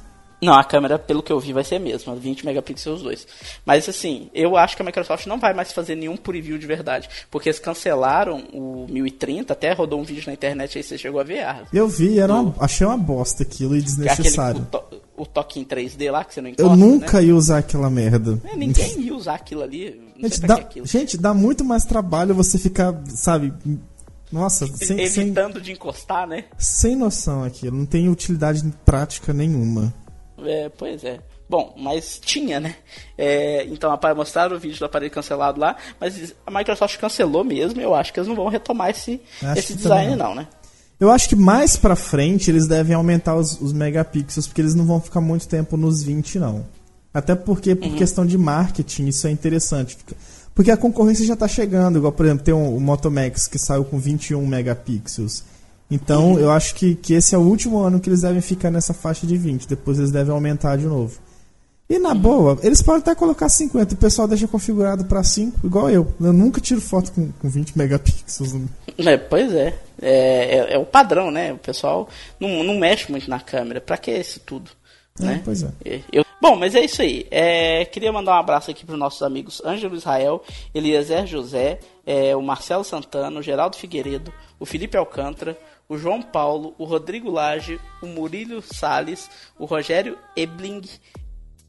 Não, 0.42 0.54
a 0.54 0.64
câmera, 0.64 0.98
pelo 0.98 1.22
que 1.22 1.32
eu 1.32 1.38
vi, 1.38 1.52
vai 1.52 1.62
ser 1.62 1.76
a 1.76 1.78
mesma, 1.78 2.16
20 2.16 2.44
megapixels 2.44 2.96
os 2.98 3.02
dois. 3.04 3.26
Mas 3.64 3.88
assim, 3.88 4.28
eu 4.34 4.56
acho 4.56 4.74
que 4.74 4.82
a 4.82 4.84
Microsoft 4.84 5.24
não 5.26 5.38
vai 5.38 5.54
mais 5.54 5.70
fazer 5.72 5.94
nenhum 5.94 6.16
preview 6.16 6.58
de 6.58 6.66
verdade, 6.66 7.08
porque 7.30 7.48
eles 7.48 7.60
cancelaram 7.60 8.42
o 8.52 8.86
1030, 8.90 9.52
até 9.52 9.72
rodou 9.72 10.00
um 10.00 10.02
vídeo 10.02 10.24
na 10.26 10.32
internet 10.32 10.76
aí, 10.76 10.82
você 10.82 10.98
chegou 10.98 11.20
a 11.20 11.24
ver, 11.24 11.44
Arthur. 11.44 11.68
Eu 11.72 11.86
vi, 11.88 12.18
era 12.18 12.34
uma- 12.34 12.54
achei 12.58 12.84
uma 12.84 12.96
bosta 12.98 13.44
aquilo 13.44 13.76
e 13.76 13.78
aquele, 13.78 13.84
desnecessário. 13.84 14.62
o, 14.62 14.64
to, 14.64 14.82
o 15.18 15.24
toque 15.26 15.60
em 15.60 15.64
3D 15.64 16.10
lá, 16.10 16.24
que 16.24 16.34
você 16.34 16.40
não 16.40 16.50
encosta, 16.50 16.72
Eu 16.72 16.76
nunca 16.76 17.20
né? 17.20 17.26
ia 17.28 17.36
usar 17.36 17.58
aquela 17.58 17.88
merda. 17.88 18.40
É, 18.44 18.56
ninguém 18.56 19.00
ia 19.00 19.14
usar 19.14 19.34
aquilo 19.34 19.62
ali, 19.62 20.00
Gente 20.20 20.40
dá, 20.40 20.68
gente, 20.84 21.16
dá 21.16 21.32
muito 21.32 21.64
mais 21.64 21.84
trabalho 21.84 22.34
você 22.34 22.58
ficar, 22.58 22.92
sabe? 23.06 23.52
Nossa, 24.30 24.66
sem, 24.66 25.06
sem, 25.06 25.24
Evitando 25.24 25.60
de 25.60 25.72
encostar, 25.72 26.26
né? 26.26 26.44
sem 26.56 26.96
noção 26.96 27.44
aquilo. 27.44 27.76
Não 27.76 27.84
tem 27.84 28.08
utilidade 28.08 28.62
prática 28.84 29.32
nenhuma. 29.32 29.92
É, 30.46 30.68
pois 30.68 31.04
é. 31.04 31.20
Bom, 31.48 31.74
mas 31.76 32.18
tinha, 32.18 32.58
né? 32.58 32.76
É, 33.18 33.64
então, 33.66 33.98
mostraram 34.16 34.56
o 34.56 34.58
vídeo 34.58 34.78
do 34.78 34.84
aparelho 34.86 35.10
cancelado 35.12 35.60
lá, 35.60 35.76
mas 36.00 36.34
a 36.46 36.50
Microsoft 36.50 36.98
cancelou 36.98 37.44
mesmo. 37.44 37.80
Eu 37.80 37.94
acho 37.94 38.12
que 38.12 38.18
eles 38.18 38.28
não 38.28 38.34
vão 38.34 38.48
retomar 38.48 38.90
esse, 38.90 39.20
Acho 39.42 39.58
esse 39.58 39.74
design, 39.74 40.16
não. 40.16 40.34
né? 40.34 40.46
Eu 40.98 41.10
acho 41.10 41.28
que 41.28 41.36
mais 41.36 41.76
pra 41.76 41.96
frente 41.96 42.50
eles 42.50 42.66
devem 42.66 42.94
aumentar 42.94 43.34
os, 43.34 43.60
os 43.60 43.72
megapixels, 43.72 44.46
porque 44.46 44.60
eles 44.60 44.74
não 44.74 44.86
vão 44.86 45.00
ficar 45.00 45.20
muito 45.20 45.48
tempo 45.48 45.76
nos 45.76 46.02
20, 46.02 46.38
não. 46.38 46.64
Até 47.12 47.34
porque, 47.34 47.74
por 47.74 47.94
questão 47.96 48.24
de 48.24 48.38
marketing, 48.38 49.08
isso 49.08 49.26
é 49.26 49.30
interessante. 49.30 49.98
Porque 50.54 50.70
a 50.70 50.76
concorrência 50.76 51.26
já 51.26 51.36
tá 51.36 51.48
chegando, 51.48 51.98
igual, 51.98 52.12
por 52.12 52.24
exemplo, 52.24 52.44
tem 52.44 52.54
o, 52.54 52.76
o 52.76 52.80
Moto 52.80 53.10
Max 53.10 53.46
que 53.46 53.58
saiu 53.58 53.84
com 53.84 53.98
21 53.98 54.46
megapixels. 54.46 55.44
Então, 55.90 56.38
eu 56.38 56.50
acho 56.50 56.74
que, 56.74 56.94
que 56.94 57.12
esse 57.14 57.34
é 57.34 57.38
o 57.38 57.42
último 57.42 57.78
ano 57.80 58.00
que 58.00 58.08
eles 58.08 58.22
devem 58.22 58.40
ficar 58.40 58.70
nessa 58.70 58.94
faixa 58.94 59.26
de 59.26 59.36
20. 59.36 59.68
Depois 59.68 59.98
eles 59.98 60.10
devem 60.10 60.32
aumentar 60.32 60.76
de 60.76 60.86
novo. 60.86 61.18
E 61.92 61.98
na 61.98 62.14
boa, 62.14 62.58
eles 62.62 62.80
podem 62.80 63.02
até 63.02 63.14
colocar 63.14 63.50
50, 63.50 63.92
o 63.92 63.98
pessoal 63.98 64.26
deixa 64.26 64.48
configurado 64.48 65.04
pra 65.04 65.22
5, 65.22 65.66
igual 65.66 65.90
eu. 65.90 66.10
Eu 66.18 66.32
nunca 66.32 66.58
tiro 66.58 66.80
foto 66.80 67.12
com, 67.12 67.30
com 67.32 67.48
20 67.48 67.76
megapixels. 67.76 68.54
É, 68.98 69.16
pois 69.16 69.52
é. 69.54 69.74
É, 70.00 70.58
é. 70.58 70.74
é 70.74 70.78
o 70.78 70.84
padrão, 70.84 71.30
né? 71.30 71.52
O 71.52 71.58
pessoal 71.58 72.08
não, 72.38 72.62
não 72.62 72.78
mexe 72.78 73.10
muito 73.10 73.28
na 73.28 73.40
câmera. 73.40 73.80
Pra 73.80 73.96
que 73.96 74.10
isso 74.10 74.38
tudo? 74.40 74.70
É, 75.20 75.24
né? 75.24 75.42
pois 75.44 75.62
é. 75.62 75.70
Eu- 76.12 76.24
bom, 76.40 76.56
mas 76.56 76.74
é 76.74 76.84
isso 76.84 77.02
aí. 77.02 77.26
É, 77.30 77.84
queria 77.86 78.12
mandar 78.12 78.32
um 78.32 78.40
abraço 78.40 78.70
aqui 78.70 78.84
para 78.84 78.94
os 78.94 78.98
nossos 78.98 79.22
amigos 79.22 79.62
Ângelo 79.64 79.96
Israel, 79.96 80.42
Eliezer 80.74 81.26
José, 81.26 81.78
é, 82.06 82.34
o 82.34 82.42
Marcelo 82.42 82.84
Santana, 82.84 83.38
o 83.38 83.42
Geraldo 83.42 83.76
Figueiredo, 83.76 84.32
o 84.58 84.66
Felipe 84.66 84.96
Alcântara, 84.96 85.56
o 85.92 85.98
João 85.98 86.22
Paulo, 86.22 86.74
o 86.78 86.84
Rodrigo 86.84 87.30
Lage, 87.30 87.78
o 88.02 88.06
Murilo 88.06 88.62
Sales, 88.62 89.28
o 89.58 89.66
Rogério 89.66 90.16
Ebling 90.34 90.80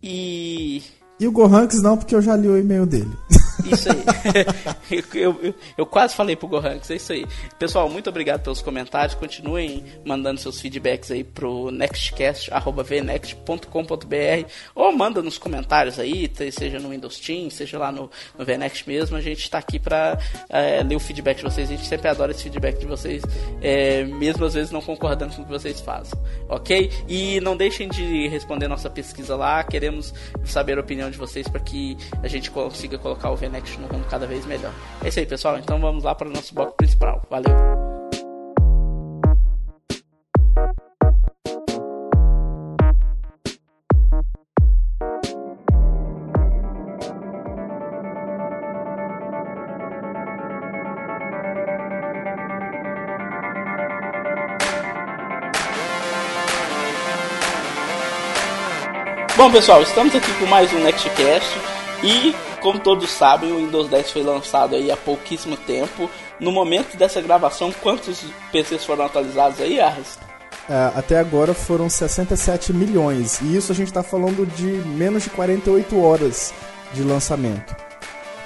e. 0.01 0.81
E 1.19 1.27
o 1.27 1.31
Gohanks 1.31 1.81
não, 1.81 1.97
porque 1.97 2.15
eu 2.15 2.21
já 2.21 2.33
li 2.37 2.47
o 2.47 2.57
e-mail 2.57 2.85
dele. 2.85 3.11
Isso 3.65 3.89
aí. 3.89 4.03
eu, 5.13 5.39
eu, 5.41 5.55
eu, 5.77 5.85
quase 5.85 6.15
falei 6.15 6.35
pro 6.35 6.47
Gohanks, 6.47 6.89
é 6.91 6.95
isso 6.95 7.13
aí. 7.13 7.25
Pessoal, 7.57 7.89
muito 7.89 8.09
obrigado 8.09 8.41
pelos 8.41 8.61
comentários. 8.61 9.15
Continuem 9.15 9.83
mandando 10.05 10.39
seus 10.39 10.59
feedbacks 10.59 11.11
aí 11.11 11.23
pro 11.23 11.71
nextcast.vnext.com.br 11.71 14.49
ou 14.75 14.91
manda 14.91 15.21
nos 15.21 15.37
comentários 15.37 15.99
aí, 15.99 16.29
seja 16.51 16.79
no 16.79 16.89
Windows 16.89 17.19
Team, 17.19 17.49
seja 17.49 17.79
lá 17.79 17.91
no, 17.91 18.09
no 18.37 18.45
VNext 18.45 18.87
mesmo. 18.87 19.17
A 19.17 19.21
gente 19.21 19.49
tá 19.49 19.57
aqui 19.57 19.79
pra 19.79 20.19
é, 20.49 20.83
ler 20.83 20.95
o 20.95 20.99
feedback 20.99 21.37
de 21.37 21.43
vocês. 21.43 21.69
A 21.69 21.75
gente 21.75 21.87
sempre 21.87 22.09
adora 22.09 22.31
esse 22.31 22.43
feedback 22.43 22.79
de 22.79 22.85
vocês, 22.85 23.23
é, 23.61 24.03
mesmo 24.03 24.45
às 24.45 24.53
vezes 24.53 24.71
não 24.71 24.81
concordando 24.81 25.35
com 25.35 25.41
o 25.41 25.45
que 25.45 25.51
vocês 25.51 25.79
fazem, 25.79 26.19
ok? 26.49 26.91
E 27.07 27.39
não 27.41 27.55
deixem 27.55 27.87
de 27.87 28.27
responder 28.27 28.67
nossa 28.67 28.89
pesquisa 28.89 29.35
lá. 29.35 29.63
Queremos 29.63 30.13
saber 30.45 30.77
a 30.77 30.81
opinião 30.81 31.09
de 31.09 31.17
vocês 31.17 31.47
para 31.47 31.59
que 31.59 31.97
a 32.21 32.27
gente 32.27 32.51
consiga 32.51 32.97
colocar 32.97 33.31
o 33.31 33.35
VNext 33.35 33.52
no 33.79 33.87
rumo 33.87 34.05
cada 34.09 34.25
vez 34.25 34.45
melhor. 34.45 34.73
É 35.03 35.09
isso 35.09 35.19
aí, 35.19 35.25
pessoal. 35.25 35.57
Então 35.57 35.79
vamos 35.79 36.03
lá 36.03 36.15
para 36.15 36.27
o 36.27 36.31
nosso 36.31 36.53
bloco 36.53 36.75
principal. 36.75 37.21
Valeu! 37.29 37.53
Bom, 59.35 59.51
pessoal, 59.51 59.81
estamos 59.81 60.15
aqui 60.15 60.31
com 60.39 60.45
mais 60.45 60.71
um 60.71 60.79
Nextcast 60.79 61.59
e, 62.01 62.33
como 62.63 62.79
todos 62.79 63.11
sabem, 63.11 63.51
o 63.51 63.57
Windows 63.57 63.89
10 63.89 64.09
foi 64.09 64.23
lançado 64.23 64.75
aí 64.75 64.89
há 64.89 64.95
pouquíssimo 64.95 65.57
tempo. 65.57 66.09
No 66.39 66.49
momento 66.49 66.95
dessa 66.95 67.21
gravação, 67.21 67.73
quantos 67.83 68.23
PCs 68.53 68.85
foram 68.85 69.05
atualizados 69.05 69.59
aí, 69.59 69.81
Arres? 69.81 70.17
É, 70.69 70.97
até 70.97 71.19
agora 71.19 71.53
foram 71.53 71.89
67 71.89 72.71
milhões, 72.71 73.41
e 73.41 73.57
isso 73.57 73.73
a 73.73 73.75
gente 73.75 73.87
está 73.87 74.01
falando 74.01 74.45
de 74.45 74.63
menos 74.63 75.23
de 75.23 75.29
48 75.31 76.01
horas 76.01 76.53
de 76.93 77.03
lançamento. 77.03 77.75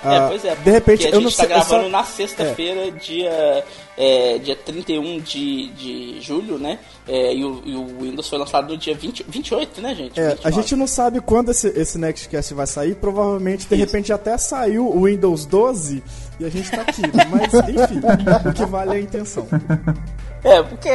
É, 0.03 0.17
ah, 0.17 0.25
pois 0.27 0.43
é. 0.43 0.55
De 0.55 0.71
repente, 0.71 1.07
a 1.07 1.11
gente 1.11 1.27
está 1.27 1.45
gravando 1.45 1.83
só... 1.83 1.89
na 1.89 2.03
sexta-feira, 2.03 2.87
é. 2.87 2.91
dia, 2.91 3.63
é, 3.95 4.37
dia 4.39 4.55
31 4.55 5.19
de, 5.19 5.67
de 5.69 6.21
julho, 6.21 6.57
né? 6.57 6.79
É, 7.07 7.33
e, 7.33 7.45
o, 7.45 7.61
e, 7.65 7.75
o, 7.75 7.85
Windows 8.01 8.27
foi 8.27 8.37
lançado 8.37 8.67
no 8.67 8.77
dia 8.77 8.93
20, 8.93 9.25
28, 9.27 9.81
né, 9.81 9.95
gente? 9.95 10.19
É, 10.19 10.37
a 10.43 10.51
gente 10.51 10.75
não 10.75 10.85
sabe 10.85 11.21
quando 11.21 11.51
esse, 11.51 11.69
esse 11.69 11.97
Nextcast 11.97 12.53
vai 12.53 12.67
sair. 12.67 12.95
Provavelmente, 12.95 13.65
de 13.65 13.75
Isso. 13.75 13.85
repente, 13.85 14.11
até 14.11 14.37
saiu 14.37 14.87
o 14.87 15.05
Windows 15.05 15.45
12 15.45 16.03
e 16.39 16.45
a 16.45 16.49
gente 16.49 16.69
tá 16.69 16.81
aqui. 16.81 17.01
Mas, 17.31 17.53
enfim, 17.69 18.01
o 18.49 18.53
que 18.53 18.65
vale 18.65 18.91
é 18.91 18.95
a 18.95 18.99
intenção. 18.99 19.47
É, 20.43 20.61
porque, 20.61 20.89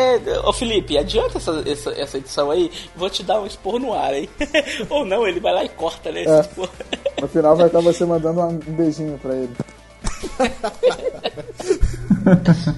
ô 0.44 0.52
Felipe, 0.52 0.98
adianta 0.98 1.38
essa, 1.38 1.64
essa, 1.66 1.90
essa, 1.92 2.18
edição 2.18 2.50
aí, 2.50 2.70
vou 2.94 3.08
te 3.08 3.22
dar 3.22 3.40
um 3.40 3.46
expor 3.46 3.80
no 3.80 3.94
ar, 3.94 4.14
hein? 4.14 4.28
Ou 4.90 5.06
não, 5.06 5.26
ele 5.26 5.40
vai 5.40 5.54
lá 5.54 5.64
e 5.64 5.68
corta, 5.70 6.12
né? 6.12 6.24
É. 6.24 7.20
No 7.20 7.28
final 7.28 7.56
vai 7.56 7.66
estar 7.66 7.80
você 7.80 8.04
mandando 8.04 8.40
um 8.40 8.58
beijinho 8.58 9.18
pra 9.18 9.34
ele. 9.34 9.52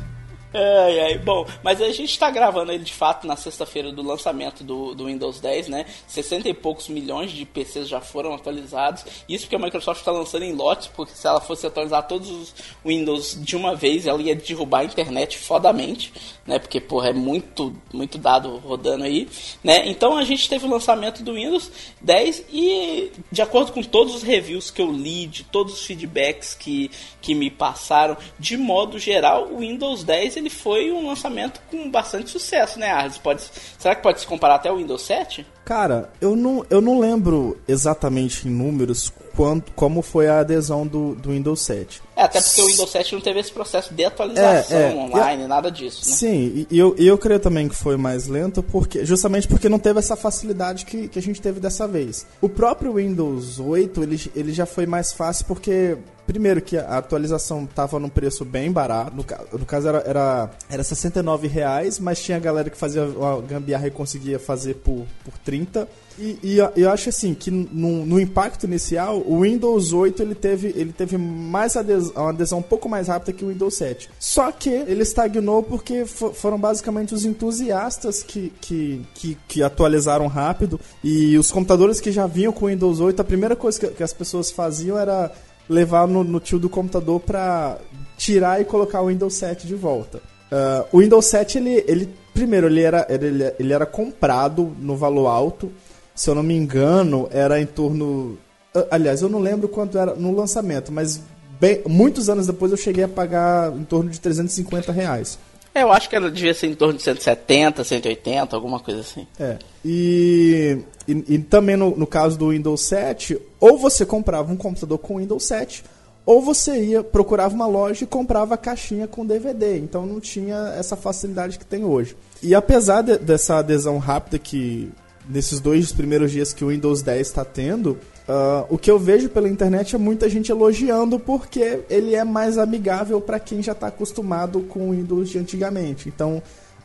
Ai, 0.57 1.01
ai, 1.01 1.19
bom, 1.19 1.45
mas 1.65 1.83
a 1.83 1.89
gente 1.91 2.13
está 2.13 2.31
gravando 2.31 2.71
ele 2.71 2.85
de 2.85 2.95
fato 2.95 3.27
na 3.27 3.35
sexta-feira 3.35 3.91
do 3.91 4.03
lançamento 4.03 4.63
do, 4.63 4.95
do 4.95 5.07
Windows 5.07 5.41
10, 5.41 5.67
né? 5.67 5.85
60 6.07 6.49
e 6.49 6.55
poucos 6.55 6.89
milhões 6.89 7.33
de 7.33 7.45
PCs 7.45 7.89
já 7.89 8.01
foram 8.01 8.33
atualizados. 8.33 9.05
Isso 9.29 9.47
porque 9.47 9.57
a 9.57 9.59
Microsoft 9.59 9.99
está 9.99 10.13
lançando 10.13 10.45
em 10.45 10.53
lotes, 10.53 10.87
porque 10.87 11.13
se 11.13 11.27
ela 11.27 11.41
fosse 11.41 11.67
atualizar 11.67 12.07
todos 12.07 12.31
os 12.31 12.55
Windows 12.87 13.37
de 13.43 13.57
uma 13.57 13.75
vez, 13.75 14.07
ela 14.07 14.23
ia 14.23 14.37
derrubar 14.37 14.83
a 14.83 14.85
internet 14.85 15.37
fodamente, 15.39 16.13
né? 16.47 16.61
Porque, 16.61 16.81
porra, 16.81 17.09
é 17.09 17.13
muito, 17.13 17.75
muito 17.93 18.17
dado 18.17 18.59
rodando 18.59 19.03
aí, 19.03 19.29
né? 19.63 19.89
Então 19.89 20.17
a 20.17 20.23
gente 20.23 20.49
teve 20.49 20.67
o 20.67 20.71
lançamento 20.71 21.25
do 21.25 21.35
Windows 21.35 21.69
10 22.01 22.45
e, 22.53 23.11
de 23.29 23.43
acordo 23.43 23.73
com 23.73 23.83
todos 23.83 24.15
os 24.15 24.23
reviews 24.23 24.71
que 24.71 24.81
eu 24.81 24.93
li, 24.93 25.27
de 25.27 25.43
todos 25.43 25.75
os 25.75 25.85
feedbacks 25.85 26.55
que, 26.55 26.93
que 27.21 27.35
me 27.35 27.51
passaram, 27.51 28.17
de 28.39 28.57
modo 28.57 29.01
geral, 29.01 29.49
o 29.51 29.59
Windows 29.59 30.05
10 30.05 30.44
ele 30.45 30.51
foi 30.51 30.93
um 30.93 31.07
lançamento 31.07 31.61
com 31.71 31.91
bastante 31.91 32.31
sucesso, 32.31 32.79
né, 32.79 32.91
Arles? 32.91 33.17
Pode, 33.17 33.43
será 33.79 33.95
que 33.95 34.03
pode 34.03 34.21
se 34.21 34.27
comparar 34.27 34.57
até 34.57 34.71
o 34.71 34.77
Windows 34.77 35.01
7? 35.03 35.47
Cara, 35.65 36.11
eu 36.21 36.37
não, 36.37 36.65
eu 36.69 36.83
não 36.83 37.01
lembro 37.01 37.57
exatamente 37.67 38.47
em 38.47 38.51
números 38.51 39.11
quanto, 39.35 39.73
como 39.73 40.03
foi 40.03 40.29
a 40.29 40.41
adesão 40.41 40.87
do, 40.87 41.15
do 41.15 41.31
Windows 41.31 41.63
7. 41.63 42.03
É, 42.15 42.23
até 42.23 42.41
porque 42.41 42.61
o 42.61 42.67
Windows 42.67 42.91
7 42.91 43.15
não 43.15 43.21
teve 43.23 43.41
esse 43.41 43.51
processo 43.51 43.95
de 43.95 44.05
atualização 44.05 44.79
é, 44.79 44.93
é, 44.93 44.95
online, 44.95 45.43
eu, 45.43 45.49
nada 45.49 45.71
disso. 45.71 46.09
Né? 46.09 46.15
Sim, 46.15 46.67
e 46.71 46.79
eu, 46.79 46.95
eu 46.99 47.17
creio 47.17 47.41
também 47.41 47.67
que 47.67 47.75
foi 47.75 47.97
mais 47.97 48.29
lento, 48.29 48.63
porque 48.63 49.05
justamente 49.07 49.49
porque 49.49 49.69
não 49.69 49.79
teve 49.79 49.99
essa 49.99 50.15
facilidade 50.15 50.85
que, 50.85 51.09
que 51.09 51.19
a 51.19 51.23
gente 51.23 51.41
teve 51.41 51.59
dessa 51.59 51.89
vez. 51.89 52.27
O 52.43 52.49
próprio 52.49 52.95
Windows 52.95 53.59
8, 53.59 54.03
ele, 54.03 54.31
ele 54.37 54.53
já 54.53 54.67
foi 54.67 54.85
mais 54.85 55.13
fácil 55.13 55.47
porque 55.47 55.97
Primeiro 56.27 56.63
que 56.63 56.77
a 56.77 56.99
atualização 56.99 57.67
tava 57.67 57.99
num 57.99 58.09
preço 58.09 58.45
bem 58.45 58.73
barato. 58.73 59.15
No, 59.15 59.25
no 59.59 59.67
caso 59.67 59.89
era, 59.89 59.99
era, 60.07 60.51
era 60.71 60.85
69 60.85 61.47
reais, 61.47 61.99
mas 61.99 62.23
tinha 62.23 62.39
galera 62.39 62.71
que 62.71 62.77
fazia 62.77 63.03
a 63.03 63.41
gambiarra 63.41 63.87
e 63.87 63.91
conseguia 63.91 64.39
fazer 64.39 64.75
por, 64.75 65.07
por 65.25 65.37
30. 65.45 65.87
E, 66.19 66.39
e 66.43 66.59
eu 66.77 66.91
acho 66.91 67.09
assim 67.09 67.35
que 67.35 67.51
no, 67.51 68.07
no, 68.07 68.21
impacto 68.21 68.65
inicial, 68.65 69.21
o 69.27 69.41
Windows 69.41 69.93
8 69.93 70.23
ele 70.23 70.35
teve, 70.35 70.69
ele 70.69 70.93
teve 70.93 71.19
mais 71.19 71.77
adesão, 71.77 72.13
uma 72.15 72.31
adesão 72.31 72.59
um 72.61 72.63
pouco 72.63 72.89
mais 72.89 73.09
rápida 73.09 73.33
que 73.33 73.45
o 73.45 73.49
Windows 73.49 73.75
7. 73.75 74.11
Só 74.19 74.53
que 74.53 74.71
ele 74.71 75.03
estagnou 75.03 75.63
porque 75.63 76.05
foram 76.07 76.59
basicamente 76.59 77.15
os 77.15 77.25
entusiastas 77.25 78.23
que, 78.23 78.53
que, 78.61 79.05
que, 79.15 79.37
que, 79.49 79.63
atualizaram 79.63 80.29
rápido. 80.29 80.79
E 81.03 81.37
os 81.37 81.51
computadores 81.51 82.01
que 82.01 82.13
já 82.13 82.27
vinham 82.27 82.53
com 82.53 82.67
o 82.67 82.69
Windows 82.69 83.01
8, 83.01 83.21
a 83.21 83.25
primeira 83.25 83.57
coisa 83.57 83.81
que, 83.81 83.89
que 83.89 84.03
as 84.03 84.13
pessoas 84.13 84.53
faziam 84.53 84.97
era 84.97 85.33
levar 85.69 86.07
no, 86.07 86.23
no 86.23 86.41
tio 86.41 86.59
do 86.59 86.69
computador 86.69 87.21
para 87.21 87.79
tirar 88.17 88.61
e 88.61 88.65
colocar 88.65 89.03
o 89.03 89.09
Windows 89.09 89.35
7 89.35 89.67
de 89.67 89.75
volta. 89.75 90.19
Uh, 90.51 90.87
o 90.93 91.01
Windows 91.01 91.25
7, 91.27 91.59
ele, 91.59 91.85
ele 91.87 92.09
primeiro, 92.33 92.67
ele 92.67 92.83
era, 92.83 93.07
ele, 93.09 93.53
ele 93.59 93.73
era 93.73 93.87
comprado 93.87 94.75
no 94.79 94.97
valor 94.97 95.27
alto. 95.27 95.73
Se 96.15 96.31
eu 96.31 96.35
não 96.35 96.43
me 96.43 96.55
engano, 96.55 97.29
era 97.31 97.61
em 97.61 97.67
torno. 97.67 98.39
Uh, 98.75 98.87
aliás, 98.91 99.23
eu 99.23 99.29
não 99.29 99.41
lembro 99.41 99.69
quanto 99.69 99.99
era 99.99 100.15
no 100.15 100.35
lançamento, 100.35 100.93
mas 100.93 101.21
bem, 101.61 101.83
muitos 101.89 102.29
anos 102.29 102.47
depois 102.47 102.71
eu 102.71 102.77
cheguei 102.77 103.05
a 103.05 103.09
pagar 103.09 103.73
em 103.73 103.85
torno 103.85 104.11
de 104.11 104.21
350 104.21 104.93
reais. 104.93 105.39
É, 105.75 105.83
eu 105.83 105.91
acho 105.91 106.09
que 106.09 106.15
ela 106.15 106.31
devia 106.31 106.55
ser 106.55 106.69
em 106.69 106.75
torno 106.75 106.95
de 106.95 107.03
170, 107.03 107.83
180, 107.83 108.55
alguma 108.55 108.79
coisa 108.79 109.01
assim. 109.01 109.27
É. 109.41 109.59
E, 109.85 110.79
e, 111.09 111.35
e 111.35 111.39
também 111.41 111.77
no, 111.77 111.97
no 111.97 112.07
caso 112.07 112.39
do 112.39 112.51
Windows 112.51 112.81
7, 112.83 113.39
ou 113.59 113.77
você 113.77 114.07
comprava 114.07 114.53
um 114.53 114.57
computador 114.57 114.99
com 114.99 115.19
Windows 115.19 115.43
7, 115.43 115.83
ou 116.25 116.41
você 116.41 116.83
ia, 116.83 117.03
procurava 117.03 117.55
uma 117.55 117.67
loja 117.67 118.05
e 118.05 118.07
comprava 118.07 118.55
a 118.55 118.59
caixinha 118.59 119.09
com 119.09 119.27
DVD. 119.27 119.77
Então 119.77 120.07
não 120.07 120.21
tinha 120.21 120.75
essa 120.79 120.97
facilidade 120.97 121.59
que 121.59 121.67
tem 121.67 121.85
hoje. 121.85 122.17
E 122.41 122.55
apesar 122.55 123.03
de, 123.03 123.19
dessa 123.19 123.57
adesão 123.57 123.99
rápida 123.99 124.39
que 124.39 124.91
nesses 125.29 125.59
dois 125.59 125.91
primeiros 125.93 126.31
dias 126.31 126.53
que 126.53 126.65
o 126.65 126.69
Windows 126.69 127.03
10 127.03 127.27
está 127.27 127.45
tendo, 127.45 127.99
Uh, 128.27 128.65
o 128.71 128.79
que 128.79 128.91
eu 128.91 128.99
vejo 128.99 129.29
pela 129.29 129.49
internet 129.49 129.95
é 129.95 129.99
muita 129.99 130.29
gente 130.31 130.51
elogiando 130.51 131.19
porque 131.19 131.81
ele 131.91 132.15
é 132.15 132.25
mais 132.25 132.57
amigável 132.57 133.21
para 133.21 133.39
quem 133.39 133.63
já 133.63 133.73
está 133.73 133.89
acostumado 133.89 134.61
com 134.61 134.89
o 134.89 134.93
Windows 134.93 135.29
de 135.29 135.39
antigamente. 135.39 136.09
Então, 136.09 136.43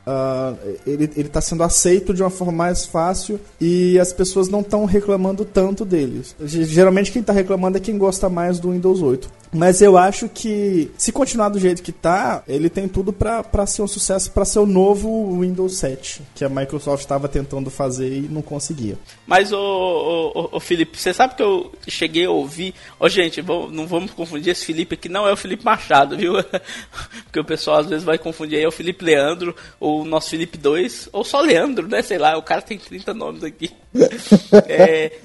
Uh, 0.08 0.80
ele 0.88 1.12
está 1.18 1.40
sendo 1.40 1.62
aceito 1.62 2.16
de 2.16 2.24
uma 2.24 2.32
forma 2.32 2.54
mais 2.54 2.84
fácil 2.84 3.40
e 3.62 4.00
as 4.00 4.12
pessoas 4.12 4.48
não 4.48 4.62
estão 4.62 4.86
reclamando 4.86 5.46
tanto 5.46 5.86
deles. 5.86 6.36
Geralmente 6.42 7.12
quem 7.12 7.20
está 7.20 7.32
reclamando 7.32 7.78
é 7.78 7.82
quem 7.82 7.96
gosta 7.96 8.28
mais 8.28 8.60
do 8.60 8.72
Windows 8.72 9.04
8. 9.04 9.30
Mas 9.52 9.82
eu 9.82 9.98
acho 9.98 10.30
que 10.30 10.92
se 10.98 11.12
continuar 11.12 11.50
do 11.50 11.60
jeito 11.60 11.82
que 11.82 11.92
tá, 11.92 12.44
ele 12.48 12.70
tem 12.70 12.88
tudo 12.88 13.12
para 13.12 13.66
ser 13.66 13.82
um 13.82 13.88
sucesso, 13.88 14.32
para 14.32 14.46
ser 14.46 14.60
o 14.60 14.66
novo 14.66 15.40
Windows 15.40 15.78
7, 15.78 16.22
que 16.36 16.46
a 16.46 16.50
Microsoft 16.50 17.02
estava 17.02 17.28
tentando 17.28 17.70
fazer 17.70 18.10
e 18.10 18.22
não 18.22 18.42
conseguia. 18.42 18.98
Mas, 19.26 19.52
o, 19.52 19.58
o, 19.58 20.58
o, 20.58 20.60
Felipe, 20.60 20.98
você 20.98 21.14
sabe 21.14 21.36
que 21.36 21.42
eu 21.42 21.72
cheguei 21.88 22.26
a 22.26 22.32
ouvir. 22.32 22.76
Ó, 23.00 23.06
oh, 23.06 23.10
gente, 23.10 23.42
não 23.42 23.88
vamos 23.88 24.12
confundir 24.12 24.52
esse 24.52 24.66
Felipe 24.66 24.94
aqui, 24.94 25.10
não 25.10 25.28
é 25.28 25.34
o 25.34 25.38
Felipe 25.38 25.66
Machado, 25.66 26.16
viu? 26.16 26.34
Porque 27.26 27.40
o 27.40 27.46
pessoal 27.46 27.80
às 27.80 27.88
vezes 27.88 28.04
vai 28.04 28.18
confundir 28.18 28.58
aí 28.58 28.64
é 28.64 28.68
o 28.68 28.72
Felipe 28.72 29.04
Leandro, 29.04 29.56
ou 29.80 30.02
o 30.02 30.06
nosso 30.06 30.30
Felipe 30.30 30.58
2, 30.58 31.10
ou 31.12 31.24
só 31.24 31.42
Leandro, 31.42 31.88
né? 31.88 32.02
Sei 32.02 32.18
lá, 32.18 32.38
o 32.38 32.44
cara 32.44 32.62
tem 32.62 32.78
30 32.78 33.14
nomes 33.14 33.44
aqui. 33.44 33.72
é, 34.68 35.20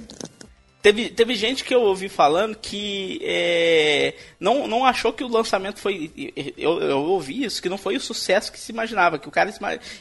Teve, 0.85 1.09
teve 1.09 1.35
gente 1.35 1.65
que 1.65 1.75
eu 1.75 1.81
ouvi 1.81 2.11
falando 2.11 2.55
que 2.57 3.19
é, 3.23 4.13
não, 4.39 4.67
não 4.67 4.85
achou 4.85 5.15
que 5.15 5.25
o 5.25 5.29
lançamento 5.29 5.81
foi. 5.81 6.13
Eu, 6.59 6.79
eu 6.79 6.99
ouvi 6.99 7.43
isso, 7.43 7.63
que 7.63 7.71
não 7.71 7.79
foi 7.79 7.97
o 7.97 8.01
sucesso 8.01 8.53
que 8.53 8.61
se 8.61 8.71
imaginava. 8.71 9.19
Que 9.19 9.27
o 9.27 9.31
cara 9.31 9.51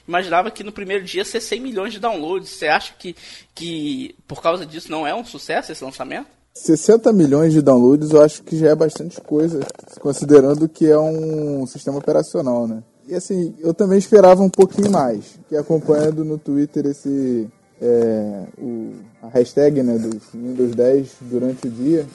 imaginava 0.06 0.52
que 0.52 0.62
no 0.62 0.74
primeiro 0.74 1.06
dia 1.06 1.24
ser 1.24 1.39
100 1.39 1.62
milhões 1.62 1.93
de 1.93 2.02
downloads. 2.02 2.50
Você 2.50 2.67
acha 2.67 2.93
que, 3.00 3.15
que 3.56 4.13
por 4.28 4.41
causa 4.41 4.65
disso 4.65 4.91
não 4.91 5.08
é 5.08 5.15
um 5.15 5.24
sucesso 5.24 5.72
esse 5.72 5.82
lançamento? 5.82 6.28
60 6.54 7.13
milhões 7.13 7.54
de 7.54 7.62
downloads 7.62 8.12
eu 8.12 8.22
acho 8.22 8.43
que 8.43 8.58
já 8.58 8.72
é 8.72 8.76
bastante 8.76 9.22
coisa, 9.22 9.62
considerando 10.02 10.67
que 10.67 10.86
é 10.86 11.00
um 11.00 11.65
sistema 11.65 12.00
operacional, 12.00 12.67
né? 12.67 12.84
E 13.08 13.15
assim, 13.15 13.56
eu 13.60 13.74
também 13.74 13.98
esperava 13.98 14.41
um 14.41 14.50
pouquinho 14.50 14.91
mais, 14.91 15.39
que 15.48 15.56
acompanhando 15.56 16.26
no 16.26 16.38
Twitter 16.38 16.88
esse 16.88 17.50
é, 17.84 18.43
o, 18.58 18.93
a 19.22 19.28
hashtag 19.28 19.84
né, 19.84 19.98
do 19.98 20.22
Windows 20.34 20.74
10 20.74 21.10
durante 21.22 21.67
o 21.67 21.69
dia. 21.69 22.06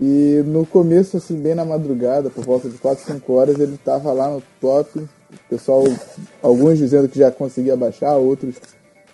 E 0.00 0.42
no 0.46 0.64
começo, 0.64 1.16
assim, 1.16 1.34
bem 1.34 1.54
na 1.54 1.64
madrugada, 1.64 2.30
por 2.30 2.44
volta 2.44 2.68
de 2.68 2.78
4, 2.78 3.12
5 3.12 3.32
horas, 3.32 3.58
ele 3.58 3.74
estava 3.74 4.12
lá 4.12 4.30
no 4.30 4.42
top. 4.60 5.02
Pessoal, 5.48 5.84
alguns 6.40 6.78
dizendo 6.78 7.08
que 7.08 7.18
já 7.18 7.30
conseguia 7.30 7.76
baixar, 7.76 8.16
outros 8.16 8.54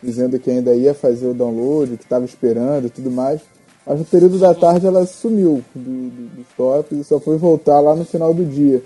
dizendo 0.03 0.39
que 0.39 0.51
ainda 0.51 0.75
ia 0.75 0.93
fazer 0.93 1.27
o 1.27 1.35
download, 1.35 1.97
que 1.97 2.05
estava 2.05 2.25
esperando 2.25 2.87
e 2.87 2.91
tudo 2.91 3.11
mais. 3.11 3.41
Mas 3.87 3.99
no 3.99 4.05
período 4.05 4.39
da 4.39 4.55
tarde 4.55 4.87
ela 4.87 5.07
sumiu 5.07 5.63
do, 5.75 6.11
do, 6.11 6.29
dos 6.37 6.47
tops 6.57 6.99
e 6.99 7.05
só 7.05 7.19
foi 7.21 7.39
voltar 7.39 7.81
lá 7.81 7.95
no 7.97 8.05
final 8.05 8.35
do 8.35 8.45
dia. 8.45 8.83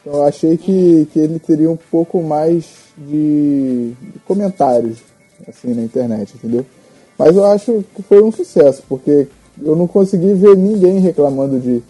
Então 0.00 0.14
eu 0.14 0.24
achei 0.24 0.56
que, 0.56 1.06
que 1.12 1.18
ele 1.18 1.38
teria 1.38 1.70
um 1.70 1.76
pouco 1.76 2.22
mais 2.22 2.64
de, 2.96 3.92
de 3.92 4.18
comentários 4.26 4.98
assim 5.46 5.74
na 5.74 5.82
internet, 5.82 6.34
entendeu? 6.34 6.64
Mas 7.18 7.36
eu 7.36 7.44
acho 7.44 7.84
que 7.94 8.02
foi 8.02 8.22
um 8.22 8.30
sucesso, 8.32 8.82
porque 8.88 9.26
eu 9.62 9.74
não 9.74 9.86
consegui 9.86 10.32
ver 10.34 10.56
ninguém 10.56 11.00
reclamando 11.00 11.58
de, 11.58 11.82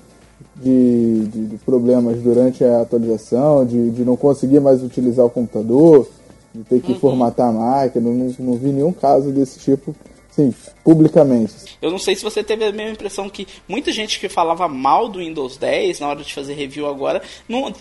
de, 0.57 1.27
de, 1.27 1.47
de 1.47 1.57
problemas 1.59 2.19
durante 2.19 2.65
a 2.65 2.81
atualização, 2.81 3.65
de, 3.65 3.91
de 3.91 4.05
não 4.05 4.17
conseguir 4.17 4.61
mais 4.61 4.83
utilizar 4.83 5.27
o 5.27 5.31
computador, 5.31 6.09
de 6.55 6.65
ter 6.65 6.81
que 6.81 6.93
uhum. 6.93 6.99
formatar 6.99 7.49
a 7.49 7.53
máquina, 7.53 8.09
não, 8.11 8.35
não 8.39 8.55
vi 8.55 8.69
nenhum 8.69 8.93
caso 8.93 9.31
desse 9.31 9.59
tipo 9.59 9.95
Sim, 10.39 10.55
publicamente. 10.85 11.53
Eu 11.83 11.91
não 11.91 11.99
sei 11.99 12.15
se 12.15 12.23
você 12.23 12.45
teve 12.45 12.65
a 12.65 12.71
mesma 12.71 12.93
impressão 12.93 13.29
que 13.29 13.45
muita 13.67 13.91
gente 13.91 14.21
que 14.21 14.29
falava 14.29 14.69
mal 14.69 15.09
do 15.09 15.19
Windows 15.19 15.57
10 15.57 15.99
na 15.99 16.07
hora 16.07 16.23
de 16.23 16.33
fazer 16.33 16.55
review 16.55 16.87
agora, 16.87 17.21
não 17.49 17.75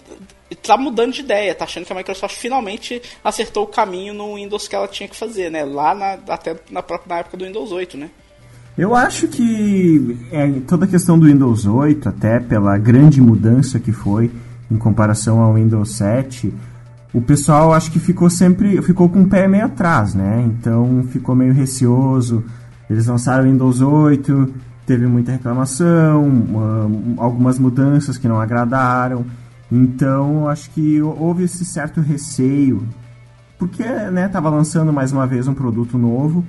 tá 0.64 0.76
mudando 0.76 1.14
de 1.14 1.22
ideia, 1.22 1.54
tá 1.54 1.66
achando 1.66 1.86
que 1.86 1.94
a 1.94 1.96
Microsoft 1.96 2.36
finalmente 2.36 3.00
acertou 3.24 3.66
o 3.66 3.68
caminho 3.68 4.12
no 4.12 4.34
Windows 4.34 4.68
que 4.68 4.76
ela 4.76 4.88
tinha 4.88 5.08
que 5.08 5.16
fazer, 5.16 5.52
né? 5.52 5.64
Lá 5.64 5.94
na, 5.94 6.18
até 6.34 6.56
na 6.72 6.82
própria 6.82 7.14
na 7.14 7.20
época 7.20 7.38
do 7.38 7.46
Windows 7.46 7.72
8, 7.72 7.96
né? 7.96 8.10
Eu 8.76 8.96
acho 8.96 9.28
que 9.28 10.18
é, 10.32 10.48
toda 10.68 10.86
a 10.86 10.88
questão 10.88 11.20
do 11.20 11.28
Windows 11.28 11.68
8, 11.68 12.10
até 12.10 12.40
pela 12.40 12.76
grande 12.80 13.22
mudança 13.22 13.80
que 13.80 13.92
foi 13.92 14.32
em 14.72 14.78
comparação 14.80 15.42
ao 15.42 15.54
Windows 15.54 15.96
7, 15.96 16.52
o 17.18 17.22
pessoal 17.22 17.74
acho 17.74 17.92
que 17.92 18.00
ficou 18.00 18.30
sempre 18.30 18.80
ficou 18.84 19.10
com 19.10 19.24
o 19.24 19.28
pé 19.28 19.48
meio 19.48 19.66
atrás, 19.66 20.14
né? 20.14 20.44
Então 20.46 21.04
ficou 21.10 21.36
meio 21.36 21.52
receoso. 21.52 22.44
Eles 22.88 23.08
lançaram 23.08 23.44
o 23.44 23.52
Windows 23.52 23.82
8, 23.82 24.54
teve 24.86 25.08
muita 25.08 25.32
reclamação, 25.32 26.28
uma, 26.28 27.24
algumas 27.24 27.58
mudanças 27.58 28.20
que 28.20 28.28
não 28.28 28.40
agradaram. 28.40 29.26
Então 29.72 30.48
acho 30.48 30.70
que 30.70 31.02
houve 31.02 31.46
esse 31.46 31.66
certo 31.66 32.02
receio, 32.02 32.88
porque 33.58 33.84
né, 33.84 34.28
tava 34.28 34.52
lançando 34.52 34.94
mais 34.94 35.12
uma 35.12 35.26
vez 35.26 35.48
um 35.48 35.56
produto 35.56 35.98
novo. 35.98 36.46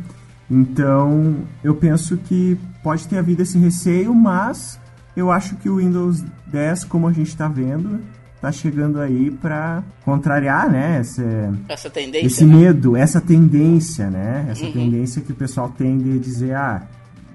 Então 0.51 1.37
eu 1.65 1.75
penso 1.77 2.19
que 2.19 2.61
pode 2.83 3.09
ter 3.09 3.17
havido 3.17 3.41
esse 3.41 3.57
receio, 3.57 4.15
mas 4.15 4.79
eu 5.17 5.33
acho 5.33 5.57
que 5.57 5.71
o 5.71 5.77
Windows 5.77 6.23
10, 6.47 6.85
como 6.85 7.09
a 7.09 7.13
gente 7.13 7.29
está 7.29 7.49
vendo, 7.49 8.01
tá 8.41 8.53
chegando 8.53 9.01
aí 9.01 9.31
para 9.31 9.83
contrariar, 10.05 10.71
né, 10.71 11.01
esse, 11.01 11.23
essa 11.69 11.91
tendência, 11.91 12.27
esse 12.27 12.45
né? 12.45 12.55
medo, 12.57 12.97
essa 12.97 13.21
tendência, 13.21 14.09
né, 14.09 14.47
essa 14.51 14.65
uhum. 14.65 14.73
tendência 14.73 15.23
que 15.23 15.33
o 15.33 15.35
pessoal 15.35 15.69
tem 15.69 15.99
de 15.99 16.19
dizer, 16.19 16.55
ah, 16.55 16.83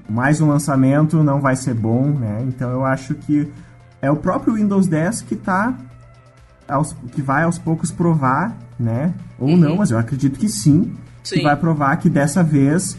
mais 0.10 0.42
um 0.42 0.48
lançamento 0.48 1.24
não 1.24 1.40
vai 1.40 1.56
ser 1.56 1.74
bom, 1.74 2.08
né? 2.08 2.44
Então 2.48 2.70
eu 2.70 2.86
acho 2.86 3.16
que 3.16 3.50
é 4.02 4.12
o 4.12 4.16
próprio 4.16 4.56
Windows 4.56 4.88
10 4.88 5.22
que 5.22 5.36
tá 5.36 5.76
aos, 6.68 6.96
que 7.14 7.22
vai 7.22 7.44
aos 7.44 7.58
poucos 7.58 7.92
provar, 7.92 8.56
né? 8.80 9.14
Ou 9.40 9.50
uhum. 9.50 9.58
não, 9.58 9.78
mas 9.78 9.92
eu 9.92 9.98
acredito 9.98 10.38
que 10.38 10.50
sim, 10.50 10.94
sim. 11.24 11.38
que 11.38 11.44
vai 11.44 11.56
provar 11.56 11.96
que 11.98 12.10
dessa 12.10 12.44
vez 12.44 12.94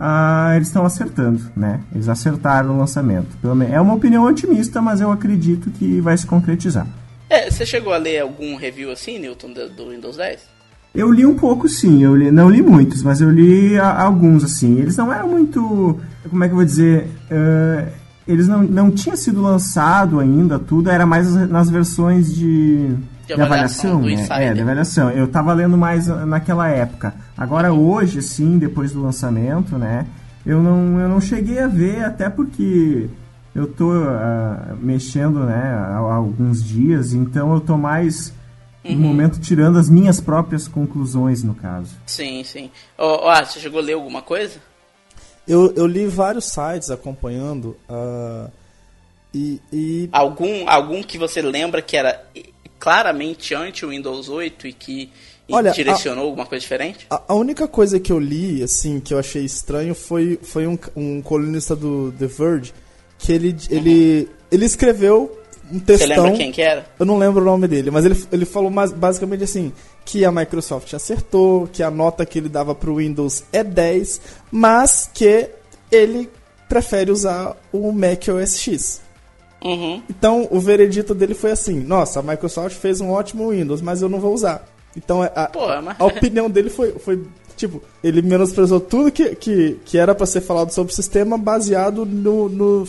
uh, 0.00 0.54
eles 0.54 0.68
estão 0.68 0.84
acertando, 0.84 1.42
né? 1.56 1.80
Eles 1.94 2.08
acertaram 2.08 2.74
o 2.74 2.78
lançamento. 2.78 3.36
É 3.70 3.80
uma 3.80 3.94
opinião 3.94 4.24
otimista, 4.24 4.80
mas 4.80 5.00
eu 5.00 5.10
acredito 5.10 5.70
que 5.70 6.00
vai 6.00 6.16
se 6.16 6.26
concretizar. 6.26 6.86
É, 7.28 7.50
você 7.50 7.66
chegou 7.66 7.92
a 7.92 7.96
ler 7.96 8.20
algum 8.20 8.56
review 8.56 8.90
assim, 8.90 9.18
Newton, 9.18 9.52
do, 9.52 9.68
do 9.68 9.90
Windows 9.90 10.16
10? 10.16 10.56
Eu 10.94 11.12
li 11.12 11.26
um 11.26 11.36
pouco 11.36 11.68
sim, 11.68 12.02
eu 12.02 12.16
li, 12.16 12.30
não 12.30 12.48
li 12.48 12.62
muitos, 12.62 13.02
mas 13.02 13.20
eu 13.20 13.30
li 13.30 13.78
a, 13.78 14.02
alguns 14.02 14.42
assim. 14.42 14.78
Eles 14.78 14.96
não 14.96 15.12
eram 15.12 15.28
muito. 15.28 16.00
Como 16.28 16.42
é 16.42 16.46
que 16.46 16.52
eu 16.52 16.56
vou 16.56 16.64
dizer? 16.64 17.06
Uh, 17.30 17.90
eles 18.26 18.48
não, 18.48 18.62
não 18.62 18.90
tinham 18.90 19.16
sido 19.16 19.42
lançado 19.42 20.18
ainda, 20.18 20.58
tudo, 20.58 20.88
era 20.90 21.04
mais 21.04 21.34
nas 21.48 21.68
versões 21.68 22.34
de. 22.34 22.96
De 23.26 23.32
avaliação, 23.32 24.02
de 24.02 24.12
avaliação 24.14 24.38
né? 24.38 24.46
É, 24.46 24.54
de 24.54 24.60
avaliação. 24.60 25.10
Eu 25.10 25.26
tava 25.26 25.52
lendo 25.52 25.76
mais 25.76 26.06
naquela 26.06 26.68
época. 26.68 27.12
Agora 27.36 27.72
hoje, 27.72 28.22
sim, 28.22 28.56
depois 28.56 28.92
do 28.92 29.02
lançamento, 29.02 29.76
né? 29.76 30.06
Eu 30.46 30.62
não, 30.62 31.00
eu 31.00 31.08
não 31.08 31.20
cheguei 31.20 31.58
a 31.58 31.66
ver, 31.66 32.04
até 32.04 32.30
porque 32.30 33.08
eu 33.56 33.66
tô 33.66 33.90
uh, 33.90 34.76
mexendo, 34.78 35.40
né, 35.40 35.54
há, 35.54 35.96
há, 35.96 36.14
alguns 36.14 36.62
dias, 36.62 37.14
então 37.14 37.54
eu 37.54 37.60
tô 37.60 37.78
mais 37.78 38.30
uhum. 38.84 38.92
no 38.92 38.98
momento 38.98 39.40
tirando 39.40 39.78
as 39.78 39.88
minhas 39.88 40.20
próprias 40.20 40.68
conclusões, 40.68 41.42
no 41.42 41.54
caso. 41.54 41.96
Sim, 42.04 42.44
sim. 42.44 42.70
Oh, 42.98 43.20
oh, 43.22 43.44
você 43.44 43.58
chegou 43.58 43.80
a 43.80 43.82
ler 43.82 43.94
alguma 43.94 44.20
coisa? 44.20 44.60
Eu, 45.48 45.72
eu 45.74 45.86
li 45.86 46.06
vários 46.06 46.44
sites 46.44 46.90
acompanhando 46.90 47.74
uh, 47.88 48.50
e, 49.32 49.58
e... 49.72 50.08
Algum, 50.12 50.68
algum 50.68 51.02
que 51.02 51.16
você 51.16 51.40
lembra 51.40 51.80
que 51.80 51.96
era 51.96 52.26
claramente 52.78 53.54
anti-Windows 53.54 54.28
8 54.28 54.66
e 54.66 54.72
que 54.74 55.10
Olha, 55.50 55.70
direcionou 55.70 56.24
a, 56.24 56.26
alguma 56.26 56.44
coisa 56.44 56.60
diferente? 56.60 57.06
A, 57.08 57.22
a, 57.28 57.34
única 57.34 57.66
coisa 57.66 57.98
que 57.98 58.12
eu 58.12 58.18
li, 58.18 58.62
assim, 58.62 59.00
que 59.00 59.14
eu 59.14 59.18
achei 59.18 59.46
estranho 59.46 59.94
foi, 59.94 60.38
foi 60.42 60.66
um, 60.66 60.78
um 60.94 61.22
colunista 61.22 61.74
do 61.74 62.12
The 62.18 62.26
Verge 62.26 62.74
que 63.18 63.32
ele, 63.32 63.56
ele, 63.70 64.28
ele 64.50 64.64
escreveu 64.64 65.36
um 65.70 65.78
textão. 65.78 66.08
Você 66.08 66.20
lembra 66.20 66.36
quem 66.36 66.52
que 66.52 66.62
era? 66.62 66.86
Eu 66.98 67.06
não 67.06 67.18
lembro 67.18 67.42
o 67.42 67.44
nome 67.44 67.66
dele, 67.66 67.90
mas 67.90 68.04
ele, 68.04 68.16
ele 68.30 68.44
falou 68.44 68.70
mais, 68.70 68.92
basicamente 68.92 69.44
assim, 69.44 69.72
que 70.04 70.24
a 70.24 70.30
Microsoft 70.30 70.92
acertou, 70.94 71.66
que 71.66 71.82
a 71.82 71.90
nota 71.90 72.24
que 72.24 72.38
ele 72.38 72.48
dava 72.48 72.74
para 72.74 72.90
o 72.90 72.96
Windows 72.96 73.44
é 73.52 73.64
10, 73.64 74.20
mas 74.50 75.10
que 75.12 75.48
ele 75.90 76.30
prefere 76.68 77.10
usar 77.10 77.56
o 77.72 77.92
Mac 77.92 78.28
OS 78.28 78.58
X. 78.58 79.02
Uhum. 79.64 80.02
Então, 80.08 80.46
o 80.50 80.60
veredito 80.60 81.14
dele 81.14 81.34
foi 81.34 81.50
assim, 81.50 81.80
nossa, 81.80 82.20
a 82.20 82.22
Microsoft 82.22 82.76
fez 82.76 83.00
um 83.00 83.10
ótimo 83.10 83.50
Windows, 83.50 83.80
mas 83.80 84.02
eu 84.02 84.08
não 84.08 84.20
vou 84.20 84.32
usar. 84.32 84.64
Então, 84.96 85.22
a, 85.22 85.46
Pô, 85.46 85.66
mas... 85.82 85.96
a 85.98 86.04
opinião 86.04 86.48
dele 86.48 86.70
foi, 86.70 86.92
foi 86.92 87.20
Tipo, 87.56 87.82
ele 88.04 88.20
menosprezou 88.20 88.78
tudo 88.78 89.10
que, 89.10 89.34
que, 89.34 89.80
que 89.84 89.96
era 89.96 90.14
para 90.14 90.26
ser 90.26 90.42
falado 90.42 90.70
sobre 90.72 90.92
o 90.92 90.96
sistema 90.96 91.38
baseado 91.38 92.04
no, 92.04 92.50
no 92.50 92.86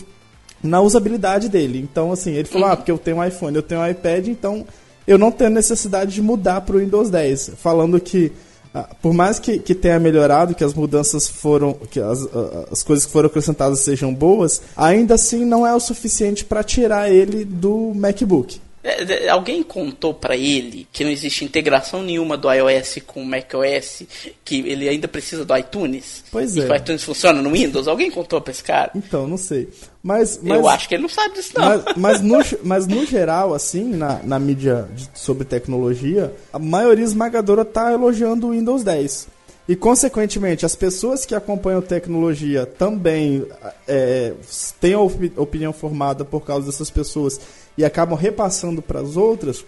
na 0.64 0.82
usabilidade 0.82 1.50
dele. 1.50 1.80
Então, 1.80 2.12
assim, 2.12 2.34
ele 2.34 2.48
falou: 2.48 2.68
uhum. 2.68 2.74
ah, 2.74 2.78
porque 2.78 2.92
eu 2.92 2.98
tenho 2.98 3.18
um 3.18 3.24
iPhone, 3.24 3.56
eu 3.56 3.64
tenho 3.64 3.82
um 3.82 3.88
iPad, 3.88 4.28
então 4.28 4.66
eu 5.08 5.18
não 5.18 5.32
tenho 5.32 5.50
necessidade 5.50 6.14
de 6.14 6.22
mudar 6.22 6.62
para 6.62 6.76
o 6.76 6.80
Windows 6.80 7.10
10. 7.10 7.52
Falando 7.58 8.00
que, 8.00 8.32
ah, 8.74 8.90
por 9.02 9.14
mais 9.14 9.40
que, 9.40 9.60
que 9.60 9.74
tenha 9.74 10.00
melhorado, 10.00 10.54
que 10.54 10.64
as 10.64 10.74
mudanças 10.74 11.28
foram, 11.28 11.74
que 11.74 12.00
as, 12.00 12.24
ah, 12.24 12.68
as 12.72 12.84
coisas 12.84 13.06
que 13.06 13.12
foram 13.12 13.28
acrescentadas 13.28 13.80
sejam 13.80 14.14
boas, 14.14 14.62
ainda 14.76 15.16
assim 15.16 15.46
não 15.46 15.66
é 15.66 15.74
o 15.74 15.80
suficiente 15.80 16.44
para 16.44 16.64
tirar 16.64 17.10
ele 17.10 17.46
do 17.46 17.94
MacBook. 17.96 18.60
É, 18.88 19.28
alguém 19.28 19.62
contou 19.62 20.14
para 20.14 20.38
ele 20.38 20.88
que 20.94 21.04
não 21.04 21.12
existe 21.12 21.44
integração 21.44 22.02
nenhuma 22.02 22.38
do 22.38 22.50
iOS 22.50 23.00
com 23.06 23.22
o 23.22 23.26
macOS, 23.26 24.04
que 24.46 24.62
ele 24.62 24.88
ainda 24.88 25.10
precisa 25.10 25.44
do 25.44 25.58
iTunes? 25.58 26.24
Pois 26.32 26.56
é. 26.56 26.62
E 26.62 26.66
que 26.66 26.72
o 26.72 26.76
iTunes 26.76 27.04
funciona 27.04 27.42
no 27.42 27.52
Windows? 27.52 27.86
Alguém 27.86 28.10
contou 28.10 28.40
pra 28.40 28.52
esse 28.52 28.64
cara? 28.64 28.92
Então, 28.96 29.28
não 29.28 29.36
sei. 29.36 29.68
Mas, 30.02 30.40
mas 30.42 30.58
Eu 30.58 30.70
acho 30.70 30.88
que 30.88 30.96
ele 30.96 31.02
não 31.02 31.10
sabe 31.10 31.36
disso, 31.36 31.52
não. 31.58 31.66
Mas, 31.66 31.84
mas, 31.98 32.22
no, 32.22 32.38
mas 32.64 32.88
no 32.88 33.06
geral, 33.06 33.54
assim, 33.54 33.84
na, 33.84 34.22
na 34.24 34.40
mídia 34.40 34.88
de, 34.96 35.10
sobre 35.14 35.44
tecnologia, 35.44 36.34
a 36.54 36.58
maioria 36.58 37.04
esmagadora 37.04 37.66
tá 37.66 37.92
elogiando 37.92 38.48
o 38.48 38.52
Windows 38.52 38.84
10. 38.84 39.28
E, 39.68 39.76
consequentemente, 39.76 40.66
as 40.66 40.78
pessoas 40.78 41.26
que 41.26 41.36
acompanham 41.36 41.82
tecnologia 41.82 42.66
também 42.66 43.46
é, 43.86 44.32
têm 44.80 44.94
a 44.94 45.00
opinião 45.02 45.74
formada 45.74 46.24
por 46.24 46.46
causa 46.46 46.68
dessas 46.68 46.90
pessoas 46.90 47.38
e 47.78 47.86
acabam 47.86 48.18
repassando 48.18 48.82
para 48.82 49.00
as 49.00 49.16
outras, 49.16 49.64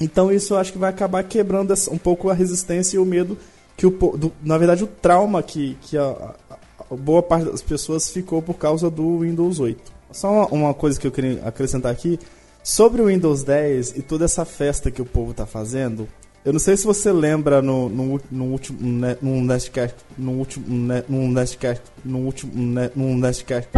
então 0.00 0.30
isso 0.30 0.54
eu 0.54 0.58
acho 0.58 0.72
que 0.72 0.78
vai 0.78 0.90
acabar 0.90 1.22
quebrando 1.24 1.74
um 1.90 1.98
pouco 1.98 2.30
a 2.30 2.34
resistência 2.34 2.96
e 2.96 2.98
o 2.98 3.04
medo 3.04 3.36
que 3.76 3.86
o 3.86 3.90
do, 3.90 4.32
na 4.42 4.58
verdade 4.58 4.84
o 4.84 4.86
trauma 4.86 5.42
que, 5.42 5.76
que 5.82 5.96
a, 5.96 6.34
a, 6.90 6.94
boa 6.94 7.22
parte 7.22 7.50
das 7.50 7.62
pessoas 7.62 8.10
ficou 8.10 8.40
por 8.40 8.54
causa 8.54 8.90
do 8.90 9.20
Windows 9.20 9.60
8. 9.60 9.92
Só 10.12 10.30
uma, 10.30 10.46
uma 10.46 10.74
coisa 10.74 10.98
que 10.98 11.06
eu 11.06 11.12
queria 11.12 11.42
acrescentar 11.44 11.92
aqui 11.92 12.18
sobre 12.62 13.02
o 13.02 13.06
Windows 13.06 13.42
10 13.42 13.96
e 13.96 14.02
toda 14.02 14.24
essa 14.24 14.44
festa 14.44 14.90
que 14.90 15.02
o 15.02 15.06
povo 15.06 15.32
está 15.32 15.46
fazendo. 15.46 16.08
Eu 16.44 16.52
não 16.52 16.60
sei 16.60 16.76
se 16.76 16.86
você 16.86 17.12
lembra 17.12 17.60
no, 17.60 17.88
no, 17.88 18.20
no 18.30 18.44
último 18.46 18.78
no 19.20 19.42
Nestcast, 19.42 19.96
no 20.16 20.32
último 20.32 20.64
no 21.08 21.28
Nestcast, 21.28 21.82
no 22.04 22.18
último 22.18 22.52
no 22.94 23.16
Nestcast 23.16 23.70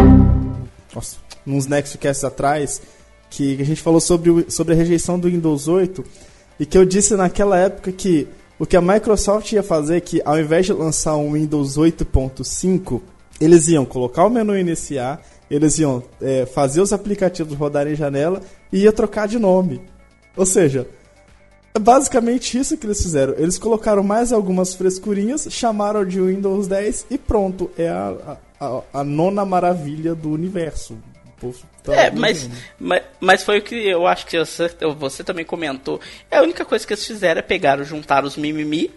nossa, 0.94 1.16
nos 1.46 1.66
Nextcasts 1.66 2.24
atrás, 2.24 2.82
que 3.30 3.60
a 3.60 3.64
gente 3.64 3.80
falou 3.80 4.00
sobre, 4.00 4.28
o, 4.28 4.50
sobre 4.50 4.74
a 4.74 4.76
rejeição 4.76 5.18
do 5.18 5.28
Windows 5.28 5.68
8 5.68 6.04
e 6.58 6.66
que 6.66 6.76
eu 6.76 6.84
disse 6.84 7.14
naquela 7.14 7.56
época 7.56 7.92
que 7.92 8.28
o 8.58 8.66
que 8.66 8.76
a 8.76 8.82
Microsoft 8.82 9.50
ia 9.52 9.62
fazer 9.62 9.96
é 9.96 10.00
que 10.00 10.20
ao 10.24 10.38
invés 10.38 10.66
de 10.66 10.72
lançar 10.74 11.16
um 11.16 11.32
Windows 11.32 11.78
8.5, 11.78 13.00
eles 13.40 13.68
iam 13.68 13.86
colocar 13.86 14.26
o 14.26 14.30
menu 14.30 14.58
iniciar, 14.58 15.22
eles 15.50 15.78
iam 15.78 16.02
é, 16.20 16.44
fazer 16.44 16.82
os 16.82 16.92
aplicativos 16.92 17.56
rodarem 17.56 17.94
em 17.94 17.96
janela 17.96 18.42
e 18.70 18.80
ia 18.80 18.92
trocar 18.92 19.26
de 19.26 19.38
nome. 19.38 19.80
Ou 20.36 20.44
seja, 20.44 20.86
é 21.72 21.78
basicamente 21.78 22.58
isso 22.58 22.76
que 22.76 22.86
eles 22.86 23.02
fizeram. 23.02 23.34
Eles 23.38 23.56
colocaram 23.56 24.02
mais 24.02 24.32
algumas 24.32 24.74
frescurinhas, 24.74 25.46
chamaram 25.48 26.04
de 26.04 26.20
Windows 26.20 26.66
10 26.66 27.06
e 27.10 27.16
pronto. 27.16 27.70
É 27.78 27.88
a, 27.88 28.36
a, 28.60 28.82
a 28.92 29.04
nona 29.04 29.44
maravilha 29.44 30.14
do 30.14 30.30
universo. 30.30 30.98
Tá 31.83 31.94
é, 31.94 32.11
mas, 32.11 32.48
mas, 32.79 33.03
mas, 33.18 33.42
foi 33.42 33.59
o 33.59 33.62
que 33.62 33.74
eu 33.74 34.07
acho 34.07 34.26
que 34.26 34.38
você, 34.38 34.70
você 34.98 35.24
também 35.24 35.44
comentou. 35.44 36.00
É 36.31 36.38
a 36.38 36.42
única 36.42 36.64
coisa 36.64 36.87
que 36.87 36.92
eles 36.92 37.07
fizeram 37.07 37.38
é 37.38 37.42
pegaram, 37.42 37.85
juntar 37.85 38.24
os 38.24 38.37
mimimi 38.37 38.90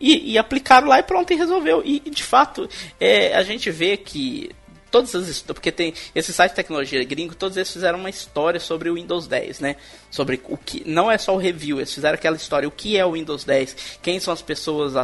e, 0.00 0.32
e 0.32 0.38
aplicaram 0.38 0.88
lá 0.88 0.98
e 0.98 1.02
pronto, 1.02 1.32
e 1.32 1.36
resolveu. 1.36 1.82
E, 1.84 2.00
de 2.00 2.22
fato, 2.22 2.68
é, 3.00 3.34
a 3.34 3.42
gente 3.42 3.70
vê 3.70 3.96
que 3.96 4.50
todas 4.90 5.14
as 5.14 5.38
porque 5.42 5.70
tem 5.70 5.94
esse 6.14 6.32
site 6.32 6.50
de 6.50 6.56
tecnologia 6.56 7.02
gringo, 7.04 7.34
todos 7.34 7.56
eles 7.56 7.70
fizeram 7.70 7.98
uma 7.98 8.10
história 8.10 8.58
sobre 8.58 8.90
o 8.90 8.94
Windows 8.94 9.26
10, 9.26 9.60
né? 9.60 9.76
Sobre 10.10 10.40
o 10.48 10.56
que 10.56 10.82
não 10.88 11.10
é 11.10 11.18
só 11.18 11.34
o 11.34 11.38
review, 11.38 11.78
eles 11.78 11.92
fizeram 11.92 12.14
aquela 12.14 12.36
história, 12.36 12.66
o 12.66 12.70
que 12.70 12.96
é 12.96 13.04
o 13.04 13.12
Windows 13.12 13.44
10, 13.44 13.98
quem 14.02 14.18
são 14.18 14.32
as 14.32 14.42
pessoas 14.42 14.94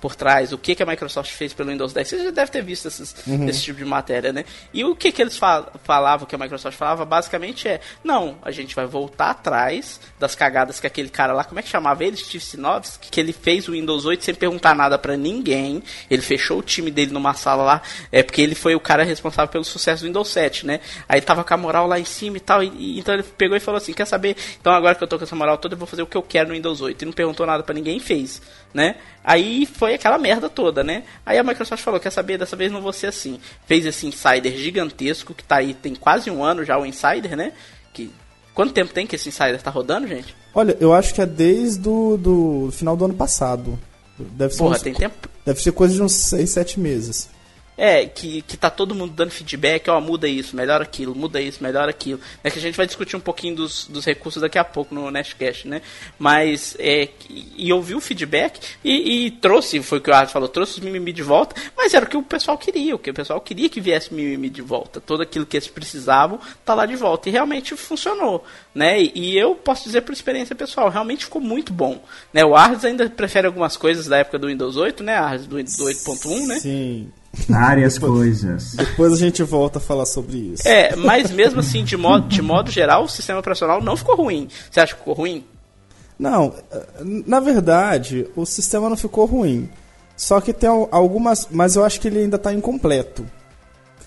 por 0.00 0.14
trás, 0.14 0.52
o 0.52 0.58
que 0.58 0.74
que 0.74 0.82
a 0.82 0.86
Microsoft 0.86 1.32
fez 1.32 1.52
pelo 1.52 1.70
Windows 1.70 1.92
10. 1.92 2.08
Você 2.08 2.24
já 2.24 2.30
deve 2.30 2.50
ter 2.50 2.62
visto 2.62 2.86
esses, 2.86 3.14
uhum. 3.26 3.48
esse 3.48 3.62
tipo 3.62 3.78
de 3.78 3.84
matéria, 3.84 4.32
né? 4.32 4.44
E 4.72 4.84
o 4.84 4.94
que 4.94 5.10
que 5.12 5.20
eles 5.20 5.36
fal 5.36 5.72
falavam, 5.82 6.26
que 6.26 6.34
a 6.34 6.38
Microsoft 6.38 6.76
falava, 6.76 7.04
basicamente 7.04 7.68
é, 7.68 7.80
não, 8.02 8.36
a 8.42 8.50
gente 8.50 8.74
vai 8.74 8.86
voltar 8.86 9.30
atrás 9.30 10.00
das 10.18 10.34
cagadas 10.34 10.80
que 10.80 10.86
aquele 10.86 11.08
cara 11.08 11.32
lá, 11.32 11.44
como 11.44 11.58
é 11.58 11.62
que 11.62 11.68
chamava 11.68 12.04
ele, 12.04 12.16
Steve 12.16 12.44
Sinovsky, 12.44 13.10
que 13.10 13.20
ele 13.20 13.32
fez 13.32 13.68
o 13.68 13.72
Windows 13.72 14.04
8 14.04 14.24
sem 14.24 14.34
perguntar 14.34 14.74
nada 14.74 14.98
para 14.98 15.16
ninguém, 15.16 15.82
ele 16.10 16.22
fechou 16.22 16.58
o 16.58 16.62
time 16.62 16.90
dele 16.90 17.12
numa 17.12 17.34
sala 17.34 17.64
lá, 17.64 17.82
é 18.12 18.22
porque 18.22 18.40
ele 18.40 18.54
foi 18.54 18.74
o 18.74 18.80
cara 18.80 19.02
responsável 19.02 19.23
responsável 19.24 19.50
pelo 19.50 19.64
sucesso 19.64 20.02
do 20.02 20.06
Windows 20.06 20.28
7, 20.28 20.66
né? 20.66 20.80
Aí 21.08 21.20
tava 21.20 21.42
com 21.42 21.54
a 21.54 21.56
moral 21.56 21.86
lá 21.86 21.98
em 21.98 22.04
cima 22.04 22.36
e 22.36 22.40
tal, 22.40 22.62
e, 22.62 22.68
e, 22.76 22.98
então 22.98 23.14
ele 23.14 23.22
pegou 23.22 23.56
e 23.56 23.60
falou 23.60 23.78
assim: 23.78 23.92
Quer 23.92 24.06
saber? 24.06 24.36
Então 24.60 24.72
agora 24.72 24.94
que 24.94 25.02
eu 25.02 25.08
tô 25.08 25.16
com 25.18 25.24
essa 25.24 25.36
moral 25.36 25.56
toda, 25.58 25.74
eu 25.74 25.78
vou 25.78 25.86
fazer 25.86 26.02
o 26.02 26.06
que 26.06 26.16
eu 26.16 26.22
quero 26.22 26.48
no 26.48 26.54
Windows 26.54 26.80
8. 26.80 27.02
E 27.02 27.06
não 27.06 27.12
perguntou 27.12 27.46
nada 27.46 27.62
para 27.62 27.74
ninguém 27.74 27.98
fez, 27.98 28.42
né? 28.72 28.96
Aí 29.22 29.66
foi 29.66 29.94
aquela 29.94 30.18
merda 30.18 30.48
toda, 30.48 30.84
né? 30.84 31.04
Aí 31.24 31.38
a 31.38 31.42
Microsoft 31.42 31.82
falou: 31.82 31.98
Quer 31.98 32.10
saber? 32.10 32.38
Dessa 32.38 32.56
vez 32.56 32.70
não 32.70 32.82
vou 32.82 32.92
ser 32.92 33.06
assim. 33.06 33.40
Fez 33.66 33.86
esse 33.86 34.06
Insider 34.06 34.56
gigantesco, 34.56 35.34
que 35.34 35.44
tá 35.44 35.56
aí, 35.56 35.74
tem 35.74 35.94
quase 35.94 36.30
um 36.30 36.44
ano 36.44 36.64
já 36.64 36.78
o 36.78 36.84
Insider, 36.84 37.36
né? 37.36 37.52
Que 37.92 38.12
Quanto 38.54 38.72
tempo 38.72 38.94
tem 38.94 39.04
que 39.04 39.16
esse 39.16 39.28
Insider 39.28 39.60
tá 39.60 39.68
rodando, 39.68 40.06
gente? 40.06 40.34
Olha, 40.54 40.76
eu 40.78 40.92
acho 40.92 41.12
que 41.12 41.20
é 41.20 41.26
desde 41.26 41.88
o 41.88 42.16
do 42.16 42.70
final 42.70 42.96
do 42.96 43.04
ano 43.04 43.14
passado. 43.14 43.76
Deve 44.16 44.54
ser 44.54 44.58
Porra, 44.60 44.76
uns, 44.76 44.82
tem 44.82 44.94
tempo? 44.94 45.28
Deve 45.44 45.60
ser 45.60 45.72
coisa 45.72 45.94
de 45.94 46.00
uns 46.00 46.12
6, 46.12 46.50
7 46.50 46.78
meses. 46.78 47.28
É, 47.76 48.06
que, 48.06 48.42
que 48.42 48.56
tá 48.56 48.70
todo 48.70 48.94
mundo 48.94 49.12
dando 49.12 49.30
feedback, 49.30 49.88
ó, 49.90 50.00
muda 50.00 50.28
isso, 50.28 50.54
melhora 50.54 50.84
aquilo, 50.84 51.14
muda 51.14 51.40
isso, 51.40 51.62
melhora 51.62 51.90
aquilo. 51.90 52.20
É 52.42 52.50
que 52.50 52.58
a 52.58 52.62
gente 52.62 52.76
vai 52.76 52.86
discutir 52.86 53.16
um 53.16 53.20
pouquinho 53.20 53.56
dos, 53.56 53.86
dos 53.86 54.04
recursos 54.04 54.40
daqui 54.40 54.58
a 54.58 54.64
pouco 54.64 54.94
no 54.94 55.10
Nashcast, 55.10 55.66
né? 55.66 55.82
Mas, 56.18 56.76
é, 56.78 57.08
e 57.56 57.72
ouviu 57.72 57.98
o 57.98 58.00
feedback 58.00 58.60
e, 58.84 59.26
e, 59.26 59.30
trouxe, 59.32 59.82
foi 59.82 59.98
o 59.98 60.00
que 60.00 60.10
o 60.10 60.14
Arthur 60.14 60.32
falou, 60.32 60.48
trouxe 60.48 60.78
os 60.78 60.84
mimimi 60.84 61.12
de 61.12 61.22
volta, 61.22 61.60
mas 61.76 61.92
era 61.94 62.04
o 62.04 62.08
que 62.08 62.16
o 62.16 62.22
pessoal 62.22 62.56
queria, 62.56 62.94
o 62.94 62.98
que 62.98 63.10
o 63.10 63.14
pessoal 63.14 63.40
queria 63.40 63.68
que 63.68 63.80
viesse 63.80 64.14
mimimi 64.14 64.48
de 64.48 64.62
volta. 64.62 65.00
Tudo 65.00 65.22
aquilo 65.22 65.44
que 65.44 65.56
eles 65.56 65.68
precisavam 65.68 66.38
tá 66.64 66.74
lá 66.74 66.86
de 66.86 66.94
volta. 66.94 67.28
E 67.28 67.32
realmente 67.32 67.74
funcionou, 67.76 68.44
né? 68.74 69.02
E, 69.02 69.12
e 69.14 69.38
eu 69.38 69.54
posso 69.54 69.84
dizer 69.84 70.02
por 70.02 70.12
experiência 70.12 70.54
pessoal, 70.54 70.88
realmente 70.88 71.24
ficou 71.24 71.40
muito 71.40 71.72
bom. 71.72 72.02
Né? 72.32 72.44
O 72.44 72.54
Arthur 72.54 72.86
ainda 72.86 73.10
prefere 73.10 73.46
algumas 73.46 73.76
coisas 73.76 74.06
da 74.06 74.18
época 74.18 74.38
do 74.38 74.46
Windows 74.46 74.76
8, 74.76 75.02
né, 75.02 75.16
Arthur, 75.16 75.48
do, 75.48 75.56
do 75.56 75.84
8.1, 75.84 76.46
né? 76.46 76.60
Sim. 76.60 77.12
Várias 77.48 77.98
coisas. 77.98 78.74
Depois 78.74 79.12
a 79.12 79.16
gente 79.16 79.42
volta 79.42 79.78
a 79.78 79.80
falar 79.80 80.06
sobre 80.06 80.36
isso. 80.36 80.66
É, 80.66 80.94
mas 80.96 81.30
mesmo 81.30 81.60
assim, 81.60 81.84
de 81.84 81.96
modo, 81.96 82.28
de 82.28 82.42
modo 82.42 82.70
geral, 82.70 83.04
o 83.04 83.08
sistema 83.08 83.40
operacional 83.40 83.82
não 83.82 83.96
ficou 83.96 84.16
ruim. 84.16 84.48
Você 84.70 84.80
acha 84.80 84.94
que 84.94 84.98
ficou 85.00 85.14
ruim? 85.14 85.44
Não, 86.18 86.54
na 87.26 87.40
verdade, 87.40 88.26
o 88.36 88.46
sistema 88.46 88.88
não 88.88 88.96
ficou 88.96 89.26
ruim. 89.26 89.68
Só 90.16 90.40
que 90.40 90.52
tem 90.52 90.68
algumas. 90.90 91.48
Mas 91.50 91.76
eu 91.76 91.84
acho 91.84 92.00
que 92.00 92.08
ele 92.08 92.20
ainda 92.20 92.36
está 92.36 92.52
incompleto. 92.52 93.26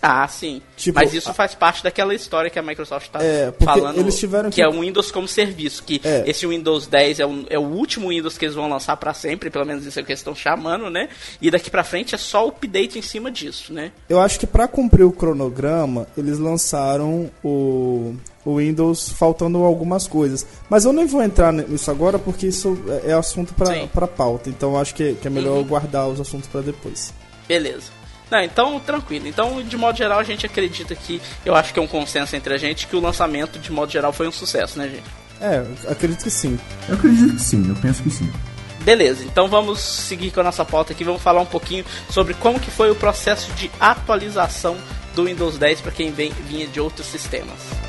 Ah, 0.02 0.28
sim. 0.28 0.62
Tipo, 0.76 1.00
Mas 1.00 1.14
isso 1.14 1.34
faz 1.34 1.56
parte 1.56 1.84
daquela 1.84 2.14
história 2.14 2.50
que 2.50 2.60
a 2.60 2.62
Microsoft 2.62 3.08
está 3.08 3.24
é, 3.24 3.52
falando. 3.60 4.00
Eles 4.00 4.18
tiveram 4.20 4.50
que, 4.50 4.56
que 4.56 4.62
é 4.62 4.68
o 4.68 4.82
Windows 4.82 5.12
como 5.12 5.28
serviço. 5.28 5.84
Que 5.84 6.00
é. 6.04 6.24
esse 6.28 6.46
Windows 6.46 6.88
10 6.88 7.20
é 7.20 7.26
o, 7.26 7.46
é 7.50 7.60
o 7.60 7.64
último 7.64 8.10
Windows 8.10 8.38
que 8.38 8.46
eles 8.46 8.56
vão 8.56 8.70
lançar 8.70 8.96
para 8.98 9.14
sempre, 9.14 9.50
pelo 9.50 9.66
menos 9.66 9.86
isso 9.86 10.00
é 10.00 10.02
o 10.02 10.06
que 10.06 10.12
eles 10.12 10.20
estão 10.20 10.36
chamando, 10.36 10.90
né? 10.90 11.10
E 11.42 11.50
daqui 11.50 11.70
para 11.70 11.84
frente 11.84 12.14
é 12.14 12.18
só 12.18 12.46
o 12.46 12.50
update 12.50 13.00
em 13.00 13.02
cima 13.02 13.32
disso, 13.32 13.74
né? 13.74 13.92
Eu 14.08 14.20
acho 14.20 14.40
que 14.40 14.48
para 14.48 14.68
cumprir 14.68 15.04
o 15.04 15.12
cronograma, 15.12 16.08
eles 16.18 16.38
lançaram 16.38 17.32
o, 17.44 18.16
o 18.46 18.58
Windows 18.58 19.10
faltando 19.10 19.64
algumas 19.64 20.08
coisas. 20.08 20.46
Mas 20.70 20.86
eu 20.86 20.94
nem 20.94 21.06
vou 21.06 21.24
entrar 21.24 21.52
nisso 21.52 21.90
agora 21.90 22.20
porque 22.20 22.48
isso 22.48 22.78
é, 23.04 23.12
é 23.12 23.14
assunto 23.14 23.54
para 23.54 24.08
pauta. 24.08 24.50
Então 24.50 24.78
acho 24.78 24.94
que, 24.94 25.16
que 25.16 25.28
é 25.28 25.30
melhor 25.30 25.58
uhum. 25.58 25.64
guardar 25.64 26.08
os 26.08 26.22
assuntos 26.22 26.48
para 26.48 26.62
depois. 26.62 27.14
Beleza. 27.48 27.97
Não, 28.30 28.42
então 28.42 28.80
tranquilo. 28.80 29.28
Então, 29.28 29.62
de 29.62 29.78
modo 29.78 29.98
geral, 29.98 30.20
a 30.20 30.24
gente 30.24 30.46
acredita 30.46 30.94
que, 30.96 31.22
eu 31.46 31.56
acho 31.56 31.74
que 31.74 31.80
é 31.80 31.82
um 31.82 31.88
consenso 31.88 32.36
entre 32.36 32.54
a 32.54 32.58
gente, 32.58 32.88
que 32.88 32.96
o 32.96 33.00
lançamento, 33.00 33.60
de 33.60 33.72
modo 33.72 33.92
geral, 33.92 34.12
foi 34.12 34.28
um 34.28 34.32
sucesso, 34.32 34.78
né, 34.78 34.88
gente? 34.90 35.06
É, 35.40 35.92
acredito 35.92 36.24
que 36.24 36.32
sim. 36.32 36.60
Eu 36.90 36.96
acredito 36.96 37.34
que 37.36 37.42
sim, 37.42 37.66
eu 37.70 37.76
penso 37.76 38.04
que 38.04 38.10
sim. 38.10 38.32
Beleza, 38.82 39.26
então 39.26 39.50
vamos 39.50 39.82
seguir 39.82 40.32
com 40.32 40.40
a 40.40 40.44
nossa 40.44 40.64
pauta 40.64 40.94
aqui, 40.94 41.04
vamos 41.04 41.22
falar 41.22 41.42
um 41.42 41.46
pouquinho 41.46 41.84
sobre 42.10 42.34
como 42.34 42.60
que 42.60 42.72
foi 42.72 42.90
o 42.90 42.96
processo 42.96 43.52
de 43.54 43.70
atualização 43.80 44.78
do 45.14 45.26
Windows 45.26 45.58
10 45.58 45.82
para 45.82 45.92
quem 45.92 46.12
vem, 46.12 46.32
vinha 46.48 46.68
de 46.68 46.80
outros 46.80 47.08
sistemas. 47.08 47.87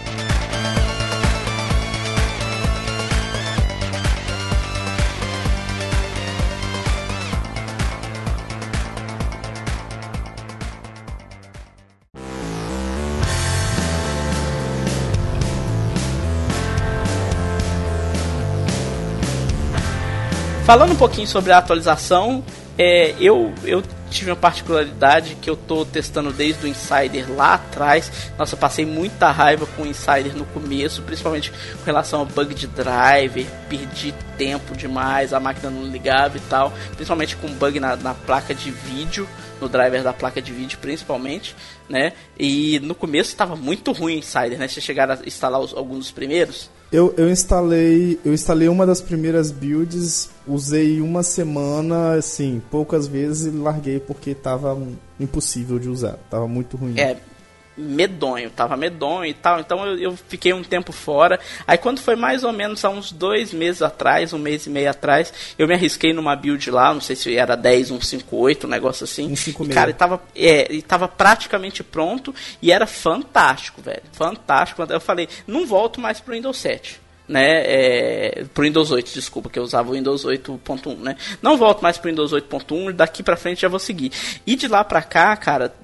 Falando 20.68 20.92
um 20.92 20.96
pouquinho 20.96 21.26
sobre 21.26 21.50
a 21.50 21.56
atualização, 21.56 22.44
é, 22.76 23.14
eu, 23.18 23.54
eu 23.64 23.82
tive 24.10 24.30
uma 24.30 24.36
particularidade 24.36 25.34
que 25.36 25.48
eu 25.48 25.56
tô 25.56 25.82
testando 25.86 26.30
desde 26.30 26.66
o 26.66 26.68
Insider 26.68 27.24
lá 27.34 27.54
atrás. 27.54 28.12
Nossa, 28.36 28.54
passei 28.54 28.84
muita 28.84 29.30
raiva 29.30 29.66
com 29.74 29.84
o 29.84 29.86
Insider 29.86 30.36
no 30.36 30.44
começo, 30.44 31.00
principalmente 31.00 31.50
com 31.50 31.84
relação 31.86 32.20
ao 32.20 32.26
bug 32.26 32.54
de 32.54 32.66
driver, 32.66 33.46
perdi 33.66 34.14
tempo 34.36 34.76
demais, 34.76 35.32
a 35.32 35.40
máquina 35.40 35.70
não 35.70 35.84
ligava 35.84 36.36
e 36.36 36.40
tal, 36.40 36.70
principalmente 36.96 37.34
com 37.36 37.48
bug 37.48 37.80
na, 37.80 37.96
na 37.96 38.12
placa 38.12 38.54
de 38.54 38.70
vídeo, 38.70 39.26
no 39.62 39.70
driver 39.70 40.02
da 40.02 40.12
placa 40.12 40.42
de 40.42 40.52
vídeo 40.52 40.78
principalmente, 40.82 41.56
né? 41.88 42.12
E 42.38 42.78
no 42.80 42.94
começo 42.94 43.30
estava 43.30 43.56
muito 43.56 43.90
ruim 43.90 44.16
o 44.16 44.18
Insider, 44.18 44.58
né? 44.58 44.68
Vocês 44.68 44.84
chegaram 44.84 45.14
a 45.14 45.26
instalar 45.26 45.60
os, 45.60 45.72
alguns 45.72 46.00
dos 46.00 46.10
primeiros? 46.10 46.68
Eu, 46.90 47.14
eu 47.18 47.30
instalei 47.30 48.18
eu 48.24 48.32
instalei 48.32 48.68
uma 48.68 48.86
das 48.86 49.00
primeiras 49.00 49.50
builds, 49.50 50.30
usei 50.46 51.00
uma 51.00 51.22
semana, 51.22 52.14
assim, 52.14 52.62
poucas 52.70 53.06
vezes 53.06 53.52
e 53.52 53.56
larguei 53.56 54.00
porque 54.00 54.34
tava 54.34 54.78
impossível 55.20 55.78
de 55.78 55.88
usar, 55.88 56.18
tava 56.30 56.48
muito 56.48 56.76
ruim. 56.76 56.98
É, 56.98 57.18
medonho, 57.78 58.50
tava 58.50 58.76
medonho 58.76 59.26
e 59.26 59.34
tal, 59.34 59.60
então 59.60 59.86
eu, 59.86 59.98
eu, 59.98 60.18
fiquei 60.28 60.52
um 60.52 60.62
tempo 60.62 60.92
fora. 60.92 61.38
Aí 61.66 61.78
quando 61.78 62.00
foi 62.00 62.16
mais 62.16 62.44
ou 62.44 62.52
menos 62.52 62.84
há 62.84 62.90
uns 62.90 63.12
dois 63.12 63.52
meses 63.52 63.80
atrás, 63.82 64.32
um 64.32 64.38
mês 64.38 64.66
e 64.66 64.70
meio 64.70 64.90
atrás, 64.90 65.32
eu 65.58 65.66
me 65.68 65.74
arrisquei 65.74 66.12
numa 66.12 66.34
build 66.34 66.70
lá, 66.70 66.92
não 66.92 67.00
sei 67.00 67.16
se 67.16 67.36
era 67.36 67.56
10, 67.56 67.88
158, 67.88 68.66
um 68.66 68.70
negócio 68.70 69.04
assim. 69.04 69.28
156. 69.28 69.70
E, 69.70 69.74
cara, 69.74 69.90
ele 69.90 69.98
tava, 69.98 70.22
é, 70.34 70.72
ele 70.72 70.82
tava 70.82 71.08
praticamente 71.08 71.84
pronto 71.84 72.34
e 72.60 72.72
era 72.72 72.86
fantástico, 72.86 73.80
velho. 73.80 74.02
Fantástico. 74.12 74.84
Eu 74.88 75.00
falei, 75.00 75.28
não 75.46 75.66
volto 75.66 76.00
mais 76.00 76.20
pro 76.20 76.34
Windows 76.34 76.58
7 76.58 77.07
né, 77.28 77.62
é, 77.64 78.44
pro 78.54 78.64
Windows 78.64 78.90
8, 78.90 79.12
desculpa, 79.12 79.50
que 79.50 79.58
eu 79.58 79.62
usava 79.62 79.90
o 79.90 79.92
Windows 79.92 80.24
8.1, 80.24 80.96
né? 80.98 81.16
Não 81.42 81.56
volto 81.56 81.82
mais 81.82 81.98
pro 81.98 82.08
Windows 82.10 82.32
8.1, 82.32 82.92
daqui 82.92 83.22
pra 83.22 83.36
frente 83.36 83.62
já 83.62 83.68
vou 83.68 83.78
seguir. 83.78 84.10
E 84.46 84.56
de 84.56 84.66
lá 84.66 84.82
pra 84.82 85.02
cá, 85.02 85.36
cara, 85.36 85.74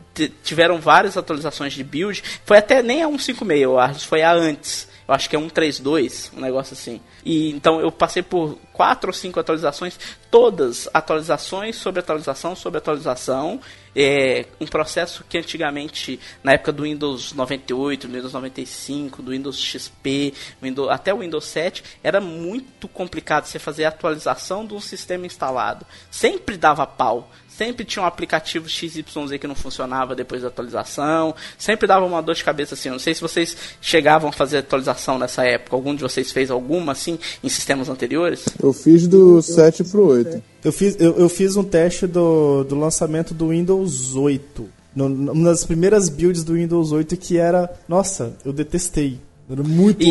tiveram 0.43 0.81
várias 0.81 1.17
atualizações 1.17 1.73
de 1.73 1.85
build. 1.85 2.23
Foi 2.45 2.59
até 2.59 2.83
nem 2.83 3.03
a 3.03 3.09
156, 3.09 3.63
eu 3.63 3.79
acho, 3.79 4.07
foi 4.07 4.23
a 4.23 4.33
antes. 4.33 4.89
Eu 5.07 5.15
acho 5.15 5.29
que 5.29 5.37
é 5.37 5.39
132, 5.39 6.33
um 6.35 6.41
negócio 6.41 6.73
assim. 6.73 6.99
E 7.25 7.51
então 7.51 7.79
eu 7.79 7.93
passei 7.93 8.23
por 8.23 8.59
quatro 8.73 9.11
ou 9.11 9.15
cinco 9.15 9.39
atualizações, 9.39 9.99
todas 10.31 10.89
atualizações 10.95 11.77
sobre 11.77 12.01
atualização 12.01 12.57
sobre 12.57 12.79
atualização. 12.79 13.61
É 13.95 14.47
um 14.61 14.67
processo 14.67 15.25
que 15.29 15.39
antigamente, 15.39 16.19
na 16.43 16.53
época 16.53 16.73
do 16.73 16.83
Windows 16.83 17.33
98, 17.33 18.09
do 18.09 18.15
Windows 18.15 18.33
95, 18.33 19.23
do 19.23 19.31
Windows 19.31 19.59
XP, 19.59 20.35
Windows, 20.61 20.91
até 20.91 21.15
o 21.15 21.19
Windows 21.19 21.45
7, 21.45 21.85
era 22.03 22.21
muito 22.21 22.89
complicado 22.89 23.47
você 23.47 23.59
fazer 23.59 23.85
a 23.85 23.89
atualização 23.89 24.67
de 24.67 24.75
um 24.75 24.81
sistema 24.81 25.27
instalado. 25.27 25.87
Sempre 26.11 26.57
dava 26.57 26.87
pau. 26.87 27.31
Sempre 27.57 27.85
tinha 27.85 28.03
um 28.03 28.07
aplicativo 28.07 28.69
XYZ 28.69 29.05
que 29.41 29.47
não 29.47 29.55
funcionava 29.55 30.15
depois 30.17 30.43
da 30.43 30.49
atualização. 30.49 31.35
Sempre 31.57 31.87
dava 31.87 32.05
uma 32.05 32.21
dor 32.21 32.35
de 32.35 32.43
cabeça 32.43 32.75
assim. 32.75 32.89
Eu 32.89 32.95
não 32.95 32.99
sei 32.99 33.15
se 33.15 33.21
vocês 33.21 33.57
chegavam 33.81 34.31
a 34.31 34.33
fazer 34.33 34.59
atualização 34.59 35.19
nessa 35.19 35.45
época. 35.45 35.77
Algum 35.77 35.95
de 35.95 36.03
vocês 36.03 36.33
fez 36.33 36.51
alguma 36.51 36.93
assim 36.93 37.17
em 37.45 37.49
sistemas 37.49 37.89
anteriores? 37.89 38.45
Eu 38.61 38.73
fiz 38.73 39.07
do 39.07 39.41
7 39.41 39.85
pro 39.85 40.09
8. 40.09 40.43
Eu 40.65 40.73
fiz, 40.73 40.97
eu, 40.99 41.17
eu 41.17 41.29
fiz 41.29 41.55
um 41.57 41.63
teste 41.63 42.09
do, 42.09 42.65
do 42.65 42.75
lançamento 42.75 43.33
do 43.33 43.49
Windows 43.49 44.17
8. 44.17 44.69
No, 44.97 45.07
uma 45.07 45.51
das 45.51 45.65
primeiras 45.65 46.09
builds 46.09 46.43
do 46.43 46.55
Windows 46.55 46.91
8 46.91 47.17
que 47.17 47.37
era. 47.37 47.73
Nossa, 47.89 48.37
eu 48.45 48.53
detestei. 48.53 49.21
Era 49.49 49.63
muito 49.63 50.03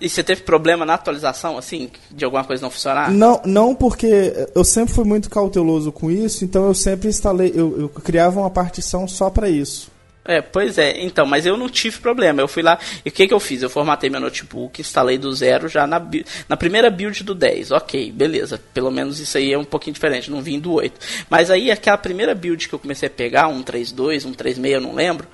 E 0.00 0.08
você 0.08 0.22
teve 0.22 0.42
problema 0.42 0.86
na 0.86 0.94
atualização, 0.94 1.58
assim, 1.58 1.90
de 2.10 2.24
alguma 2.24 2.44
coisa 2.44 2.62
não 2.62 2.70
funcionar? 2.70 3.10
Não, 3.10 3.40
não 3.44 3.74
porque 3.74 4.48
eu 4.54 4.64
sempre 4.64 4.94
fui 4.94 5.04
muito 5.04 5.28
cauteloso 5.28 5.90
com 5.90 6.10
isso, 6.10 6.44
então 6.44 6.66
eu 6.66 6.74
sempre 6.74 7.08
instalei, 7.08 7.52
eu, 7.54 7.80
eu 7.80 7.88
criava 7.88 8.40
uma 8.40 8.50
partição 8.50 9.08
só 9.08 9.28
para 9.28 9.48
isso. 9.48 9.90
É, 10.24 10.40
pois 10.42 10.76
é, 10.76 11.00
então, 11.02 11.24
mas 11.24 11.46
eu 11.46 11.56
não 11.56 11.68
tive 11.68 11.98
problema. 11.98 12.40
Eu 12.40 12.46
fui 12.46 12.62
lá 12.62 12.78
e 13.04 13.08
o 13.08 13.12
que, 13.12 13.26
que 13.26 13.34
eu 13.34 13.40
fiz? 13.40 13.62
Eu 13.62 13.70
formatei 13.70 14.10
meu 14.10 14.20
notebook, 14.20 14.80
instalei 14.80 15.16
do 15.16 15.32
zero 15.34 15.66
já 15.66 15.86
na, 15.86 16.00
na 16.48 16.56
primeira 16.56 16.90
build 16.90 17.24
do 17.24 17.34
10. 17.34 17.70
Ok, 17.72 18.12
beleza. 18.12 18.60
Pelo 18.72 18.90
menos 18.90 19.18
isso 19.18 19.38
aí 19.38 19.52
é 19.52 19.58
um 19.58 19.64
pouquinho 19.64 19.94
diferente, 19.94 20.30
não 20.30 20.42
vim 20.42 20.60
do 20.60 20.74
8. 20.74 21.24
Mas 21.28 21.50
aí 21.50 21.70
aquela 21.70 21.96
primeira 21.96 22.34
build 22.34 22.68
que 22.68 22.74
eu 22.74 22.78
comecei 22.78 23.08
a 23.08 23.10
pegar, 23.10 23.48
um 23.48 23.62
3.2, 23.62 24.26
um 24.26 24.32
3.6, 24.32 24.66
eu 24.66 24.80
não 24.80 24.94
lembro, 24.94 25.26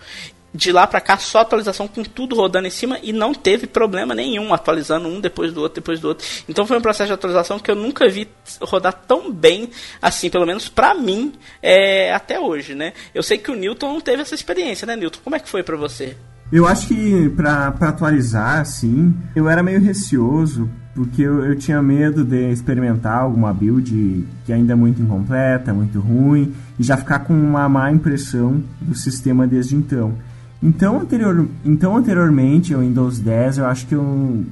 de 0.56 0.72
lá 0.72 0.86
para 0.86 1.00
cá 1.00 1.18
só 1.18 1.40
atualização 1.40 1.86
com 1.86 2.02
tudo 2.02 2.34
rodando 2.34 2.66
em 2.66 2.70
cima 2.70 2.98
e 3.02 3.12
não 3.12 3.34
teve 3.34 3.66
problema 3.66 4.14
nenhum 4.14 4.52
atualizando 4.54 5.06
um 5.06 5.20
depois 5.20 5.52
do 5.52 5.60
outro 5.60 5.76
depois 5.76 6.00
do 6.00 6.08
outro. 6.08 6.26
Então 6.48 6.66
foi 6.66 6.78
um 6.78 6.80
processo 6.80 7.08
de 7.08 7.12
atualização 7.12 7.58
que 7.58 7.70
eu 7.70 7.76
nunca 7.76 8.08
vi 8.08 8.26
rodar 8.62 8.94
tão 9.06 9.30
bem 9.30 9.68
assim, 10.00 10.30
pelo 10.30 10.46
menos 10.46 10.68
para 10.68 10.94
mim, 10.94 11.34
é, 11.62 12.12
até 12.12 12.40
hoje, 12.40 12.74
né? 12.74 12.94
Eu 13.14 13.22
sei 13.22 13.36
que 13.38 13.50
o 13.50 13.54
Newton 13.54 13.92
não 13.92 14.00
teve 14.00 14.22
essa 14.22 14.34
experiência, 14.34 14.86
né, 14.86 14.96
Newton? 14.96 15.20
Como 15.22 15.36
é 15.36 15.38
que 15.38 15.48
foi 15.48 15.62
para 15.62 15.76
você? 15.76 16.16
Eu 16.50 16.66
acho 16.66 16.88
que 16.88 17.28
para 17.30 17.66
atualizar, 17.66 18.60
assim, 18.60 19.12
eu 19.34 19.48
era 19.48 19.64
meio 19.64 19.80
receoso, 19.80 20.70
porque 20.94 21.20
eu, 21.22 21.44
eu, 21.44 21.58
tinha 21.58 21.82
medo 21.82 22.24
de 22.24 22.50
experimentar 22.52 23.18
alguma 23.18 23.52
build 23.52 24.24
que 24.44 24.52
ainda 24.52 24.72
é 24.72 24.76
muito 24.76 25.02
incompleta, 25.02 25.74
muito 25.74 25.98
ruim, 25.98 26.54
e 26.78 26.84
já 26.84 26.96
ficar 26.96 27.20
com 27.20 27.34
uma 27.34 27.68
má 27.68 27.90
impressão 27.90 28.62
do 28.80 28.94
sistema 28.94 29.44
desde 29.44 29.74
então. 29.74 30.16
Então, 30.62 31.00
anterior, 31.00 31.46
então 31.64 31.96
anteriormente, 31.96 32.74
o 32.74 32.80
Windows 32.80 33.18
10, 33.18 33.58
eu 33.58 33.66
acho 33.66 33.86
que 33.86 33.94
eu, 33.94 34.44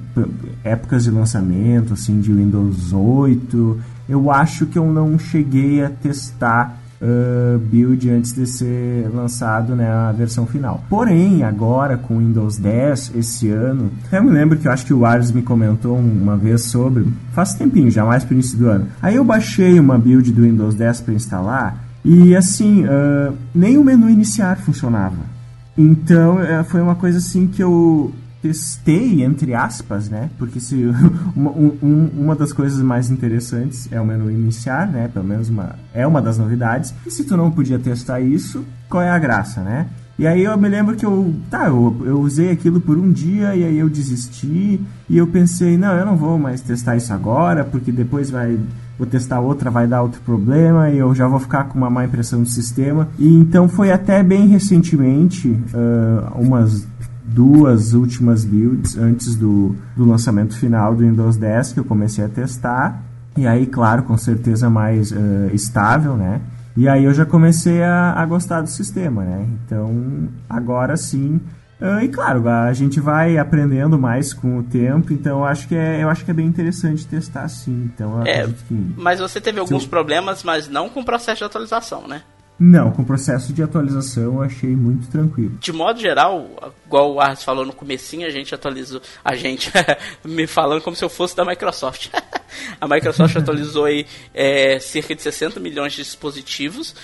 épocas 0.63 1.03
de 1.03 1.11
lançamento, 1.11 1.93
assim, 1.93 2.21
de 2.21 2.31
Windows 2.31 2.93
8, 2.93 3.79
eu 4.07 4.31
acho 4.31 4.67
que 4.67 4.77
eu 4.77 4.85
não 4.85 5.17
cheguei 5.17 5.83
a 5.83 5.89
testar 5.89 6.79
uh, 7.01 7.57
build 7.57 8.09
antes 8.09 8.33
de 8.33 8.45
ser 8.45 9.09
lançado 9.13 9.75
né, 9.75 9.89
a 9.89 10.11
versão 10.11 10.45
final. 10.45 10.83
Porém, 10.89 11.43
agora 11.43 11.97
com 11.97 12.15
o 12.15 12.19
Windows 12.19 12.57
10, 12.57 13.13
esse 13.15 13.49
ano, 13.49 13.91
até 14.05 14.21
me 14.21 14.29
lembro 14.29 14.57
que 14.57 14.67
eu 14.67 14.71
acho 14.71 14.85
que 14.85 14.93
o 14.93 15.05
Ares 15.05 15.31
me 15.31 15.41
comentou 15.41 15.97
uma 15.97 16.37
vez 16.37 16.63
sobre, 16.63 17.05
faz 17.31 17.53
tempinho, 17.55 17.89
já 17.89 18.05
mais 18.05 18.23
pro 18.23 18.33
início 18.33 18.57
do 18.57 18.67
ano. 18.67 18.87
Aí 19.01 19.15
eu 19.15 19.23
baixei 19.23 19.79
uma 19.79 19.97
build 19.97 20.31
do 20.31 20.43
Windows 20.43 20.75
10 20.75 21.01
para 21.01 21.13
instalar 21.13 21.83
e 22.03 22.35
assim, 22.35 22.85
uh, 22.85 23.33
nem 23.53 23.77
o 23.77 23.83
menu 23.83 24.09
iniciar 24.09 24.57
funcionava. 24.57 25.34
Então, 25.77 26.39
é, 26.39 26.63
foi 26.63 26.81
uma 26.81 26.95
coisa 26.95 27.17
assim 27.17 27.47
que 27.47 27.61
eu 27.61 28.13
testei, 28.41 29.23
entre 29.23 29.53
aspas, 29.53 30.07
né? 30.07 30.29
Porque 30.37 30.59
se 30.59 30.75
uma, 31.35 31.51
um, 31.51 32.09
uma 32.15 32.35
das 32.35 32.53
coisas 32.53 32.79
mais 32.81 33.09
interessantes 33.09 33.91
é 33.91 33.99
o 33.99 34.05
menu 34.05 34.29
iniciar, 34.29 34.87
né? 34.87 35.09
Pelo 35.11 35.25
menos 35.25 35.49
uma, 35.49 35.75
é 35.93 36.05
uma 36.05 36.21
das 36.21 36.37
novidades. 36.37 36.93
E 37.05 37.11
se 37.11 37.23
tu 37.23 37.35
não 37.35 37.49
podia 37.49 37.79
testar 37.79 38.21
isso, 38.21 38.63
qual 38.89 39.01
é 39.01 39.09
a 39.09 39.19
graça, 39.19 39.61
né? 39.61 39.87
E 40.17 40.25
aí 40.25 40.43
eu 40.43 40.57
me 40.57 40.69
lembro 40.69 40.95
que 40.95 41.05
eu, 41.05 41.33
tá, 41.49 41.67
eu, 41.67 42.03
eu 42.05 42.21
usei 42.21 42.49
aquilo 42.49 42.79
por 42.79 42.97
um 42.97 43.11
dia 43.11 43.53
e 43.53 43.65
aí 43.65 43.77
eu 43.77 43.89
desisti 43.89 44.79
e 45.09 45.17
eu 45.17 45.27
pensei, 45.27 45.77
não, 45.77 45.93
eu 45.93 46.05
não 46.05 46.15
vou 46.15 46.39
mais 46.39 46.61
testar 46.61 46.95
isso 46.95 47.11
agora, 47.11 47.65
porque 47.65 47.91
depois 47.91 48.29
vai 48.29 48.57
vou 48.97 49.07
testar 49.07 49.39
outra, 49.39 49.69
vai 49.69 49.87
dar 49.87 50.01
outro 50.01 50.21
problema 50.21 50.89
e 50.89 50.97
eu 50.97 51.13
já 51.13 51.27
vou 51.27 51.39
ficar 51.39 51.65
com 51.65 51.77
uma 51.77 51.89
má 51.89 52.05
impressão 52.05 52.41
do 52.41 52.49
sistema. 52.49 53.07
E 53.19 53.27
então 53.27 53.67
foi 53.67 53.91
até 53.91 54.23
bem 54.23 54.47
recentemente, 54.47 55.49
uh, 55.49 56.41
umas 56.41 56.87
duas 57.23 57.93
últimas 57.93 58.45
builds 58.45 58.97
antes 58.97 59.35
do, 59.35 59.75
do 59.95 60.05
lançamento 60.05 60.57
final 60.57 60.95
do 60.95 61.03
Windows 61.03 61.35
10 61.35 61.73
que 61.73 61.79
eu 61.79 61.85
comecei 61.85 62.23
a 62.23 62.29
testar. 62.29 63.03
E 63.37 63.45
aí, 63.45 63.65
claro, 63.65 64.03
com 64.03 64.17
certeza 64.17 64.69
mais 64.69 65.11
uh, 65.11 65.49
estável, 65.53 66.15
né? 66.15 66.39
E 66.77 66.87
aí 66.87 67.03
eu 67.03 67.13
já 67.13 67.25
comecei 67.25 67.83
a, 67.83 68.13
a 68.13 68.25
gostar 68.25 68.61
do 68.61 68.69
sistema, 68.69 69.23
né? 69.23 69.45
Então, 69.65 70.29
agora 70.49 70.95
sim, 70.95 71.39
Uh, 71.79 72.03
e 72.03 72.07
claro, 72.07 72.47
a 72.47 72.71
gente 72.71 73.01
vai 73.01 73.37
aprendendo 73.37 73.99
mais 73.99 74.33
com 74.33 74.59
o 74.59 74.63
tempo, 74.63 75.11
então 75.11 75.39
eu 75.39 75.45
acho 75.45 75.67
que 75.67 75.75
é, 75.75 76.01
eu 76.01 76.09
acho 76.09 76.23
que 76.23 76.31
é 76.31 76.33
bem 76.33 76.45
interessante 76.45 77.05
testar 77.05 77.47
sim. 77.49 77.91
Então, 77.93 78.23
é, 78.25 78.47
que... 78.47 78.93
Mas 78.95 79.19
você 79.19 79.41
teve 79.41 79.59
alguns 79.59 79.85
problemas, 79.85 80.41
mas 80.43 80.69
não 80.69 80.87
com 80.87 81.01
o 81.01 81.05
processo 81.05 81.39
de 81.39 81.43
atualização, 81.43 82.07
né? 82.07 82.21
Não, 82.57 82.89
com 82.89 83.01
o 83.01 83.05
processo 83.05 83.51
de 83.51 83.61
atualização 83.61 84.35
eu 84.35 84.41
achei 84.41 84.69
muito 84.69 85.07
tranquilo. 85.09 85.57
De 85.59 85.73
modo 85.73 85.99
geral, 85.99 86.73
igual 86.85 87.13
o 87.13 87.19
Ars 87.19 87.43
falou 87.43 87.65
no 87.65 87.73
comecinho, 87.73 88.25
a 88.25 88.29
gente 88.29 88.55
atualizou, 88.55 89.01
a 89.23 89.35
gente 89.35 89.69
me 90.23 90.47
falando 90.47 90.81
como 90.81 90.95
se 90.95 91.03
eu 91.03 91.09
fosse 91.09 91.35
da 91.35 91.43
Microsoft. 91.43 92.07
a 92.79 92.87
Microsoft 92.87 93.35
atualizou 93.35 93.83
aí 93.83 94.05
é, 94.33 94.79
cerca 94.79 95.13
de 95.13 95.21
60 95.21 95.59
milhões 95.59 95.91
de 95.91 96.03
dispositivos 96.03 96.95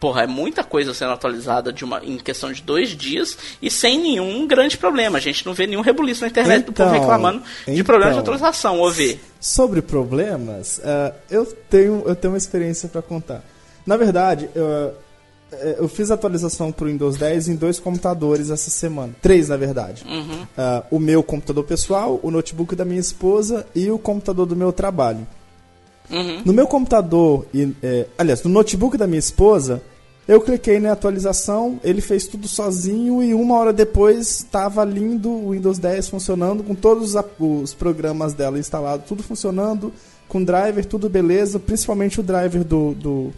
porra, 0.00 0.22
é 0.22 0.26
muita 0.26 0.64
coisa 0.64 0.94
sendo 0.94 1.12
atualizada 1.12 1.70
de 1.70 1.84
uma, 1.84 2.02
em 2.02 2.16
questão 2.16 2.50
de 2.50 2.62
dois 2.62 2.96
dias 2.96 3.36
e 3.60 3.70
sem 3.70 4.00
nenhum 4.00 4.46
grande 4.46 4.78
problema. 4.78 5.18
A 5.18 5.20
gente 5.20 5.44
não 5.44 5.52
vê 5.52 5.66
nenhum 5.66 5.82
rebuliço 5.82 6.22
na 6.22 6.28
internet 6.28 6.62
então, 6.62 6.72
do 6.72 6.76
povo 6.76 6.88
então, 6.88 7.00
reclamando 7.00 7.42
de 7.66 7.72
então, 7.72 7.84
problemas 7.84 8.14
de 8.14 8.20
atualização, 8.20 8.80
ou 8.80 8.90
ver. 8.90 9.20
Sobre 9.38 9.82
problemas, 9.82 10.78
uh, 10.78 11.14
eu, 11.30 11.44
tenho, 11.44 12.02
eu 12.06 12.16
tenho 12.16 12.32
uma 12.32 12.38
experiência 12.38 12.88
para 12.88 13.02
contar. 13.02 13.44
Na 13.86 13.96
verdade, 13.98 14.48
uh, 14.56 14.92
eu 15.78 15.88
fiz 15.88 16.10
atualização 16.10 16.72
para 16.72 16.86
o 16.86 16.88
Windows 16.88 17.16
10 17.16 17.48
em 17.48 17.56
dois 17.56 17.78
computadores 17.78 18.50
essa 18.50 18.70
semana. 18.70 19.14
Três, 19.20 19.48
na 19.48 19.56
verdade. 19.56 20.04
Uhum. 20.06 20.42
Uh, 20.42 20.96
o 20.96 20.98
meu 20.98 21.22
computador 21.22 21.64
pessoal, 21.64 22.18
o 22.22 22.30
notebook 22.30 22.74
da 22.74 22.84
minha 22.84 23.00
esposa 23.00 23.66
e 23.74 23.90
o 23.90 23.98
computador 23.98 24.46
do 24.46 24.56
meu 24.56 24.72
trabalho. 24.72 25.26
Uhum. 26.10 26.42
No 26.44 26.52
meu 26.52 26.66
computador, 26.66 27.46
e, 27.54 27.72
é, 27.82 28.06
aliás, 28.18 28.42
no 28.42 28.50
notebook 28.50 28.96
da 28.96 29.06
minha 29.06 29.18
esposa, 29.18 29.80
eu 30.30 30.40
cliquei 30.40 30.78
na 30.78 30.92
atualização, 30.92 31.80
ele 31.82 32.00
fez 32.00 32.28
tudo 32.28 32.46
sozinho 32.46 33.20
e 33.20 33.34
uma 33.34 33.56
hora 33.56 33.72
depois 33.72 34.28
estava 34.28 34.84
lindo 34.84 35.28
o 35.28 35.50
Windows 35.50 35.76
10 35.76 36.08
funcionando 36.08 36.62
com 36.62 36.72
todos 36.72 37.16
os 37.40 37.74
programas 37.74 38.32
dela 38.32 38.56
instalados, 38.56 39.08
tudo 39.08 39.24
funcionando, 39.24 39.92
com 40.28 40.44
driver, 40.44 40.84
tudo 40.86 41.08
beleza, 41.08 41.58
principalmente 41.58 42.20
o 42.20 42.22
driver 42.22 42.62
do, 42.62 42.94
do, 42.94 43.32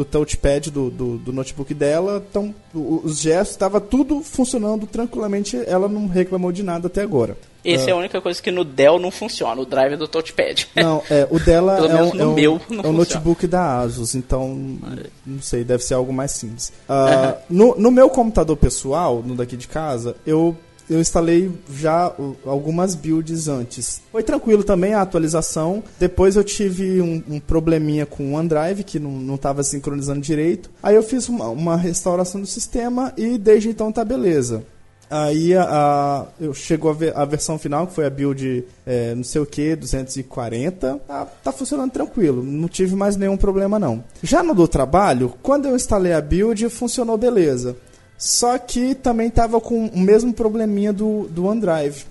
do 0.00 0.04
touchpad 0.04 0.70
do, 0.70 0.90
do, 0.90 1.18
do, 1.18 1.32
notebook 1.32 1.74
dela. 1.74 2.24
Então, 2.30 2.54
os 2.72 3.20
gestos, 3.20 3.50
estava 3.50 3.80
tudo 3.80 4.22
funcionando 4.22 4.86
tranquilamente, 4.86 5.62
ela 5.66 5.88
não 5.88 6.08
reclamou 6.08 6.50
de 6.50 6.62
nada 6.62 6.86
até 6.86 7.02
agora. 7.02 7.36
Essa 7.62 7.84
uh, 7.84 7.88
é 7.90 7.92
a 7.92 7.96
única 7.96 8.20
coisa 8.22 8.40
que 8.40 8.50
no 8.50 8.64
Dell 8.64 8.98
não 8.98 9.10
funciona, 9.10 9.60
o 9.60 9.66
driver 9.66 9.98
do 9.98 10.08
touchpad. 10.08 10.68
Não, 10.74 11.02
é, 11.10 11.28
o 11.30 11.38
dela 11.38 11.76
é, 11.86 12.02
um, 12.02 12.20
é, 12.20 12.26
um, 12.26 12.32
meu 12.32 12.60
é 12.82 12.86
um 12.86 12.92
notebook 12.92 13.46
da 13.46 13.80
Asus, 13.80 14.14
então 14.14 14.78
não 15.26 15.42
sei, 15.42 15.64
deve 15.64 15.82
ser 15.82 15.92
algo 15.92 16.12
mais 16.14 16.30
simples. 16.30 16.72
Uh, 16.88 17.36
no, 17.50 17.76
no 17.76 17.90
meu 17.90 18.08
computador 18.08 18.56
pessoal, 18.56 19.22
no 19.22 19.34
daqui 19.34 19.54
de 19.54 19.68
casa, 19.68 20.16
eu 20.26 20.56
eu 20.90 21.00
instalei 21.00 21.50
já 21.72 22.12
algumas 22.44 22.96
builds 22.96 23.46
antes. 23.46 24.02
Foi 24.10 24.24
tranquilo 24.24 24.64
também 24.64 24.92
a 24.92 25.00
atualização. 25.00 25.84
Depois 26.00 26.34
eu 26.34 26.42
tive 26.42 27.00
um, 27.00 27.22
um 27.28 27.40
probleminha 27.40 28.04
com 28.04 28.32
o 28.32 28.34
OneDrive, 28.34 28.82
que 28.82 28.98
não 28.98 29.36
estava 29.36 29.62
sincronizando 29.62 30.20
direito. 30.20 30.68
Aí 30.82 30.96
eu 30.96 31.02
fiz 31.02 31.28
uma, 31.28 31.48
uma, 31.48 31.76
restauração 31.76 32.40
do 32.40 32.46
sistema 32.46 33.12
e 33.16 33.38
desde 33.38 33.68
então 33.68 33.92
tá 33.92 34.04
beleza. 34.04 34.64
Aí 35.08 35.54
a, 35.56 35.64
a, 35.64 36.26
chegou 36.54 36.90
a, 36.90 36.94
ver, 36.94 37.16
a 37.16 37.24
versão 37.24 37.58
final, 37.58 37.86
que 37.86 37.94
foi 37.94 38.06
a 38.06 38.10
build 38.10 38.64
é, 38.86 39.14
não 39.14 39.24
sei 39.24 39.40
o 39.40 39.46
que, 39.46 39.74
240. 39.74 41.00
Tá, 41.06 41.26
tá 41.26 41.52
funcionando 41.52 41.90
tranquilo, 41.90 42.44
não 42.44 42.68
tive 42.68 42.94
mais 42.94 43.16
nenhum 43.16 43.36
problema 43.36 43.78
não. 43.78 44.04
Já 44.22 44.42
no 44.42 44.54
do 44.54 44.68
trabalho, 44.68 45.34
quando 45.42 45.66
eu 45.66 45.74
instalei 45.74 46.12
a 46.12 46.20
build, 46.20 46.68
funcionou 46.68 47.16
beleza. 47.16 47.76
Só 48.20 48.58
que 48.58 48.94
também 48.94 49.28
estava 49.28 49.58
com 49.62 49.86
o 49.86 49.98
mesmo 49.98 50.30
probleminha 50.34 50.92
do, 50.92 51.26
do 51.30 51.46
OneDrive. 51.46 52.04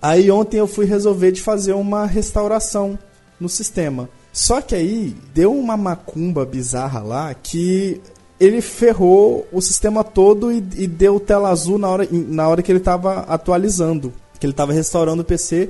Aí 0.00 0.30
ontem 0.30 0.56
eu 0.56 0.66
fui 0.66 0.86
resolver 0.86 1.32
de 1.32 1.42
fazer 1.42 1.74
uma 1.74 2.06
restauração 2.06 2.98
no 3.38 3.46
sistema. 3.46 4.08
Só 4.32 4.62
que 4.62 4.74
aí 4.74 5.14
deu 5.34 5.52
uma 5.52 5.76
macumba 5.76 6.46
bizarra 6.46 7.00
lá 7.00 7.34
que 7.34 8.00
ele 8.40 8.62
ferrou 8.62 9.46
o 9.52 9.60
sistema 9.60 10.02
todo 10.02 10.50
e, 10.50 10.64
e 10.78 10.86
deu 10.86 11.20
tela 11.20 11.50
azul 11.50 11.76
na 11.76 11.90
hora, 11.90 12.08
na 12.10 12.48
hora 12.48 12.62
que 12.62 12.72
ele 12.72 12.78
estava 12.78 13.20
atualizando, 13.28 14.14
que 14.38 14.46
ele 14.46 14.54
estava 14.54 14.72
restaurando 14.72 15.20
o 15.20 15.26
PC, 15.26 15.68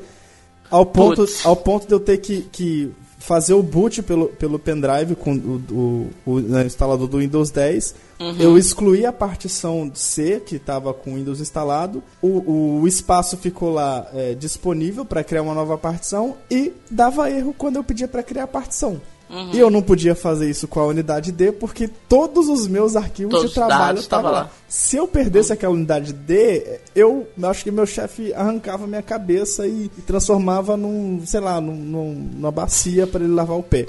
ao 0.71 0.87
ponto, 0.87 1.27
ao 1.43 1.57
ponto 1.57 1.89
de 1.89 1.93
eu 1.93 1.99
ter 1.99 2.19
que, 2.19 2.43
que 2.43 2.93
fazer 3.21 3.53
o 3.53 3.63
boot 3.63 4.03
pelo, 4.03 4.29
pelo 4.29 4.59
pendrive 4.59 5.15
com 5.15 5.35
o, 5.35 6.11
o, 6.27 6.33
o 6.33 6.41
né, 6.41 6.65
instalador 6.65 7.07
do 7.07 7.19
Windows 7.19 7.51
10. 7.51 7.95
Uhum. 8.19 8.37
Eu 8.39 8.59
excluí 8.59 9.07
a 9.07 9.13
partição 9.13 9.91
C, 9.95 10.41
que 10.45 10.57
estava 10.57 10.93
com 10.93 11.13
o 11.13 11.15
Windows 11.17 11.41
instalado. 11.41 12.03
O, 12.21 12.81
o 12.81 12.89
espaço 12.89 13.37
ficou 13.37 13.71
lá 13.71 14.09
é, 14.15 14.35
disponível 14.35 15.05
para 15.05 15.23
criar 15.23 15.43
uma 15.43 15.55
nova 15.55 15.77
partição 15.77 16.37
e 16.51 16.73
dava 16.91 17.31
erro 17.31 17.55
quando 17.57 17.77
eu 17.77 17.85
pedia 17.85 18.09
para 18.09 18.23
criar 18.23 18.45
a 18.45 18.49
partição. 18.49 19.01
Uhum. 19.31 19.51
E 19.53 19.59
eu 19.61 19.71
não 19.71 19.81
podia 19.81 20.17
fazer 20.17 20.51
isso 20.51 20.67
com 20.67 20.81
a 20.81 20.87
unidade 20.87 21.31
D 21.31 21.53
porque 21.53 21.89
todos 22.09 22.49
os 22.49 22.67
meus 22.67 22.97
arquivos 22.97 23.33
todos 23.33 23.51
de 23.51 23.55
trabalho 23.55 23.99
estavam 23.99 24.33
lá. 24.33 24.41
lá. 24.41 24.51
Se 24.69 24.97
eu 24.97 25.07
perdesse 25.07 25.51
uhum. 25.51 25.55
aquela 25.55 25.73
unidade 25.73 26.13
D, 26.13 26.81
eu 26.97 27.29
acho 27.45 27.63
que 27.63 27.71
meu 27.71 27.87
chefe 27.87 28.35
arrancava 28.35 28.89
minha 28.89 29.03
cabeça 29.03 29.69
e, 29.69 29.89
e 29.97 30.03
transformava 30.03 30.77
num, 30.77 31.23
sei 31.25 31.39
lá, 31.39 31.61
num, 31.61 31.77
num, 31.77 32.15
numa 32.35 32.51
bacia 32.51 33.07
para 33.07 33.23
ele 33.23 33.33
lavar 33.33 33.57
o 33.57 33.63
pé. 33.63 33.87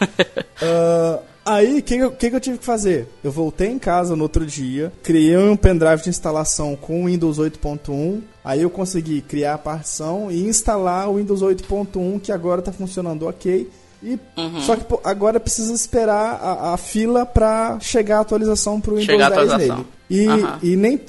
uh, 0.00 1.20
aí, 1.44 1.80
o 1.80 1.82
que, 1.82 2.10
que, 2.10 2.30
que 2.30 2.36
eu 2.36 2.40
tive 2.40 2.56
que 2.56 2.64
fazer? 2.64 3.06
Eu 3.22 3.30
voltei 3.30 3.68
em 3.68 3.78
casa 3.78 4.16
no 4.16 4.22
outro 4.22 4.46
dia, 4.46 4.90
criei 5.02 5.36
um 5.36 5.54
pendrive 5.54 6.02
de 6.02 6.08
instalação 6.08 6.74
com 6.74 7.02
o 7.02 7.06
Windows 7.06 7.38
8.1. 7.38 8.22
Aí 8.42 8.62
eu 8.62 8.70
consegui 8.70 9.20
criar 9.20 9.54
a 9.54 9.58
partição 9.58 10.30
e 10.30 10.48
instalar 10.48 11.10
o 11.10 11.16
Windows 11.16 11.42
8.1 11.42 12.20
que 12.22 12.32
agora 12.32 12.60
está 12.60 12.72
funcionando 12.72 13.26
ok 13.26 13.68
e, 14.06 14.20
uhum. 14.36 14.60
Só 14.60 14.76
que 14.76 14.84
pô, 14.84 15.00
agora 15.02 15.40
precisa 15.40 15.72
esperar 15.72 16.38
a, 16.40 16.74
a 16.74 16.76
fila 16.76 17.26
para 17.26 17.76
chegar 17.80 18.18
a 18.18 18.20
atualização 18.20 18.80
para 18.80 18.94
o 18.94 18.96
Windows 18.98 19.18
10 19.18 19.56
nele. 19.58 19.86
E, 20.08 20.28
uhum. 20.28 20.58
e 20.62 20.76
nem, 20.76 21.00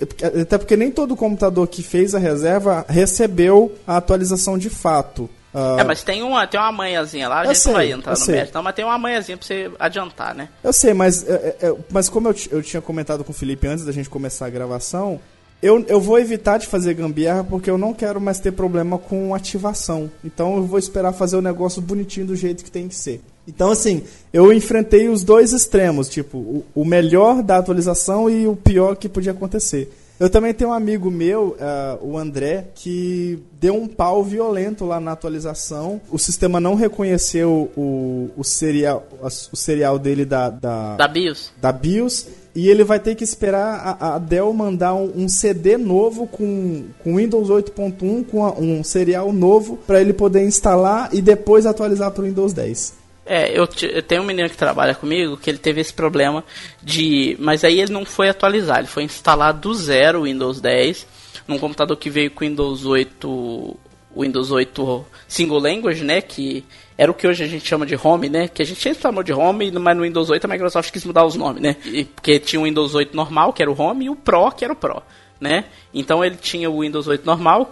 até 0.42 0.58
porque 0.58 0.76
nem 0.76 0.90
todo 0.90 1.16
computador 1.16 1.68
que 1.68 1.84
fez 1.84 2.16
a 2.16 2.20
reserva 2.20 2.84
recebeu 2.90 3.72
a 3.86 3.98
atualização 3.98 4.58
de 4.58 4.72
fato. 4.72 5.30
Uh, 5.54 5.80
é, 5.80 5.84
mas 5.84 6.04
tem 6.04 6.24
uma, 6.24 6.48
tem 6.48 6.60
uma 6.60 6.72
manhãzinha 6.72 7.30
lá, 7.30 7.42
a 7.42 7.46
gente 7.46 7.60
sei, 7.60 7.74
vai 7.74 7.92
entrar 7.92 8.18
no 8.18 8.26
mérito, 8.28 8.54
não, 8.56 8.64
mas 8.64 8.76
tem 8.76 8.84
uma 8.84 8.98
manhãzinha 8.98 9.38
pra 9.38 9.46
você 9.46 9.72
adiantar, 9.80 10.34
né? 10.34 10.50
Eu 10.64 10.74
sei, 10.74 10.94
mas, 10.94 11.28
é, 11.28 11.56
é, 11.62 11.68
é 11.68 11.76
mas 11.92 12.10
como 12.10 12.28
eu, 12.30 12.36
eu 12.52 12.64
tinha 12.64 12.82
comentado 12.82 13.24
com 13.24 13.32
o 13.32 13.36
Felipe 13.36 13.68
antes 13.68 13.86
da 13.86 13.92
gente 13.92 14.10
começar 14.10 14.48
a 14.48 14.50
gravação, 14.50 15.20
eu, 15.62 15.84
eu 15.88 16.00
vou 16.00 16.20
evitar 16.20 16.58
de 16.58 16.68
fazer 16.68 16.94
gambiarra 16.94 17.44
porque 17.44 17.70
eu 17.70 17.78
não 17.78 17.94
quero 17.94 18.22
mais 18.22 18.40
ter 18.40 18.52
problema 18.52 18.98
com 18.98 19.34
ativação. 19.34 20.10
Então 20.24 20.58
eu 20.58 20.64
vou 20.64 20.78
esperar 20.78 21.14
fazer 21.14 21.36
o 21.36 21.42
negócio 21.42 21.82
bonitinho 21.82 22.28
do 22.28 22.36
jeito 22.36 22.64
que 22.64 22.72
tem 22.72 22.88
que 22.88 22.96
ser. 22.96 23.22
Então, 23.48 23.72
assim, 23.72 24.04
eu 24.34 24.52
enfrentei 24.52 25.08
os 25.08 25.24
dois 25.24 25.54
extremos, 25.54 26.10
tipo, 26.10 26.38
o, 26.38 26.66
o 26.76 26.84
melhor 26.84 27.42
da 27.42 27.58
atualização 27.58 28.30
e 28.30 28.46
o 28.46 28.58
pior 28.58 28.98
que 28.98 29.08
podia 29.08 29.32
acontecer. 29.32 29.90
Eu 30.20 30.30
também 30.32 30.52
tenho 30.52 30.72
um 30.72 30.74
amigo 30.74 31.12
meu, 31.12 31.56
uh, 31.60 32.06
o 32.06 32.18
André, 32.18 32.70
que 32.74 33.40
deu 33.60 33.76
um 33.76 33.88
pau 33.88 34.24
violento 34.24 34.84
lá 34.84 35.00
na 35.00 35.12
atualização. 35.12 36.02
O 36.12 36.18
sistema 36.18 36.60
não 36.60 36.74
reconheceu 36.74 37.72
o, 37.78 38.32
o, 38.36 38.44
serial, 38.44 39.08
o 39.22 39.56
serial 39.56 40.00
dele 40.00 40.26
da, 40.26 40.50
da, 40.50 40.96
da 40.96 41.08
BIOS. 41.08 41.52
Da 41.62 41.72
BIOS 41.72 42.28
e 42.58 42.72
ele 42.72 42.84
vai 42.84 43.00
ter 43.00 43.14
que 43.14 43.24
esperar 43.24 43.98
a, 44.00 44.16
a 44.16 44.18
Dell 44.18 44.52
mandar 44.52 44.96
um, 44.96 45.12
um, 45.16 45.30
CD 45.30 45.78
novo 45.78 46.26
com, 46.26 46.86
com 47.04 47.18
Windows 47.18 47.50
8.1, 47.50 48.26
com 48.26 48.44
a, 48.44 48.52
um 48.54 48.84
serial 48.84 49.32
novo, 49.32 49.78
para 49.86 50.02
ele 50.02 50.12
poder 50.12 50.44
instalar 50.44 51.14
e 51.14 51.22
depois 51.22 51.68
atualizar 51.68 52.10
para 52.10 52.24
o 52.24 52.26
Windows 52.26 52.54
10. 52.54 52.98
É, 53.28 53.52
eu, 53.52 53.70
eu, 53.84 54.02
tenho 54.02 54.24
um 54.24 54.26
menino 54.26 54.50
que 54.50 54.58
trabalha 54.58 54.96
comigo 54.96 55.38
que 55.38 55.52
ele 55.52 55.60
teve 55.60 55.82
esse 55.82 55.94
problema 55.94 56.44
de. 56.82 57.38
Mas 57.40 57.64
aí 57.64 57.80
ele 57.80 57.94
não 57.94 58.04
foi 58.04 58.28
atualizar, 58.28 58.80
ele 58.80 58.88
foi 58.88 59.04
instalar 59.04 59.54
do 59.54 59.72
zero 59.76 60.22
o 60.22 60.24
Windows 60.24 60.60
10 60.60 61.06
num 61.48 61.60
computador 61.60 61.96
que 61.96 62.10
veio 62.10 62.32
com 62.32 62.44
Windows 62.44 62.88
8. 62.88 63.78
Windows 64.20 64.50
8 64.50 65.06
Single 65.28 65.60
Language, 65.60 66.04
né? 66.04 66.22
Que 66.22 66.66
era 66.98 67.12
o 67.12 67.14
que 67.14 67.28
hoje 67.28 67.44
a 67.44 67.48
gente 67.48 67.68
chama 67.68 67.86
de 67.86 67.96
Home, 67.96 68.28
né? 68.28 68.48
Que 68.48 68.62
a 68.62 68.66
gente 68.66 68.82
sempre 68.82 69.02
chamou 69.02 69.22
de 69.22 69.32
Home, 69.32 69.72
mas 69.72 69.96
no 69.96 70.04
Windows 70.04 70.30
8 70.30 70.46
a 70.46 70.48
Microsoft 70.48 70.92
quis 70.92 71.06
mudar 71.06 71.26
os 71.26 71.36
nomes, 71.36 71.62
né? 71.62 71.76
E, 71.86 72.06
porque 72.06 72.40
tinha 72.40 72.60
o 72.60 72.64
Windows 72.64 72.96
8 72.96 73.16
normal, 73.16 73.54
que 73.54 73.62
era 73.62 73.72
o 73.72 73.80
Home, 73.80 74.06
e 74.06 74.10
o 74.10 74.16
Pro, 74.16 74.52
que 74.52 74.66
era 74.66 74.74
o 74.74 74.76
Pro, 74.76 75.04
né? 75.40 75.66
Então 75.94 76.26
ele 76.26 76.38
tinha 76.38 76.70
o 76.70 76.82
Windows 76.82 77.08
8 77.08 77.24
normal, 77.26 77.72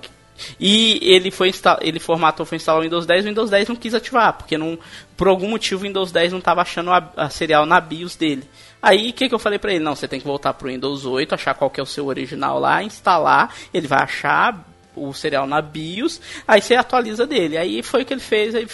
e 0.59 0.99
ele 1.01 1.31
foi 1.31 1.51
ele 1.81 1.99
formatou, 1.99 2.45
foi 2.45 2.57
instalar 2.57 2.81
o 2.81 2.83
Windows 2.83 3.05
10, 3.05 3.25
o 3.25 3.27
Windows 3.29 3.49
10 3.49 3.69
não 3.69 3.75
quis 3.75 3.93
ativar, 3.93 4.33
porque 4.33 4.57
não, 4.57 4.77
por 5.15 5.27
algum 5.27 5.49
motivo 5.49 5.81
o 5.81 5.87
Windows 5.87 6.11
10 6.11 6.33
não 6.33 6.39
estava 6.39 6.61
achando 6.61 6.91
a, 6.91 7.11
a, 7.15 7.29
serial 7.29 7.65
na 7.65 7.79
BIOS 7.79 8.15
dele. 8.15 8.43
Aí 8.81 9.09
o 9.09 9.13
que, 9.13 9.29
que 9.29 9.33
eu 9.33 9.39
falei 9.39 9.57
para 9.57 9.73
ele? 9.73 9.83
Não, 9.83 9.95
você 9.95 10.07
tem 10.07 10.19
que 10.19 10.27
voltar 10.27 10.53
pro 10.53 10.67
Windows 10.67 11.05
8, 11.05 11.33
achar 11.33 11.53
qual 11.55 11.69
que 11.69 11.79
é 11.79 11.83
o 11.83 11.87
seu 11.87 12.05
original 12.05 12.59
lá, 12.59 12.83
instalar, 12.83 13.53
ele 13.73 13.87
vai 13.87 14.03
achar 14.03 14.63
o 14.95 15.13
serial 15.13 15.47
na 15.47 15.61
BIOS, 15.61 16.21
aí 16.47 16.61
você 16.61 16.75
atualiza 16.75 17.25
dele. 17.25 17.57
Aí 17.57 17.81
foi 17.81 18.03
o 18.03 18.05
que 18.05 18.13
ele 18.13 18.21
fez, 18.21 18.53
aí 18.55 18.67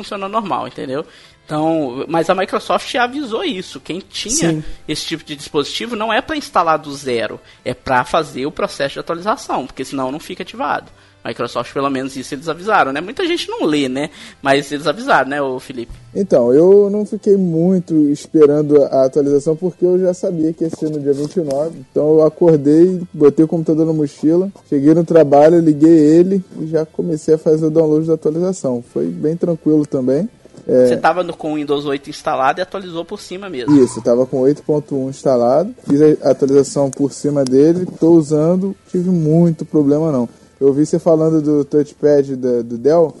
funciona 0.00 0.28
normal, 0.28 0.66
entendeu? 0.66 1.04
Então, 1.44 2.04
mas 2.08 2.30
a 2.30 2.34
Microsoft 2.34 2.94
avisou 2.94 3.44
isso. 3.44 3.80
Quem 3.80 4.00
tinha 4.00 4.52
Sim. 4.52 4.64
esse 4.86 5.04
tipo 5.04 5.24
de 5.24 5.34
dispositivo 5.34 5.96
não 5.96 6.12
é 6.12 6.20
para 6.20 6.36
instalar 6.36 6.78
do 6.78 6.92
zero, 6.94 7.40
é 7.64 7.74
para 7.74 8.04
fazer 8.04 8.46
o 8.46 8.52
processo 8.52 8.94
de 8.94 9.00
atualização, 9.00 9.66
porque 9.66 9.84
senão 9.84 10.12
não 10.12 10.20
fica 10.20 10.42
ativado. 10.42 10.90
Microsoft, 11.24 11.72
pelo 11.72 11.90
menos 11.90 12.16
isso 12.16 12.34
eles 12.34 12.48
avisaram, 12.48 12.92
né? 12.92 13.00
Muita 13.00 13.26
gente 13.26 13.48
não 13.48 13.64
lê, 13.64 13.88
né? 13.88 14.10
Mas 14.42 14.70
eles 14.72 14.86
avisaram, 14.86 15.28
né, 15.28 15.42
o 15.42 15.58
Felipe? 15.60 15.92
Então, 16.14 16.52
eu 16.52 16.90
não 16.90 17.04
fiquei 17.04 17.36
muito 17.36 17.94
esperando 18.08 18.82
a 18.84 19.04
atualização 19.04 19.54
porque 19.54 19.84
eu 19.84 19.98
já 19.98 20.12
sabia 20.14 20.52
que 20.52 20.64
ia 20.64 20.70
ser 20.70 20.90
no 20.90 20.98
dia 20.98 21.12
29. 21.12 21.78
Então 21.90 22.08
eu 22.14 22.22
acordei, 22.22 23.00
botei 23.12 23.44
o 23.44 23.48
computador 23.48 23.86
na 23.86 23.92
mochila, 23.92 24.50
cheguei 24.68 24.94
no 24.94 25.04
trabalho, 25.04 25.60
liguei 25.60 25.90
ele 25.90 26.42
e 26.58 26.66
já 26.66 26.84
comecei 26.84 27.34
a 27.34 27.38
fazer 27.38 27.66
o 27.66 27.70
download 27.70 28.06
da 28.06 28.14
atualização. 28.14 28.82
Foi 28.92 29.06
bem 29.06 29.36
tranquilo 29.36 29.86
também. 29.86 30.28
É... 30.66 30.88
Você 30.88 30.94
estava 30.94 31.24
com 31.24 31.52
o 31.52 31.56
Windows 31.56 31.86
8 31.86 32.10
instalado 32.10 32.60
e 32.60 32.62
atualizou 32.62 33.04
por 33.04 33.20
cima 33.20 33.48
mesmo. 33.48 33.76
Isso, 33.82 33.98
estava 33.98 34.26
com 34.26 34.40
8.1 34.42 35.08
instalado, 35.08 35.74
fiz 35.88 36.00
a 36.22 36.30
atualização 36.30 36.90
por 36.90 37.12
cima 37.12 37.44
dele, 37.44 37.84
estou 37.90 38.14
usando, 38.14 38.74
tive 38.90 39.10
muito 39.10 39.64
problema 39.64 40.12
não. 40.12 40.28
Eu 40.60 40.68
ouvi 40.68 40.84
você 40.84 40.98
falando 40.98 41.40
do 41.40 41.64
touchpad 41.64 42.36
do, 42.36 42.62
do 42.62 42.76
Dell. 42.76 43.16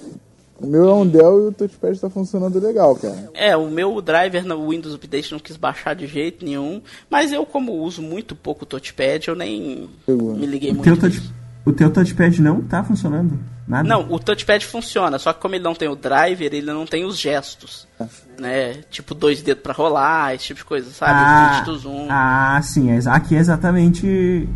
O 0.60 0.66
meu 0.66 0.90
é 0.90 0.92
um 0.92 1.06
Dell 1.06 1.44
e 1.44 1.48
o 1.48 1.52
touchpad 1.52 1.94
está 1.94 2.10
funcionando 2.10 2.60
legal, 2.60 2.94
cara. 2.94 3.30
É, 3.32 3.56
o 3.56 3.70
meu 3.70 3.98
driver 4.02 4.44
no 4.44 4.68
Windows 4.68 4.94
Update 4.94 5.32
não 5.32 5.38
quis 5.38 5.56
baixar 5.56 5.94
de 5.94 6.06
jeito 6.06 6.44
nenhum. 6.44 6.82
Mas 7.08 7.32
eu, 7.32 7.46
como 7.46 7.72
uso 7.72 8.02
muito 8.02 8.36
pouco 8.36 8.64
o 8.64 8.66
touchpad, 8.66 9.28
eu 9.28 9.34
nem 9.34 9.88
Pegou. 10.04 10.36
me 10.36 10.44
liguei 10.44 10.70
muito. 10.70 10.84
Teu 10.84 10.98
touch, 10.98 11.32
o 11.64 11.72
teu 11.72 11.90
touchpad 11.90 12.42
não 12.42 12.60
tá 12.60 12.84
funcionando? 12.84 13.38
Nada? 13.66 13.88
Não, 13.88 14.12
o 14.12 14.18
touchpad 14.18 14.66
funciona, 14.66 15.18
só 15.18 15.32
que 15.32 15.40
como 15.40 15.54
ele 15.54 15.64
não 15.64 15.74
tem 15.74 15.88
o 15.88 15.96
driver, 15.96 16.52
ele 16.52 16.66
não 16.66 16.84
tem 16.84 17.06
os 17.06 17.18
gestos. 17.18 17.88
É. 17.98 18.06
Né? 18.38 18.74
Tipo, 18.90 19.14
dois 19.14 19.40
dedos 19.40 19.62
para 19.62 19.72
rolar, 19.72 20.34
esse 20.34 20.44
tipo 20.44 20.58
de 20.58 20.64
coisa, 20.66 20.90
sabe? 20.90 21.12
Ah, 21.14 21.64
o 21.66 21.78
zoom. 21.78 22.06
Ah, 22.10 22.60
sim. 22.62 22.90
Aqui 23.06 23.34
é 23.34 23.38
exatamente 23.38 24.46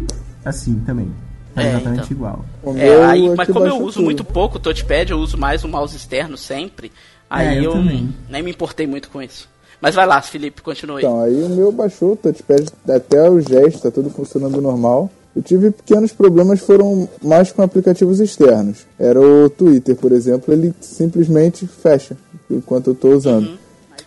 assim 0.45 0.81
também. 0.81 1.11
É, 1.57 1.63
é 1.63 1.69
exatamente 1.69 2.13
então. 2.13 2.17
igual. 2.17 2.45
É, 2.77 3.05
aí, 3.05 3.35
mas 3.37 3.49
como 3.49 3.67
eu 3.67 3.77
uso 3.77 3.95
tudo. 3.95 4.05
muito 4.05 4.25
pouco 4.25 4.57
o 4.57 4.61
touchpad, 4.61 5.11
eu 5.11 5.19
uso 5.19 5.39
mais 5.39 5.65
o 5.65 5.69
mouse 5.69 5.97
externo 5.97 6.37
sempre. 6.37 6.91
Aí 7.29 7.59
é, 7.59 7.59
eu, 7.59 7.75
eu 7.75 7.85
nem 8.29 8.43
me 8.43 8.51
importei 8.51 8.87
muito 8.87 9.09
com 9.11 9.23
isso. 9.23 9.49
Mas 9.81 9.95
vai 9.95 10.07
lá, 10.07 10.21
Felipe, 10.23 10.63
continue. 10.63 11.03
Então, 11.03 11.21
aí 11.21 11.43
o 11.43 11.49
meu 11.49 11.71
baixou 11.71 12.13
o 12.13 12.17
touchpad, 12.17 12.71
até 12.89 13.29
o 13.29 13.41
gesto, 13.41 13.83
tá 13.83 13.91
tudo 13.91 14.11
funcionando 14.11 14.61
normal. 14.61 15.11
Eu 15.37 15.43
tive 15.43 15.73
pequenos 15.73 16.13
problemas, 16.13 16.61
foram 16.61 17.09
mais 17.23 17.51
com 17.51 17.61
aplicativos 17.61 18.21
externos. 18.21 18.87
Era 18.99 19.21
o 19.21 19.51
Twitter, 19.51 19.97
por 19.97 20.13
exemplo, 20.13 20.55
ele 20.55 20.73
simplesmente 20.81 21.67
fecha 21.67 22.17
enquanto 22.49 22.89
eu 22.89 22.93
estou 22.93 23.13
usando. 23.13 23.49
Uhum. 23.49 23.59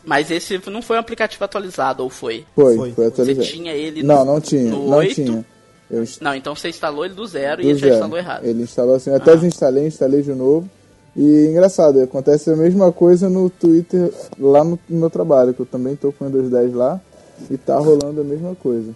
Mas 0.05 0.31
esse 0.31 0.57
não 0.69 0.81
foi 0.81 0.95
um 0.95 1.01
aplicativo 1.01 1.43
atualizado, 1.43 2.01
ou 2.01 2.09
foi? 2.09 2.45
Foi, 2.55 2.77
foi, 2.77 2.91
foi 2.93 3.07
atualizado. 3.07 3.45
Você 3.45 3.51
tinha 3.51 3.73
ele 3.73 4.01
no, 4.01 4.07
Não, 4.07 4.25
não 4.25 4.39
tinha, 4.39 4.71
não 4.71 4.87
8? 4.89 5.15
tinha. 5.15 5.45
Eu... 5.89 6.03
Não, 6.21 6.35
então 6.35 6.55
você 6.55 6.69
instalou 6.69 7.05
ele 7.05 7.13
do 7.13 7.25
zero 7.25 7.61
do 7.61 7.67
e 7.67 7.71
ele 7.71 7.79
zero. 7.79 7.89
já 7.89 7.95
instalou 7.95 8.17
errado. 8.17 8.45
Ele 8.45 8.63
instalou 8.63 8.95
assim, 8.95 9.13
até 9.13 9.31
ah. 9.31 9.35
desinstalei, 9.35 9.87
instalei 9.87 10.21
de 10.21 10.33
novo. 10.33 10.69
E 11.15 11.47
engraçado, 11.47 11.99
acontece 12.01 12.51
a 12.51 12.55
mesma 12.55 12.91
coisa 12.91 13.27
no 13.27 13.49
Twitter 13.49 14.13
lá 14.39 14.63
no, 14.63 14.77
no 14.87 14.99
meu 14.99 15.09
trabalho, 15.09 15.53
que 15.53 15.59
eu 15.59 15.65
também 15.65 15.95
tô 15.95 16.11
com 16.11 16.25
o 16.25 16.27
Windows 16.27 16.51
10 16.51 16.73
lá 16.73 17.01
e 17.49 17.57
tá 17.57 17.77
rolando 17.79 18.21
a 18.21 18.23
mesma 18.23 18.53
coisa. 18.55 18.91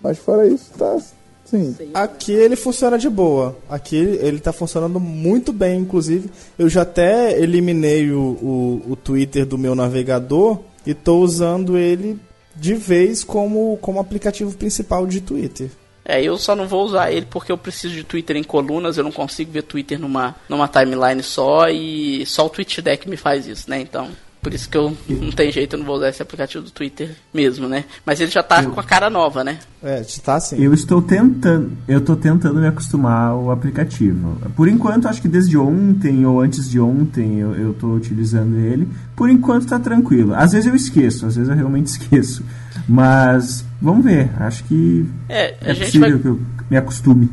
Mas 0.00 0.18
fora 0.18 0.46
isso, 0.46 0.70
tá 0.78 0.98
sim. 1.44 1.76
Aqui 1.92 2.32
ele 2.32 2.56
funciona 2.56 2.98
de 2.98 3.10
boa. 3.10 3.56
Aqui 3.68 3.96
ele 3.96 4.38
tá 4.38 4.52
funcionando 4.52 4.98
muito 4.98 5.52
bem, 5.52 5.80
inclusive. 5.80 6.30
Eu 6.58 6.68
já 6.68 6.82
até 6.82 7.38
eliminei 7.38 8.10
o, 8.12 8.20
o, 8.20 8.82
o 8.92 8.96
Twitter 8.96 9.44
do 9.44 9.58
meu 9.58 9.74
navegador 9.74 10.60
e 10.86 10.94
tô 10.94 11.18
usando 11.18 11.76
ele 11.76 12.18
de 12.56 12.74
vez 12.74 13.22
como, 13.22 13.78
como 13.82 14.00
aplicativo 14.00 14.52
principal 14.54 15.06
de 15.06 15.20
Twitter. 15.20 15.70
É, 16.08 16.22
eu 16.22 16.38
só 16.38 16.56
não 16.56 16.66
vou 16.66 16.86
usar 16.86 17.12
ele 17.12 17.26
porque 17.26 17.52
eu 17.52 17.58
preciso 17.58 17.94
de 17.94 18.02
Twitter 18.02 18.34
em 18.34 18.42
colunas, 18.42 18.96
eu 18.96 19.04
não 19.04 19.12
consigo 19.12 19.52
ver 19.52 19.62
Twitter 19.62 20.00
numa, 20.00 20.34
numa 20.48 20.66
timeline 20.66 21.22
só 21.22 21.68
e 21.68 22.24
só 22.24 22.46
o 22.46 22.48
TweetDeck 22.48 23.06
me 23.06 23.16
faz 23.18 23.46
isso, 23.46 23.68
né? 23.68 23.78
Então, 23.78 24.08
por 24.40 24.54
isso 24.54 24.70
que 24.70 24.78
eu 24.78 24.96
não 25.08 25.30
tem 25.30 25.52
jeito, 25.52 25.74
eu 25.74 25.80
não 25.80 25.84
vou 25.84 25.96
usar 25.96 26.08
esse 26.08 26.22
aplicativo 26.22 26.64
do 26.64 26.70
Twitter 26.70 27.10
mesmo, 27.34 27.68
né? 27.68 27.84
Mas 28.06 28.20
ele 28.20 28.30
já 28.30 28.42
tá 28.42 28.62
eu, 28.62 28.70
com 28.70 28.80
a 28.80 28.84
cara 28.84 29.10
nova, 29.10 29.44
né? 29.44 29.58
É, 29.82 30.00
tá 30.24 30.40
sim. 30.40 30.62
Eu 30.62 30.72
estou 30.72 31.02
tentando, 31.02 31.76
eu 31.86 31.98
estou 31.98 32.16
tentando 32.16 32.58
me 32.58 32.66
acostumar 32.68 33.32
ao 33.32 33.50
aplicativo. 33.50 34.38
Por 34.56 34.66
enquanto, 34.68 35.08
acho 35.08 35.20
que 35.20 35.28
desde 35.28 35.58
ontem 35.58 36.24
ou 36.24 36.40
antes 36.40 36.70
de 36.70 36.80
ontem 36.80 37.40
eu, 37.40 37.54
eu 37.54 37.74
tô 37.74 37.88
utilizando 37.88 38.56
ele. 38.56 38.88
Por 39.14 39.28
enquanto 39.28 39.66
tá 39.66 39.78
tranquilo. 39.78 40.32
Às 40.34 40.52
vezes 40.52 40.66
eu 40.66 40.74
esqueço, 40.74 41.26
às 41.26 41.36
vezes 41.36 41.50
eu 41.50 41.56
realmente 41.56 41.88
esqueço. 41.98 42.42
Mas 42.88 43.64
vamos 43.80 44.04
ver, 44.04 44.30
acho 44.40 44.64
que 44.64 45.06
é, 45.28 45.54
é 45.60 45.74
possível 45.74 46.10
vai... 46.10 46.18
que 46.18 46.28
eu 46.28 46.40
me 46.70 46.76
acostume. 46.76 47.30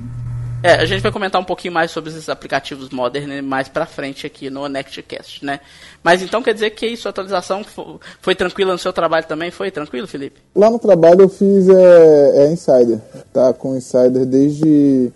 É, 0.66 0.74
a 0.74 0.86
gente 0.86 1.02
vai 1.04 1.12
comentar 1.12 1.40
um 1.40 1.46
pouquinho 1.46 1.74
mais 1.74 1.92
sobre 1.92 2.10
esses 2.10 2.28
aplicativos 2.28 2.90
modernos 2.90 3.40
mais 3.44 3.68
pra 3.70 3.86
frente 3.86 4.26
aqui 4.26 4.50
no 4.50 4.68
NextCast, 4.68 5.46
né? 5.46 5.60
Mas 6.04 6.24
então 6.24 6.42
quer 6.42 6.56
dizer 6.56 6.72
que 6.72 6.88
isso, 6.88 7.08
a 7.08 7.12
atualização 7.12 7.64
foi, 7.64 7.98
foi 8.20 8.34
tranquila 8.34 8.74
no 8.74 8.80
seu 8.80 8.92
trabalho 8.92 9.28
também? 9.28 9.52
Foi 9.52 9.70
tranquilo, 9.70 10.08
Felipe? 10.08 10.42
Lá 10.56 10.72
no 10.72 10.80
trabalho 10.80 11.22
eu 11.22 11.30
fiz 11.30 11.70
é, 11.70 12.46
é 12.46 12.52
Insider, 12.52 13.00
tá? 13.32 13.54
Com 13.54 13.76
Insider 13.76 14.26
desde 14.26 15.12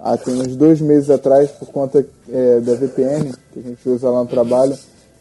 há 0.00 0.16
tem 0.16 0.34
uns 0.34 0.56
dois 0.56 0.80
meses 0.80 1.10
atrás, 1.10 1.48
por 1.52 1.68
conta 1.68 2.04
é, 2.28 2.60
da 2.60 2.74
VPN 2.74 3.32
que 3.52 3.60
a 3.60 3.62
gente 3.62 3.88
usa 3.88 4.10
lá 4.10 4.20
no 4.20 4.28
trabalho. 4.28 4.76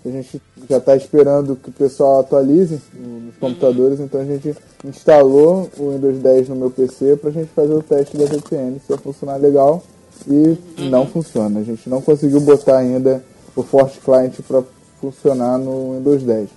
A 0.08 0.12
gente 0.12 0.41
já 0.70 0.78
está 0.78 0.95
esperando 0.95 1.55
que 1.55 1.70
o 1.70 1.74
pessoal 1.74 2.22
atualize 2.22 2.80
nos 2.93 3.36
computadores, 3.36 3.99
então 3.99 4.22
a 4.22 4.26
gente 4.26 4.55
instalou 4.86 5.70
o 5.78 5.91
Windows 5.91 6.20
10 6.20 6.49
no 6.49 6.55
meu 6.55 6.72
PC 6.72 7.18
para 7.18 7.30
a 7.30 7.34
gente 7.34 7.49
fazer 7.49 7.74
o 7.74 7.84
teste 7.84 8.16
da 8.16 8.26
VPN, 8.26 8.80
se 8.80 8.89
vai 8.89 8.97
funcionar 8.97 9.36
legal. 9.38 9.84
E 10.28 10.58
não 10.89 11.05
funciona. 11.05 11.60
A 11.60 11.64
gente 11.64 11.89
não 11.89 12.01
conseguiu 12.01 12.41
botar 12.41 12.78
ainda 12.78 13.24
o 13.55 13.64
Forte 13.64 13.99
Client 13.99 14.39
para 14.47 14.64
funcionar 14.99 15.58
no 15.58 15.95
Windows 15.95 16.24
10. 16.24 16.49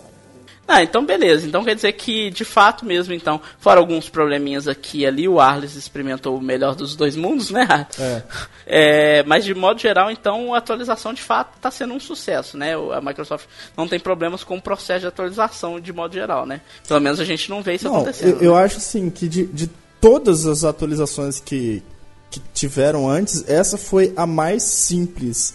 Ah, 0.70 0.84
então 0.84 1.04
beleza. 1.04 1.48
Então 1.48 1.64
quer 1.64 1.74
dizer 1.74 1.92
que, 1.94 2.30
de 2.30 2.44
fato 2.44 2.86
mesmo, 2.86 3.12
então, 3.12 3.40
fora 3.58 3.80
alguns 3.80 4.08
probleminhas 4.08 4.68
aqui 4.68 5.00
e 5.00 5.06
ali, 5.06 5.26
o 5.26 5.40
Arles 5.40 5.74
experimentou 5.74 6.36
o 6.36 6.40
melhor 6.40 6.76
dos 6.76 6.94
dois 6.94 7.16
mundos, 7.16 7.50
né? 7.50 7.88
É. 7.98 8.22
é 8.66 9.22
mas 9.24 9.44
de 9.44 9.52
modo 9.52 9.80
geral, 9.80 10.12
então, 10.12 10.54
a 10.54 10.58
atualização 10.58 11.12
de 11.12 11.20
fato 11.20 11.56
está 11.56 11.72
sendo 11.72 11.92
um 11.92 11.98
sucesso, 11.98 12.56
né? 12.56 12.74
A 12.94 13.00
Microsoft 13.00 13.46
não 13.76 13.88
tem 13.88 13.98
problemas 13.98 14.44
com 14.44 14.58
o 14.58 14.62
processo 14.62 15.00
de 15.00 15.06
atualização 15.08 15.80
de 15.80 15.92
modo 15.92 16.14
geral, 16.14 16.46
né? 16.46 16.60
Pelo 16.86 17.00
menos 17.00 17.18
a 17.18 17.24
gente 17.24 17.50
não 17.50 17.62
vê 17.62 17.74
isso 17.74 17.86
não, 17.86 17.96
acontecendo. 17.96 18.36
Eu, 18.36 18.50
eu 18.50 18.56
acho 18.56 18.76
assim 18.76 19.10
que 19.10 19.26
de, 19.26 19.46
de 19.46 19.68
todas 20.00 20.46
as 20.46 20.62
atualizações 20.62 21.40
que, 21.40 21.82
que 22.30 22.40
tiveram 22.54 23.10
antes, 23.10 23.44
essa 23.48 23.76
foi 23.76 24.12
a 24.14 24.24
mais 24.24 24.62
simples. 24.62 25.52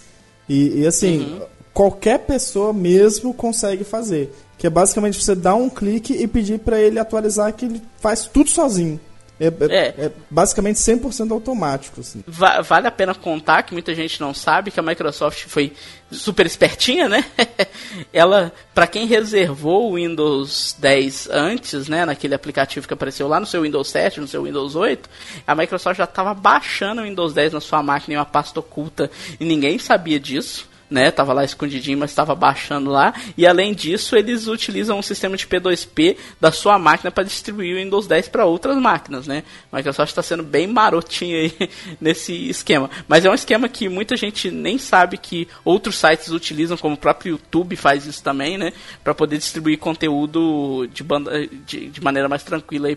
E, 0.49 0.82
e 0.82 0.86
assim, 0.86 1.22
uhum. 1.22 1.41
qualquer 1.74 2.20
pessoa 2.20 2.74
mesmo 2.74 3.34
consegue 3.34 3.86
fazer 3.86 4.30
que 4.58 4.68
é 4.68 4.70
basicamente 4.70 5.22
você 5.22 5.36
dar 5.36 5.56
um 5.56 5.70
clique 5.70 6.14
e 6.14 6.28
pedir 6.28 6.60
para 6.60 6.80
ele 6.80 6.99
atualizar 6.99 7.53
que 7.53 7.66
ele 7.66 7.82
faz 7.99 8.26
tudo 8.26 8.49
sozinho. 8.49 8.99
É, 9.39 9.47
é, 9.47 9.76
é. 9.76 10.06
é 10.06 10.12
basicamente 10.30 10.78
100% 10.78 11.32
automático. 11.32 11.99
Assim. 11.99 12.24
Va 12.26 12.62
vale 12.62 12.88
a 12.88 12.91
pena 12.91 13.14
contar 13.14 13.64
que 13.64 13.74
muita 13.74 13.93
gente 13.93 14.22
não 14.22 14.34
sabe 14.34 14.72
que 14.72 14.80
a 14.80 14.84
Microsoft 14.84 15.45
foi 15.47 15.74
super 16.10 16.45
espertinha, 16.45 17.10
né? 17.10 17.26
Ela, 18.14 18.53
para 18.74 18.88
quem 18.88 19.06
reservou 19.06 19.91
o 19.91 19.95
Windows 19.95 20.76
10 20.80 21.30
antes, 21.32 21.89
né, 21.89 22.06
naquele 22.06 22.34
aplicativo 22.34 22.88
que 22.88 22.93
apareceu 22.93 23.28
lá 23.28 23.39
no 23.39 23.45
seu 23.45 23.64
Windows 23.64 23.89
7, 23.89 24.22
no 24.22 24.28
seu 24.28 24.43
Windows 24.43 24.76
8, 24.76 25.10
a 25.45 25.53
Microsoft 25.53 25.97
já 25.97 26.06
estava 26.06 26.34
baixando 26.34 27.01
o 27.01 27.03
Windows 27.03 27.34
10 27.34 27.53
na 27.53 27.62
sua 27.62 27.84
máquina 27.84 28.14
em 28.14 28.18
uma 28.18 28.26
pasta 28.26 28.60
oculta 28.60 29.12
e 29.39 29.43
ninguém 29.43 29.78
sabia 29.78 30.20
disso 30.20 30.74
né? 30.89 31.11
Tava 31.11 31.33
lá 31.33 31.43
escondidinho, 31.43 31.97
mas 31.97 32.11
estava 32.11 32.36
baixando 32.36 32.89
lá. 32.89 33.13
E 33.38 33.45
além 33.45 33.73
disso, 33.73 34.15
eles 34.15 34.47
utilizam 34.47 34.99
um 34.99 35.01
sistema 35.01 35.36
de 35.36 35.47
P2P 35.47 36.17
da 36.39 36.51
sua 36.51 36.77
máquina 36.77 37.11
para 37.11 37.23
distribuir 37.23 37.75
o 37.75 37.79
Windows 37.79 38.07
10 38.07 38.29
para 38.29 38.45
outras 38.45 38.77
máquinas, 38.77 39.27
né? 39.27 39.43
Microsoft 39.71 40.09
está 40.09 40.21
sendo 40.21 40.43
bem 40.43 40.67
marotinha 40.67 41.38
aí 41.38 41.69
nesse 41.99 42.49
esquema. 42.49 42.89
Mas 43.07 43.25
é 43.25 43.29
um 43.29 43.33
esquema 43.33 43.67
que 43.67 43.89
muita 43.89 44.15
gente 44.15 44.51
nem 44.51 44.77
sabe 44.77 45.17
que 45.17 45.47
outros 45.63 45.97
sites 45.97 46.29
utilizam, 46.29 46.77
como 46.77 46.95
o 46.95 46.97
próprio 46.97 47.31
YouTube 47.31 47.75
faz 47.75 48.05
isso 48.05 48.23
também, 48.23 48.57
né? 48.57 48.71
Para 49.03 49.13
poder 49.13 49.38
distribuir 49.38 49.77
conteúdo 49.79 50.88
de, 50.93 51.03
banda, 51.03 51.47
de, 51.65 51.89
de 51.89 52.01
maneira 52.03 52.29
mais 52.29 52.43
tranquila 52.43 52.89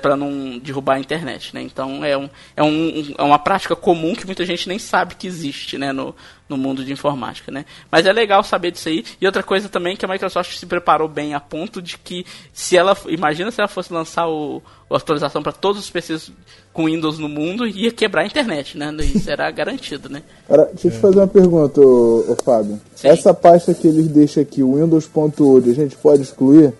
para 0.00 0.16
não 0.16 0.58
derrubar 0.58 0.96
a 0.96 1.00
internet, 1.00 1.54
né? 1.54 1.62
Então 1.62 2.04
é, 2.04 2.16
um, 2.16 2.28
é, 2.56 2.62
um, 2.62 3.14
é 3.16 3.22
uma 3.22 3.38
prática 3.38 3.74
comum 3.74 4.14
que 4.14 4.26
muita 4.26 4.44
gente 4.44 4.68
nem 4.68 4.78
sabe 4.78 5.14
que 5.14 5.26
existe, 5.26 5.78
né? 5.78 5.92
No, 5.92 6.14
no 6.48 6.56
mundo 6.56 6.84
de 6.84 6.92
informática, 6.92 7.50
né? 7.50 7.64
Mas 7.90 8.06
é 8.06 8.12
legal 8.12 8.42
saber 8.44 8.70
disso 8.70 8.88
aí. 8.88 9.04
E 9.20 9.26
outra 9.26 9.42
coisa 9.42 9.68
também 9.68 9.96
que 9.96 10.04
a 10.04 10.08
Microsoft 10.08 10.56
se 10.56 10.66
preparou 10.66 11.08
bem 11.08 11.34
a 11.34 11.40
ponto 11.40 11.80
de 11.80 11.96
que 11.98 12.26
se 12.52 12.76
ela, 12.76 12.96
imagina 13.06 13.50
se 13.50 13.60
ela 13.60 13.68
fosse 13.68 13.92
lançar 13.92 14.28
o, 14.28 14.62
a 14.90 14.96
atualização 14.96 15.42
para 15.42 15.52
todos 15.52 15.80
os 15.80 15.90
PCs 15.90 16.30
com 16.72 16.84
Windows 16.84 17.18
no 17.18 17.28
mundo, 17.28 17.66
ia 17.66 17.90
quebrar 17.90 18.22
a 18.22 18.26
internet, 18.26 18.76
né? 18.76 18.94
Isso 19.00 19.28
era 19.30 19.50
garantido, 19.50 20.08
né? 20.08 20.22
Cara, 20.46 20.64
deixa 20.66 20.88
eu 20.88 20.92
te 20.92 20.98
fazer 20.98 21.18
uma 21.18 21.28
pergunta, 21.28 21.80
ô, 21.80 22.32
ô 22.32 22.36
Fábio. 22.44 22.80
Sim. 22.94 23.08
Essa 23.08 23.32
pasta 23.32 23.72
que 23.72 23.86
eles 23.86 24.08
deixam 24.08 24.42
aqui, 24.42 24.62
o 24.62 24.74
Windows.org, 24.74 25.70
a 25.70 25.74
gente 25.74 25.96
pode 25.96 26.22
excluir? 26.22 26.74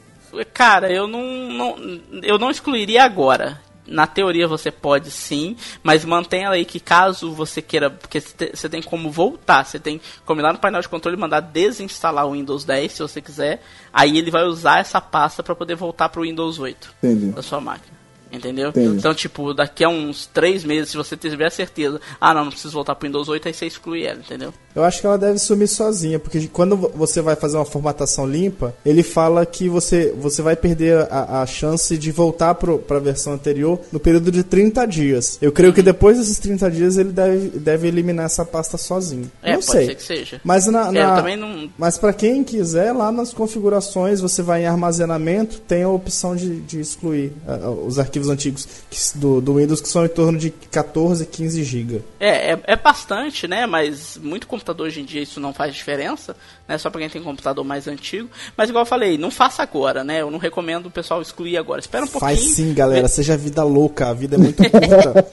Cara, 0.52 0.92
eu 0.92 1.06
não, 1.06 1.22
não, 1.22 1.76
eu 2.22 2.38
não 2.38 2.50
excluiria 2.50 3.04
agora 3.04 3.63
na 3.86 4.06
teoria 4.06 4.48
você 4.48 4.70
pode 4.70 5.10
sim, 5.10 5.56
mas 5.82 6.04
mantenha 6.04 6.50
aí 6.50 6.64
que 6.64 6.80
caso 6.80 7.32
você 7.32 7.60
queira, 7.60 7.90
porque 7.90 8.20
você 8.20 8.68
tem 8.68 8.82
como 8.82 9.10
voltar, 9.10 9.64
você 9.64 9.78
tem 9.78 10.00
como 10.24 10.40
ir 10.40 10.42
lá 10.42 10.52
no 10.52 10.58
painel 10.58 10.80
de 10.80 10.88
controle 10.88 11.16
e 11.16 11.20
mandar 11.20 11.40
desinstalar 11.40 12.26
o 12.26 12.32
Windows 12.32 12.64
10 12.64 12.92
se 12.92 13.02
você 13.02 13.20
quiser, 13.20 13.62
aí 13.92 14.18
ele 14.18 14.30
vai 14.30 14.44
usar 14.44 14.80
essa 14.80 15.00
pasta 15.00 15.42
para 15.42 15.54
poder 15.54 15.74
voltar 15.74 16.08
para 16.08 16.20
o 16.20 16.24
Windows 16.24 16.58
8 16.58 16.94
Entendi. 17.02 17.26
da 17.32 17.42
sua 17.42 17.60
máquina. 17.60 18.03
Entendeu? 18.34 18.70
Entendi. 18.70 18.96
Então, 18.96 19.14
tipo, 19.14 19.54
daqui 19.54 19.84
a 19.84 19.88
uns 19.88 20.26
três 20.26 20.64
meses, 20.64 20.90
se 20.90 20.96
você 20.96 21.16
tiver 21.16 21.50
certeza, 21.50 22.00
ah, 22.20 22.34
não, 22.34 22.44
não 22.44 22.50
preciso 22.50 22.74
voltar 22.74 22.94
pro 22.94 23.06
Windows 23.06 23.28
8, 23.28 23.48
aí 23.48 23.54
você 23.54 23.66
exclui 23.66 24.04
ela, 24.04 24.18
entendeu? 24.18 24.52
Eu 24.74 24.82
acho 24.82 25.00
que 25.00 25.06
ela 25.06 25.16
deve 25.16 25.38
sumir 25.38 25.68
sozinha, 25.68 26.18
porque 26.18 26.48
quando 26.48 26.76
você 26.76 27.22
vai 27.22 27.36
fazer 27.36 27.56
uma 27.56 27.64
formatação 27.64 28.26
limpa, 28.26 28.74
ele 28.84 29.04
fala 29.04 29.46
que 29.46 29.68
você, 29.68 30.12
você 30.18 30.42
vai 30.42 30.56
perder 30.56 31.06
a, 31.10 31.42
a 31.42 31.46
chance 31.46 31.96
de 31.96 32.10
voltar 32.10 32.56
pro, 32.56 32.78
pra 32.78 32.98
versão 32.98 33.34
anterior 33.34 33.78
no 33.92 34.00
período 34.00 34.32
de 34.32 34.42
30 34.42 34.84
dias. 34.86 35.38
Eu 35.40 35.52
creio 35.52 35.72
que 35.72 35.78
uhum. 35.78 35.84
depois 35.84 36.18
desses 36.18 36.38
30 36.40 36.70
dias 36.72 36.96
ele 36.96 37.12
deve, 37.12 37.58
deve 37.58 37.86
eliminar 37.86 38.26
essa 38.26 38.44
pasta 38.44 38.76
sozinho. 38.76 39.30
É, 39.42 39.52
não 39.52 39.60
pode 39.60 39.70
sei. 39.70 39.86
ser 39.86 39.94
que 39.94 40.02
seja. 40.02 40.40
Mas, 40.42 40.66
na, 40.66 40.88
é, 40.88 40.92
na 40.92 41.30
é, 41.30 41.36
não... 41.36 41.70
mas 41.78 41.96
para 41.96 42.12
quem 42.12 42.42
quiser, 42.42 42.92
lá 42.92 43.12
nas 43.12 43.32
configurações, 43.32 44.20
você 44.20 44.42
vai 44.42 44.62
em 44.62 44.66
armazenamento, 44.66 45.60
tem 45.60 45.84
a 45.84 45.88
opção 45.88 46.34
de, 46.34 46.60
de 46.60 46.80
excluir 46.80 47.32
uh, 47.46 47.86
os 47.86 47.98
arquivos 48.00 48.23
arquivos 48.28 48.28
antigos 48.30 49.12
do, 49.14 49.40
do 49.40 49.54
Windows 49.54 49.80
que 49.80 49.88
são 49.88 50.04
em 50.04 50.08
torno 50.08 50.38
de 50.38 50.50
14, 50.50 51.26
15 51.26 51.64
GB. 51.64 52.02
É, 52.18 52.52
é, 52.52 52.60
é, 52.64 52.76
bastante, 52.76 53.46
né? 53.46 53.66
Mas 53.66 54.18
muito 54.22 54.46
computador 54.46 54.86
hoje 54.86 55.00
em 55.00 55.04
dia 55.04 55.22
isso 55.22 55.40
não 55.40 55.52
faz 55.52 55.74
diferença, 55.74 56.36
né? 56.66 56.78
Só 56.78 56.90
para 56.90 57.00
quem 57.00 57.10
tem 57.10 57.22
computador 57.22 57.64
mais 57.64 57.88
antigo. 57.88 58.28
Mas 58.56 58.68
igual 58.68 58.82
eu 58.82 58.88
falei, 58.88 59.18
não 59.18 59.30
faça 59.30 59.62
agora, 59.62 60.04
né? 60.04 60.22
Eu 60.22 60.30
não 60.30 60.38
recomendo 60.38 60.86
o 60.86 60.90
pessoal 60.90 61.20
excluir 61.20 61.56
agora. 61.56 61.80
Espera 61.80 62.04
um 62.04 62.08
pouquinho. 62.08 62.36
Faz 62.36 62.54
sim, 62.54 62.72
galera. 62.74 63.08
Seja 63.08 63.36
vida 63.36 63.62
louca. 63.64 64.08
A 64.08 64.14
vida 64.14 64.36
é 64.36 64.38
muito 64.38 64.62
curta. 64.70 65.26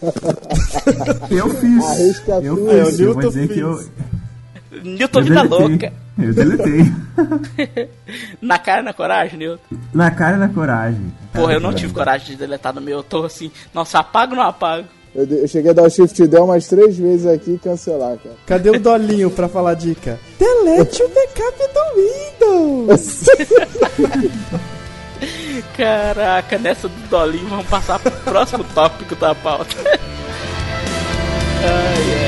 eu 1.29 1.49
fiz. 1.49 1.85
Arrisca 1.85 2.31
eu 2.41 2.55
fiz. 2.55 2.99
Eu, 2.99 3.13
eu 3.13 3.29
dizer 3.29 3.47
que 3.47 3.59
eu... 3.59 3.79
Newton 4.84 5.22
Vida 5.24 5.43
Louca. 5.43 5.93
Eu 6.17 6.34
deletei. 6.34 6.91
na 8.41 8.57
cara 8.57 8.82
e 8.82 8.86
na 8.86 8.93
coragem, 8.93 9.39
Newton? 9.39 9.78
Na 9.93 10.11
cara 10.11 10.38
e 10.38 10.39
na 10.39 10.49
coragem. 10.49 11.13
Porra, 11.34 11.53
eu 11.53 11.59
não 11.59 11.74
tive 11.74 11.93
coragem 11.93 12.28
de 12.28 12.36
deletar 12.36 12.74
no 12.74 12.82
meu. 12.82 12.99
Eu 12.99 13.03
tô 13.03 13.26
assim, 13.26 13.51
nossa, 13.74 13.99
apago 13.99 14.34
ou 14.34 14.38
não 14.38 14.45
apago? 14.45 14.88
Eu, 15.13 15.26
eu, 15.26 15.47
cheguei 15.47 15.72
a 15.72 15.74
dar 15.74 15.84
o 15.84 15.89
shift 15.89 16.26
down 16.28 16.45
umas 16.45 16.67
três 16.67 16.97
vezes 16.97 17.26
aqui 17.28 17.51
e 17.51 17.57
cancelar, 17.57 18.17
cara. 18.17 18.36
Cadê 18.45 18.69
o 18.69 18.80
Dolinho 18.80 19.30
pra 19.30 19.49
falar 19.49 19.74
dica? 19.74 20.17
Delete 20.39 21.03
o 21.03 21.09
backup 21.09 21.57
do 21.74 21.82
Windows! 22.47 23.26
Caraca, 25.76 26.57
nessa 26.57 26.88
do 26.88 27.09
Dolinho 27.09 27.47
vamos 27.47 27.67
passar 27.67 27.99
pro 27.99 28.11
próximo 28.11 28.63
tópico 28.74 29.15
da 29.15 29.36
pauta. 29.36 29.76
ai, 31.61 32.15
ai. 32.15 32.20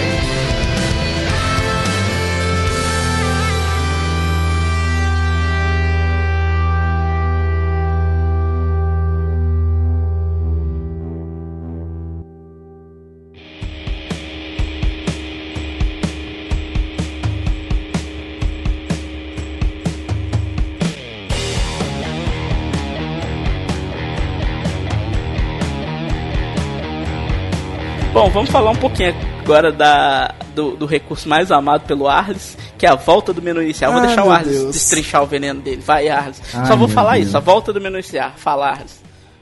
Bom, 28.24 28.30
vamos 28.30 28.50
falar 28.52 28.72
um 28.72 28.76
pouquinho 28.78 29.14
agora 29.42 29.70
da, 29.70 30.34
do, 30.56 30.78
do 30.78 30.86
recurso 30.86 31.28
mais 31.28 31.52
amado 31.52 31.86
pelo 31.86 32.08
Arles, 32.08 32.58
que 32.78 32.86
é 32.86 32.90
a 32.90 32.96
volta 32.96 33.34
do 33.34 33.42
menu 33.42 33.62
inicial. 33.62 33.92
Vou 33.92 34.02
Ah, 34.02 34.06
deixar 34.06 34.24
o 34.26 34.32
Arles 34.32 34.54
Deus. 34.60 34.76
destrinchar 34.76 35.24
o 35.24 35.28
veneno 35.28 35.60
dele. 35.60 35.82
Vai, 35.86 36.08
Arles. 36.08 36.42
Ai, 36.54 36.66
Só 36.66 36.78
vou 36.78 36.88
falar 36.88 37.16
Deus. 37.16 37.28
isso, 37.28 37.36
a 37.36 37.42
volta 37.42 37.74
do 37.74 37.82
menu 37.82 37.98
inicial. 37.98 38.32
Fala, 38.38 38.68
Arles. 38.70 39.02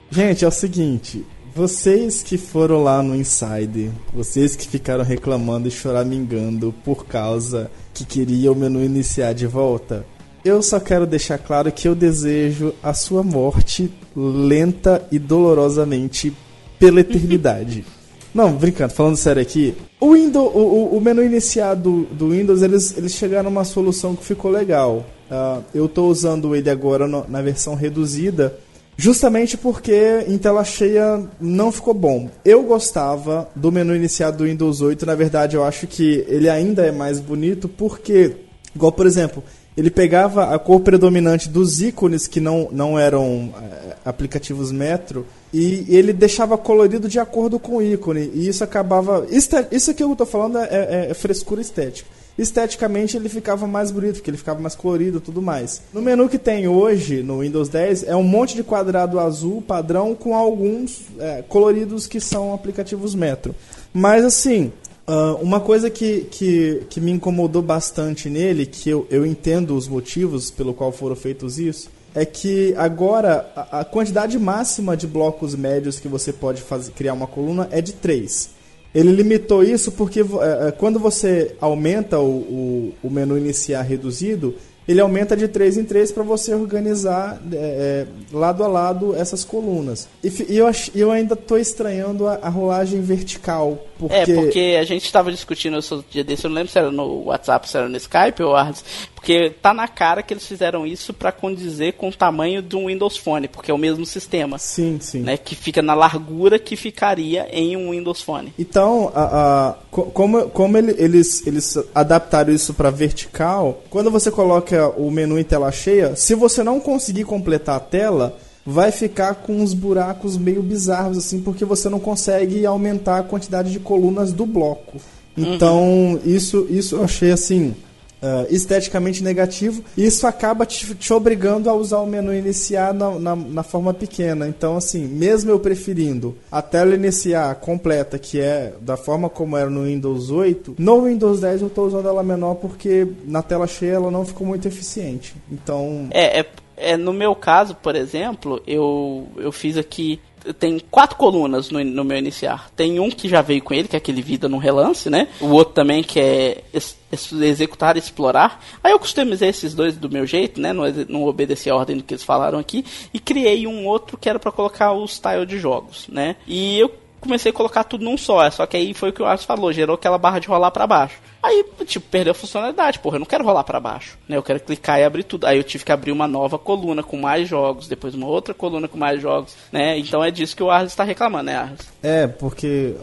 Gente, 0.09 0.43
é 0.43 0.47
o 0.47 0.51
seguinte, 0.51 1.23
vocês 1.53 2.23
que 2.23 2.39
foram 2.39 2.81
lá 2.81 3.03
no 3.03 3.15
Insider, 3.15 3.91
vocês 4.11 4.55
que 4.55 4.67
ficaram 4.67 5.03
reclamando 5.03 5.67
e 5.67 5.71
choramingando 5.71 6.73
por 6.83 7.05
causa 7.05 7.69
que 7.93 8.03
queria 8.03 8.51
o 8.51 8.55
menu 8.55 8.83
iniciar 8.83 9.33
de 9.33 9.45
volta, 9.45 10.07
eu 10.43 10.59
só 10.63 10.79
quero 10.79 11.05
deixar 11.05 11.37
claro 11.37 11.71
que 11.71 11.87
eu 11.87 11.93
desejo 11.93 12.73
a 12.81 12.95
sua 12.95 13.21
morte 13.21 13.93
lenta 14.15 15.05
e 15.11 15.19
dolorosamente 15.19 16.33
pela 16.79 17.01
eternidade. 17.01 17.85
Não, 18.33 18.53
brincando, 18.53 18.93
falando 18.93 19.17
sério 19.17 19.41
aqui, 19.41 19.75
o, 19.99 20.13
Windows, 20.13 20.51
o, 20.55 20.95
o- 20.95 21.01
menu 21.01 21.21
iniciar 21.23 21.73
do, 21.75 22.03
do 22.05 22.29
Windows, 22.29 22.61
eles, 22.61 22.97
eles 22.97 23.11
chegaram 23.13 23.49
numa 23.49 23.65
solução 23.65 24.15
que 24.15 24.23
ficou 24.23 24.49
legal. 24.49 25.05
Ah, 25.29 25.59
eu 25.73 25.85
estou 25.85 26.09
usando 26.09 26.55
ele 26.55 26.69
agora 26.69 27.07
no- 27.07 27.25
na 27.27 27.41
versão 27.41 27.75
reduzida, 27.75 28.55
justamente 28.95 29.57
porque 29.57 30.23
em 30.29 30.37
tela 30.37 30.63
cheia 30.63 31.21
não 31.41 31.71
ficou 31.73 31.93
bom. 31.93 32.29
Eu 32.45 32.63
gostava 32.63 33.49
do 33.53 33.69
menu 33.71 33.93
iniciar 33.95 34.31
do 34.31 34.45
Windows 34.45 34.79
8, 34.79 35.05
na 35.05 35.15
verdade 35.15 35.57
eu 35.57 35.63
acho 35.65 35.85
que 35.85 36.23
ele 36.29 36.47
ainda 36.49 36.85
é 36.85 36.91
mais 36.91 37.19
bonito 37.19 37.67
porque, 37.67 38.33
igual 38.73 38.93
por 38.93 39.05
exemplo, 39.05 39.43
ele 39.75 39.89
pegava 39.89 40.53
a 40.53 40.59
cor 40.59 40.79
predominante 40.81 41.49
dos 41.49 41.81
ícones 41.81 42.27
que 42.27 42.39
não, 42.39 42.69
não 42.71 42.97
eram 42.99 43.53
eh, 43.61 43.95
aplicativos 44.05 44.71
Metro 44.71 45.25
e 45.53 45.85
ele 45.89 46.13
deixava 46.13 46.57
colorido 46.57 47.09
de 47.09 47.19
acordo 47.19 47.59
com 47.59 47.77
o 47.77 47.81
ícone. 47.81 48.31
E 48.33 48.47
isso 48.47 48.63
acabava. 48.63 49.25
Isso 49.29 49.55
aqui 49.57 49.95
que 49.95 50.03
eu 50.03 50.15
tô 50.15 50.25
falando 50.25 50.57
é, 50.57 50.67
é- 50.69 51.07
é 51.11 51.13
frescura 51.13 51.61
estética. 51.61 52.09
Esteticamente 52.37 53.17
ele 53.17 53.27
ficava 53.27 53.67
mais 53.67 53.91
bonito, 53.91 54.15
porque 54.15 54.29
ele 54.29 54.37
ficava 54.37 54.59
mais 54.59 54.73
colorido 54.73 55.17
e 55.17 55.21
tudo 55.21 55.41
mais. 55.41 55.81
No 55.93 56.01
menu 56.01 56.29
que 56.29 56.39
tem 56.39 56.67
hoje, 56.67 57.21
no 57.21 57.39
Windows 57.39 57.67
10, 57.69 58.03
é 58.03 58.15
um 58.15 58.23
monte 58.23 58.55
de 58.55 58.63
quadrado 58.63 59.19
azul 59.19 59.61
padrão 59.61 60.15
com 60.15 60.33
alguns 60.33 61.01
eh, 61.19 61.43
coloridos 61.49 62.07
que 62.07 62.21
são 62.21 62.53
aplicativos 62.53 63.13
Metro. 63.13 63.53
Mas 63.93 64.23
assim, 64.23 64.71
ah, 65.05 65.35
uma 65.41 65.59
coisa 65.59 65.89
que, 65.89 66.21
que, 66.31 66.83
que 66.89 67.01
me 67.01 67.11
incomodou 67.11 67.61
bastante 67.61 68.29
nele, 68.29 68.65
que 68.65 68.89
eu, 68.89 69.05
eu 69.09 69.25
entendo 69.25 69.75
os 69.75 69.87
motivos 69.87 70.49
pelo 70.49 70.73
qual 70.73 70.91
foram 70.91 71.17
feitos 71.17 71.59
isso, 71.59 71.89
é 72.13 72.25
que 72.25 72.73
agora 72.77 73.49
a, 73.55 73.83
quantidade 73.85 74.37
máxima 74.37 74.97
de 74.97 75.07
blocos 75.07 75.55
médios 75.55 75.99
que 75.99 76.07
você 76.07 76.33
pode 76.33 76.61
fazer, 76.61 76.91
criar 76.91 77.13
uma 77.13 77.27
coluna 77.27 77.67
é 77.71 77.81
de 77.81 77.93
3. 77.93 78.49
Ele 78.93 79.11
limitou 79.11 79.63
isso 79.63 79.93
porque 79.93 80.19
eh, 80.19 80.23
eh, 80.23 80.71
quando 80.77 80.99
você 80.99 81.55
aumenta 81.61 82.19
o, 82.19 82.29
o, 82.29 82.93
o 83.03 83.09
menu 83.09 83.37
iniciar 83.37 83.83
reduzido, 83.83 84.53
ele 84.87 84.99
aumenta 84.99 85.37
de 85.37 85.47
3 85.47 85.77
em 85.77 85.83
3 85.85 86.11
para 86.11 86.23
você 86.23 86.53
organizar 86.53 87.41
eh, 87.51 87.55
eh, 87.55 88.07
lado 88.33 88.63
a 88.63 88.67
lado 88.67 89.15
essas 89.15 89.45
colunas. 89.45 90.09
E, 90.23 90.27
e 90.49 90.57
eu, 90.57 90.69
eu 90.93 91.11
ainda 91.11 91.35
estou 91.35 91.57
estranhando 91.57 92.27
a, 92.27 92.35
a 92.35 92.49
rolagem 92.49 92.99
vertical. 92.99 93.85
Porque... 94.07 94.31
É, 94.31 94.35
porque 94.35 94.77
a 94.79 94.83
gente 94.83 95.05
estava 95.05 95.31
discutindo 95.31 95.77
isso 95.77 95.95
outro 95.95 96.09
dia 96.11 96.23
desse, 96.23 96.45
eu 96.45 96.49
não 96.49 96.55
lembro 96.55 96.71
se 96.71 96.77
era 96.79 96.91
no 96.91 97.25
WhatsApp, 97.25 97.69
se 97.69 97.77
era 97.77 97.87
no 97.87 97.97
Skype 97.97 98.41
ou 98.43 98.55
Arles, 98.55 98.83
porque 99.15 99.51
tá 99.61 99.73
na 99.73 99.87
cara 99.87 100.23
que 100.23 100.33
eles 100.33 100.45
fizeram 100.45 100.85
isso 100.87 101.13
para 101.13 101.31
condizer 101.31 101.93
com 101.93 102.09
o 102.09 102.13
tamanho 102.13 102.61
de 102.61 102.75
um 102.75 102.87
Windows 102.87 103.17
Phone, 103.17 103.47
porque 103.47 103.69
é 103.69 103.73
o 103.73 103.77
mesmo 103.77 104.05
sistema, 104.05 104.57
Sim, 104.57 104.97
sim. 104.99 105.19
né, 105.21 105.37
que 105.37 105.55
fica 105.55 105.81
na 105.81 105.93
largura 105.93 106.57
que 106.57 106.75
ficaria 106.75 107.47
em 107.51 107.77
um 107.77 107.91
Windows 107.91 108.21
Phone. 108.21 108.53
Então, 108.57 109.11
a, 109.13 109.23
a- 109.69 109.75
co- 109.91 110.05
como, 110.05 110.49
como 110.49 110.77
ele- 110.77 110.95
eles, 110.97 111.45
eles 111.45 111.77
adaptaram 111.93 112.51
isso 112.53 112.73
para 112.73 112.89
vertical, 112.89 113.81
quando 113.89 114.09
você 114.09 114.31
coloca 114.31 114.89
o 114.97 115.11
menu 115.11 115.37
em 115.37 115.43
tela 115.43 115.71
cheia, 115.71 116.15
se 116.15 116.33
você 116.33 116.63
não 116.63 116.79
conseguir 116.79 117.23
completar 117.25 117.75
a 117.75 117.79
tela, 117.79 118.35
vai 118.65 118.91
ficar 118.91 119.35
com 119.35 119.57
uns 119.61 119.73
buracos 119.73 120.37
meio 120.37 120.61
bizarros, 120.61 121.17
assim, 121.17 121.41
porque 121.41 121.65
você 121.65 121.89
não 121.89 121.99
consegue 121.99 122.65
aumentar 122.65 123.19
a 123.19 123.23
quantidade 123.23 123.71
de 123.71 123.79
colunas 123.79 124.31
do 124.31 124.45
bloco. 124.45 124.97
Então, 125.37 126.19
isso, 126.25 126.67
isso 126.69 126.95
eu 126.95 127.03
achei 127.03 127.31
assim. 127.31 127.73
ah, 128.21 128.45
esteticamente 128.51 129.23
negativo, 129.23 129.83
e 129.97 130.05
isso 130.05 130.27
acaba 130.27 130.63
te, 130.63 130.93
te 130.93 131.11
obrigando 131.11 131.69
a 131.69 131.73
usar 131.73 131.99
o 131.99 132.05
menu 132.05 132.31
iniciar 132.31 132.93
na, 132.93 133.17
na, 133.17 133.35
na 133.35 133.63
forma 133.63 133.93
pequena. 133.95 134.47
Então, 134.47 134.77
assim, 134.77 135.07
mesmo 135.07 135.49
eu 135.49 135.59
preferindo 135.59 136.37
a 136.51 136.61
tela 136.61 136.93
iniciar 136.93 137.55
completa, 137.55 138.19
que 138.19 138.39
é 138.39 138.73
da 138.79 138.95
forma 138.95 139.27
como 139.27 139.57
era 139.57 139.71
no 139.71 139.85
Windows 139.85 140.29
8, 140.29 140.75
no 140.77 141.01
Windows 141.05 141.41
10 141.41 141.61
eu 141.61 141.67
estou 141.67 141.87
usando 141.87 142.07
ela 142.07 142.21
menor 142.21 142.55
porque 142.55 143.07
na 143.25 143.41
tela 143.41 143.65
cheia 143.65 143.93
ela 143.93 144.11
não 144.11 144.23
ficou 144.23 144.45
muito 144.45 144.67
eficiente. 144.67 145.33
Então, 145.51 146.07
É, 146.11 146.41
é, 146.41 146.45
é, 146.81 146.97
no 146.97 147.13
meu 147.13 147.35
caso, 147.35 147.75
por 147.75 147.95
exemplo, 147.95 148.61
eu, 148.65 149.27
eu 149.37 149.51
fiz 149.51 149.77
aqui. 149.77 150.19
Tem 150.59 150.79
quatro 150.89 151.17
colunas 151.17 151.69
no, 151.69 151.83
no 151.83 152.03
meu 152.03 152.17
iniciar. 152.17 152.71
Tem 152.75 152.99
um 152.99 153.11
que 153.11 153.29
já 153.29 153.43
veio 153.43 153.61
com 153.61 153.75
ele, 153.75 153.87
que 153.87 153.95
é 153.95 153.97
aquele 153.97 154.23
Vida 154.23 154.49
no 154.49 154.57
Relance, 154.57 155.07
né? 155.07 155.27
O 155.39 155.49
outro 155.49 155.75
também 155.75 156.01
que 156.01 156.19
é 156.19 156.63
ex- 156.73 156.97
ex- 157.11 157.31
Executar 157.31 157.95
e 157.95 157.99
Explorar. 157.99 158.59
Aí 158.83 158.91
eu 158.91 158.97
customizei 158.97 159.49
esses 159.49 159.75
dois 159.75 159.95
do 159.95 160.09
meu 160.09 160.25
jeito, 160.25 160.59
né? 160.59 160.73
Não, 160.73 160.83
não 161.07 161.25
obedeci 161.25 161.69
a 161.69 161.75
ordem 161.75 161.95
do 161.97 162.01
que 162.03 162.15
eles 162.15 162.23
falaram 162.23 162.57
aqui. 162.57 162.83
E 163.13 163.19
criei 163.19 163.67
um 163.67 163.85
outro 163.85 164.17
que 164.17 164.27
era 164.27 164.39
para 164.39 164.51
colocar 164.51 164.93
os 164.93 165.19
tile 165.19 165.45
de 165.45 165.59
jogos, 165.59 166.07
né? 166.09 166.35
E 166.47 166.79
eu 166.79 166.91
comecei 167.21 167.51
a 167.51 167.53
colocar 167.53 167.83
tudo 167.83 168.03
num 168.03 168.17
só. 168.17 168.49
Só 168.49 168.65
que 168.65 168.75
aí 168.75 168.93
foi 168.93 169.09
o 169.09 169.13
que 169.13 169.21
o 169.21 169.25
Ars 169.25 169.45
falou, 169.45 169.71
gerou 169.71 169.95
aquela 169.95 170.17
barra 170.17 170.39
de 170.39 170.47
rolar 170.47 170.71
pra 170.71 170.87
baixo. 170.87 171.19
Aí, 171.41 171.63
tipo, 171.85 172.05
perdeu 172.09 172.31
a 172.31 172.35
funcionalidade. 172.35 172.99
Porra, 172.99 173.15
eu 173.15 173.19
não 173.19 173.25
quero 173.25 173.45
rolar 173.45 173.63
pra 173.63 173.79
baixo, 173.79 174.17
né? 174.27 174.35
Eu 174.35 174.43
quero 174.43 174.59
clicar 174.59 174.99
e 174.99 175.03
abrir 175.03 175.23
tudo. 175.23 175.45
Aí 175.45 175.57
eu 175.57 175.63
tive 175.63 175.85
que 175.85 175.91
abrir 175.91 176.11
uma 176.11 176.27
nova 176.27 176.59
coluna 176.59 177.01
com 177.01 177.17
mais 177.17 177.47
jogos, 177.47 177.87
depois 177.87 178.13
uma 178.13 178.27
outra 178.27 178.53
coluna 178.53 178.87
com 178.87 178.97
mais 178.97 179.21
jogos, 179.21 179.55
né? 179.71 179.97
Então 179.97 180.23
é 180.23 180.29
disso 180.29 180.55
que 180.55 180.63
o 180.63 180.69
Ars 180.69 180.91
está 180.91 181.03
reclamando, 181.03 181.45
né, 181.45 181.55
Ars? 181.55 181.79
É, 182.03 182.27
porque. 182.27 182.95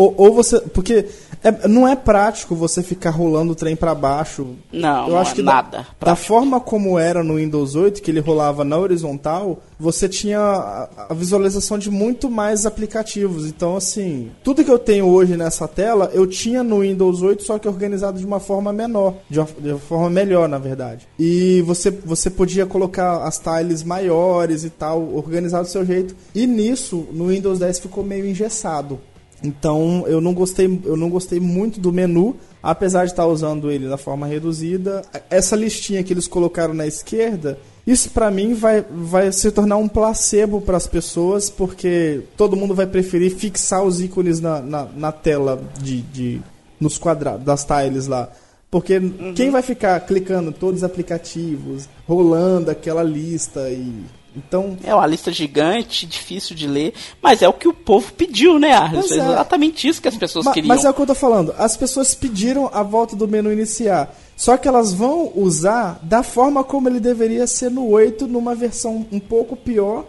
Ou, 0.00 0.14
ou 0.16 0.34
você. 0.34 0.58
Porque 0.60 1.04
é- 1.44 1.68
não 1.68 1.86
é 1.86 1.94
prático 1.94 2.54
você 2.54 2.82
ficar 2.82 3.10
rolando 3.10 3.52
o 3.52 3.54
trem 3.54 3.76
pra 3.76 3.94
baixo. 3.94 4.46
Não, 4.72 5.08
Eu 5.08 5.18
acho 5.18 5.32
é 5.32 5.34
que 5.36 5.42
da- 5.42 5.52
nada. 5.52 5.78
Da, 5.78 5.86
prático. 5.98 6.26
forma 6.26 6.58
como 6.60 6.98
era 6.98 7.22
no 7.22 7.36
Windows 7.36 7.74
8, 7.74 8.00
que 8.00 8.10
ele 8.10 8.20
rolava 8.20 8.64
na 8.64 8.78
horizontal, 8.78 9.60
você 9.78 10.08
tinha 10.08 10.38
a, 10.40 10.88
a 11.10 11.14
visualização 11.14 11.76
de 11.78 11.90
muito 11.90 12.30
mais 12.30 12.64
aplicativos. 12.64 13.46
Então, 13.46 13.76
assim, 13.76 14.30
tudo 14.42 14.64
que 14.64 14.70
eu 14.70 14.78
tenho 14.78 15.06
hoje 15.06 15.36
nessa 15.36 15.68
tela, 15.68 16.10
eu 16.14 16.26
tinha 16.26 16.62
no 16.62 16.80
Windows 16.80 17.20
8, 17.20 17.42
só 17.42 17.58
que 17.58 17.68
organizado 17.68 18.18
de 18.18 18.24
uma 18.24 18.40
forma 18.40 18.72
menor. 18.72 19.14
De 19.28 19.38
uma, 19.38 19.48
de 19.58 19.70
uma 19.70 19.78
forma 19.78 20.08
melhor, 20.08 20.48
na 20.48 20.58
verdade. 20.58 21.06
E 21.18 21.62
você, 21.66 21.90
você 21.90 22.30
podia 22.30 22.64
colocar 22.64 23.22
as 23.24 23.38
tiles 23.38 23.82
maiores 23.82 24.64
e 24.64 24.70
tal, 24.70 25.14
organizado 25.14 25.64
do 25.64 25.70
seu 25.70 25.84
jeito. 25.84 26.16
E 26.34 26.46
nisso, 26.46 27.06
no 27.12 27.26
Windows 27.28 27.58
10 27.58 27.78
ficou 27.80 28.02
meio 28.02 28.26
engessado. 28.26 28.98
Então 29.42 30.04
eu 30.06 30.20
não 30.20 30.34
gostei, 30.34 30.80
eu 30.84 30.96
não 30.96 31.08
gostei 31.08 31.40
muito 31.40 31.80
do 31.80 31.92
menu, 31.92 32.36
apesar 32.62 33.04
de 33.04 33.12
estar 33.12 33.26
usando 33.26 33.70
ele 33.70 33.88
da 33.88 33.96
forma 33.96 34.26
reduzida. 34.26 35.02
Essa 35.28 35.56
listinha 35.56 36.02
que 36.02 36.12
eles 36.12 36.28
colocaram 36.28 36.74
na 36.74 36.86
esquerda, 36.86 37.58
isso 37.86 38.10
pra 38.10 38.30
mim 38.30 38.54
vai, 38.54 38.84
vai 38.90 39.32
se 39.32 39.50
tornar 39.50 39.76
um 39.76 39.88
placebo 39.88 40.60
para 40.60 40.76
as 40.76 40.86
pessoas, 40.86 41.48
porque 41.48 42.22
todo 42.36 42.56
mundo 42.56 42.74
vai 42.74 42.86
preferir 42.86 43.34
fixar 43.34 43.82
os 43.82 44.00
ícones 44.00 44.40
na, 44.40 44.60
na, 44.60 44.84
na 44.84 45.12
tela 45.12 45.62
de, 45.80 46.02
de 46.02 46.40
nos 46.78 46.98
quadrados 46.98 47.44
das 47.44 47.64
tiles 47.64 48.06
lá. 48.06 48.30
Porque 48.70 49.00
quem 49.34 49.50
vai 49.50 49.62
ficar 49.62 49.98
clicando 50.00 50.50
em 50.50 50.52
todos 50.52 50.80
os 50.80 50.84
aplicativos, 50.84 51.88
rolando 52.06 52.70
aquela 52.70 53.02
lista 53.02 53.68
e 53.68 54.04
então 54.36 54.76
É 54.84 54.94
uma 54.94 55.06
lista 55.06 55.32
gigante, 55.32 56.06
difícil 56.06 56.54
de 56.54 56.66
ler, 56.66 56.94
mas 57.22 57.42
é 57.42 57.48
o 57.48 57.52
que 57.52 57.66
o 57.68 57.72
povo 57.72 58.12
pediu, 58.12 58.58
né? 58.58 58.70
Pois 58.92 59.10
É 59.10 59.14
é. 59.18 59.18
exatamente 59.18 59.88
isso 59.88 60.00
que 60.00 60.08
as 60.08 60.16
pessoas 60.16 60.44
Ma- 60.46 60.52
queriam. 60.52 60.68
Mas 60.68 60.84
é 60.84 60.90
o 60.90 60.94
que 60.94 61.00
eu 61.02 61.06
tô 61.06 61.14
falando. 61.14 61.54
As 61.58 61.76
pessoas 61.76 62.14
pediram 62.14 62.70
a 62.72 62.82
volta 62.82 63.16
do 63.16 63.26
menu 63.28 63.52
iniciar. 63.52 64.14
Só 64.36 64.56
que 64.56 64.66
elas 64.66 64.92
vão 64.92 65.32
usar 65.34 65.98
da 66.02 66.22
forma 66.22 66.64
como 66.64 66.88
ele 66.88 66.98
deveria 67.00 67.46
ser 67.46 67.70
no 67.70 67.86
8, 67.88 68.26
numa 68.26 68.54
versão 68.54 69.04
um 69.12 69.20
pouco 69.20 69.54
pior. 69.54 70.06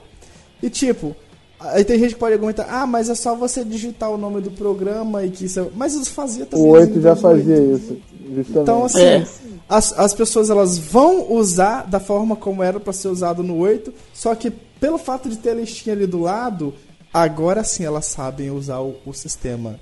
E 0.64 0.70
tipo, 0.70 1.14
aí 1.60 1.84
tem 1.84 2.00
gente 2.00 2.14
que 2.14 2.20
pode 2.20 2.34
argumentar, 2.34 2.68
ah, 2.70 2.86
mas 2.88 3.10
é 3.10 3.16
só 3.16 3.36
você 3.36 3.64
digitar 3.66 4.10
o 4.10 4.18
nome 4.18 4.40
do 4.40 4.52
programa 4.52 5.26
e 5.26 5.32
que 5.32 5.46
isso 5.46 5.60
é... 5.60 5.66
Mas 5.76 5.94
isso 5.96 6.12
fazia 6.12 6.46
também. 6.46 6.66
O 6.66 6.70
no 6.70 6.74
8 6.80 7.02
já 7.02 7.16
fazia 7.16 7.56
8. 7.58 7.76
isso, 7.84 7.98
justamente. 8.36 8.62
Então, 8.62 8.86
assim, 8.86 9.02
É. 9.02 9.26
as, 9.70 9.98
as 9.98 10.14
pessoas 10.14 10.50
elas 10.50 10.78
vão 10.78 11.32
usar 11.34 11.84
da 11.88 12.00
forma 12.00 12.36
como 12.36 12.64
era 12.64 12.80
para 12.80 12.94
ser 12.94 13.08
usado 13.08 13.44
no 13.44 13.58
8, 13.58 13.94
só 14.14 14.34
que 14.36 14.52
pelo 14.52 14.98
fato 14.98 15.30
de 15.30 15.38
ter 15.38 15.52
a 15.52 15.56
listinha 15.56 15.96
ali 15.96 16.08
do 16.08 16.20
lado, 16.20 16.74
agora 17.14 17.64
sim 17.64 17.84
elas 17.84 18.06
sabem 18.06 18.50
usar 18.52 18.80
o, 18.80 18.96
o 19.06 19.14
sistema. 19.14 19.80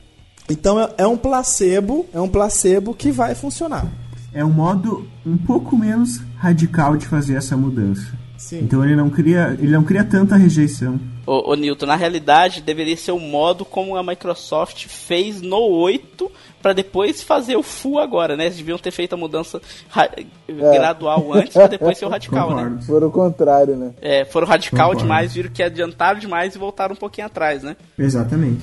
Então 0.50 0.80
é, 0.80 0.90
é 0.98 1.08
um 1.08 1.16
placebo, 1.18 2.06
é 2.14 2.20
um 2.20 2.28
placebo 2.28 2.94
que 2.94 3.12
vai 3.12 3.36
funcionar. 3.36 3.88
É 4.34 4.44
um 4.44 4.52
modo 4.52 5.08
um 5.26 5.38
pouco 5.38 5.78
menos 5.78 6.20
radical 6.38 6.98
de 6.98 7.08
fazer 7.08 7.36
essa 7.36 7.56
mudança. 7.58 8.08
Sim. 8.40 8.60
Então 8.60 8.84
ele 8.86 8.96
não 8.96 9.10
cria, 9.10 9.56
ele 9.60 9.74
não 9.74 9.84
cria 9.84 10.02
tanta 10.02 10.38
rejeição. 10.38 10.98
Ô, 11.28 11.52
ô 11.52 11.56
Newton, 11.56 11.86
na 11.86 11.98
realidade 11.98 12.62
deveria 12.62 12.96
ser 12.96 13.12
o 13.12 13.20
modo 13.20 13.66
como 13.66 13.98
a 13.98 14.02
Microsoft 14.02 14.88
fez 14.88 15.42
no 15.42 15.60
8 15.60 16.32
para 16.62 16.72
depois 16.72 17.22
fazer 17.22 17.58
o 17.58 17.62
full 17.62 18.00
agora, 18.00 18.38
né? 18.38 18.46
Eles 18.46 18.56
deviam 18.56 18.78
ter 18.78 18.92
feito 18.92 19.14
a 19.14 19.18
mudança 19.18 19.62
é. 19.94 20.24
gradual 20.48 21.34
antes 21.34 21.52
para 21.54 21.68
depois 21.68 21.98
ser 21.98 22.06
o 22.06 22.10
radical, 22.10 22.52
né? 22.52 22.56
Concordo. 22.56 22.76
né? 22.78 22.82
Foram 22.84 23.08
o 23.08 23.12
contrário, 23.12 23.76
né? 23.76 23.92
É, 24.02 24.24
foram 24.24 24.48
radical 24.48 24.88
Concordo. 24.88 25.02
demais, 25.02 25.34
viram 25.34 25.50
que 25.52 25.62
adiantaram 25.62 26.18
demais 26.18 26.56
e 26.56 26.58
voltaram 26.58 26.94
um 26.94 26.98
pouquinho 26.98 27.28
atrás, 27.28 27.62
né? 27.62 27.76
Exatamente. 27.98 28.62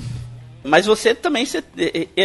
Mas 0.67 0.87
você 0.87 1.15
também, 1.15 1.47
você, 1.47 1.63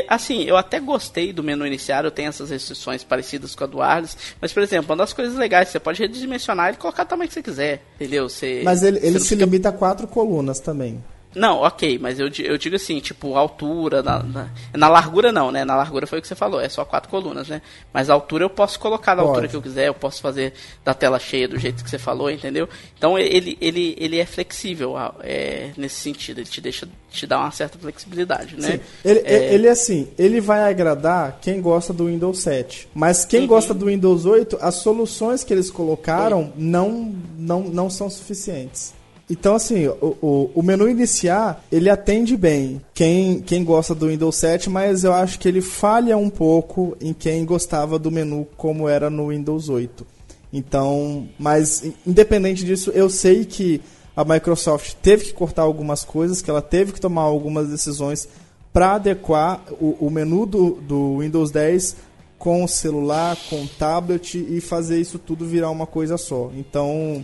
assim, 0.07 0.43
eu 0.43 0.57
até 0.57 0.79
gostei 0.79 1.31
do 1.31 1.43
menu 1.43 1.65
iniciar, 1.65 2.03
eu 2.03 2.11
tenho 2.11 2.29
essas 2.29 2.49
restrições 2.49 3.03
parecidas 3.03 3.55
com 3.55 3.63
a 3.63 3.67
do 3.67 3.81
Arles, 3.81 4.17
mas, 4.39 4.51
por 4.51 4.63
exemplo, 4.63 4.91
uma 4.91 4.97
das 4.97 5.13
coisas 5.13 5.35
legais, 5.35 5.69
você 5.69 5.79
pode 5.79 6.01
redimensionar 6.01 6.73
e 6.73 6.77
colocar 6.77 7.03
o 7.03 7.05
tamanho 7.05 7.27
que 7.27 7.33
você 7.33 7.43
quiser, 7.43 7.83
entendeu? 7.95 8.27
Você, 8.27 8.61
mas 8.63 8.83
ele, 8.83 8.99
ele 9.01 9.19
se 9.19 9.29
fica... 9.29 9.45
limita 9.45 9.69
a 9.69 9.71
quatro 9.71 10.07
colunas 10.07 10.59
também. 10.59 11.03
Não, 11.33 11.59
ok, 11.59 11.97
mas 11.97 12.19
eu, 12.19 12.29
eu 12.39 12.57
digo 12.57 12.75
assim, 12.75 12.99
tipo, 12.99 13.35
altura, 13.35 14.03
na, 14.03 14.21
na, 14.21 14.49
na, 14.73 14.89
largura 14.89 15.31
não, 15.31 15.49
né? 15.49 15.63
Na 15.63 15.75
largura 15.75 16.05
foi 16.05 16.19
o 16.19 16.21
que 16.21 16.27
você 16.27 16.35
falou, 16.35 16.59
é 16.59 16.67
só 16.67 16.83
quatro 16.83 17.09
colunas, 17.09 17.47
né? 17.47 17.61
Mas 17.93 18.09
a 18.09 18.13
altura 18.13 18.43
eu 18.43 18.49
posso 18.49 18.79
colocar 18.79 19.15
na 19.15 19.21
Pode. 19.21 19.29
altura 19.29 19.47
que 19.47 19.55
eu 19.55 19.61
quiser, 19.61 19.87
eu 19.87 19.93
posso 19.93 20.21
fazer 20.21 20.53
da 20.83 20.93
tela 20.93 21.19
cheia 21.19 21.47
do 21.47 21.57
jeito 21.57 21.83
que 21.83 21.89
você 21.89 21.97
falou, 21.97 22.29
entendeu? 22.29 22.67
Então 22.97 23.17
ele, 23.17 23.57
ele, 23.61 23.95
ele 23.97 24.19
é 24.19 24.25
flexível 24.25 24.95
é, 25.21 25.71
nesse 25.77 25.95
sentido, 25.95 26.39
ele 26.39 26.49
te 26.49 26.59
deixa, 26.59 26.87
te 27.09 27.25
dá 27.25 27.39
uma 27.39 27.51
certa 27.51 27.79
flexibilidade, 27.79 28.57
né? 28.57 28.71
Sim. 28.71 28.79
Ele 29.05 29.19
é... 29.23 29.53
ele 29.53 29.67
assim, 29.69 30.09
ele 30.17 30.41
vai 30.41 30.69
agradar 30.69 31.39
quem 31.41 31.61
gosta 31.61 31.93
do 31.93 32.07
Windows 32.07 32.39
7, 32.39 32.89
mas 32.93 33.23
quem 33.23 33.41
uhum. 33.41 33.47
gosta 33.47 33.73
do 33.73 33.85
Windows 33.85 34.25
8, 34.25 34.57
as 34.59 34.75
soluções 34.75 35.45
que 35.45 35.53
eles 35.53 35.71
colocaram 35.71 36.51
não, 36.57 37.15
não, 37.37 37.61
não 37.61 37.89
são 37.89 38.09
suficientes. 38.09 38.93
Então, 39.31 39.55
assim, 39.55 39.87
o, 39.87 40.17
o, 40.21 40.51
o, 40.55 40.61
menu 40.61 40.89
iniciar, 40.89 41.63
ele 41.71 41.89
atende 41.89 42.35
bem 42.35 42.81
quem, 42.93 43.39
quem 43.39 43.63
gosta 43.63 43.95
do 43.95 44.09
Windows 44.09 44.35
7, 44.35 44.69
mas 44.69 45.05
eu 45.05 45.13
acho 45.13 45.39
que 45.39 45.47
ele 45.47 45.61
falha 45.61 46.17
um 46.17 46.29
pouco 46.29 46.97
em 46.99 47.13
quem 47.13 47.45
gostava 47.45 47.97
do 47.97 48.11
menu 48.11 48.45
como 48.57 48.89
era 48.89 49.09
no 49.09 49.29
Windows 49.29 49.69
8. 49.69 50.05
Então, 50.51 51.29
mas 51.39 51.81
independente 52.05 52.65
disso, 52.65 52.91
eu 52.91 53.09
sei 53.09 53.45
que 53.45 53.79
a 54.13 54.25
Microsoft 54.25 54.95
teve 55.01 55.23
que 55.23 55.33
cortar 55.33 55.61
algumas 55.61 56.03
coisas, 56.03 56.41
que 56.41 56.49
ela 56.49 56.61
teve 56.61 56.91
que 56.91 56.99
tomar 56.99 57.21
algumas 57.21 57.69
decisões 57.69 58.27
para 58.73 58.95
adequar 58.95 59.63
o, 59.79 60.07
o 60.07 60.09
menu 60.09 60.45
do, 60.45 60.71
do 60.71 61.19
Windows 61.19 61.51
10 61.51 61.95
com 62.37 62.65
o 62.65 62.67
celular, 62.67 63.37
com 63.49 63.63
o 63.63 63.67
tablet 63.67 64.35
e 64.35 64.59
fazer 64.59 64.99
isso 64.99 65.17
tudo 65.17 65.45
virar 65.45 65.69
uma 65.69 65.87
coisa 65.87 66.17
só. 66.17 66.51
Então, 66.53 67.23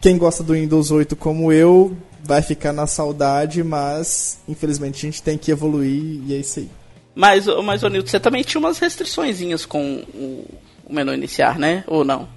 quem 0.00 0.16
gosta 0.16 0.42
do 0.42 0.52
Windows 0.52 0.90
8 0.90 1.16
como 1.16 1.52
eu 1.52 1.96
vai 2.22 2.42
ficar 2.42 2.72
na 2.72 2.86
saudade, 2.86 3.62
mas 3.62 4.38
infelizmente 4.48 4.96
a 4.96 5.10
gente 5.10 5.22
tem 5.22 5.38
que 5.38 5.50
evoluir 5.50 6.20
e 6.26 6.34
é 6.34 6.38
isso 6.38 6.60
aí. 6.60 6.70
Mas, 7.14 7.46
mas 7.64 7.82
ô 7.82 7.88
Nilton, 7.88 8.08
você 8.08 8.20
também 8.20 8.42
tinha 8.42 8.60
umas 8.60 8.78
restrições 8.78 9.66
com 9.66 10.04
o, 10.14 10.44
o 10.84 10.94
menu 10.94 11.12
iniciar, 11.12 11.58
né? 11.58 11.82
Ou 11.86 12.04
não? 12.04 12.28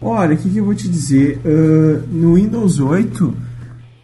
Olha, 0.00 0.34
o 0.34 0.38
que, 0.38 0.48
que, 0.48 0.58
eu 0.58 0.64
vou 0.64 0.74
te 0.74 0.88
dizer? 0.88 1.40
Uh, 1.44 2.06
no 2.10 2.34
Windows 2.34 2.78
8, 2.78 3.36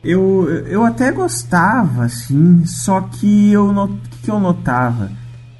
eu, 0.05 0.49
eu 0.67 0.85
até 0.85 1.11
gostava, 1.11 2.05
assim, 2.05 2.65
só 2.67 3.01
que 3.01 3.53
eu 3.53 3.71
o 3.71 3.89
que, 3.89 4.19
que 4.25 4.31
eu 4.31 4.41
notava? 4.41 5.11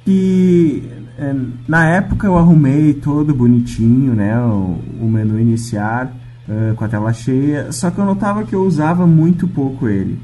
Que 0.05 0.83
é, 1.17 1.35
na 1.67 1.87
época 1.89 2.27
eu 2.27 2.37
arrumei 2.37 2.93
todo 2.93 3.33
bonitinho, 3.33 4.13
né? 4.13 4.39
O, 4.39 4.79
o 4.99 5.09
menu 5.09 5.39
iniciar 5.39 6.20
uh, 6.47 6.75
com 6.75 6.85
a 6.85 6.87
tela 6.87 7.13
cheia, 7.13 7.71
só 7.71 7.91
que 7.91 7.99
eu 7.99 8.05
notava 8.05 8.43
que 8.43 8.53
eu 8.53 8.63
usava 8.63 9.05
muito 9.05 9.47
pouco 9.47 9.87
ele. 9.87 10.19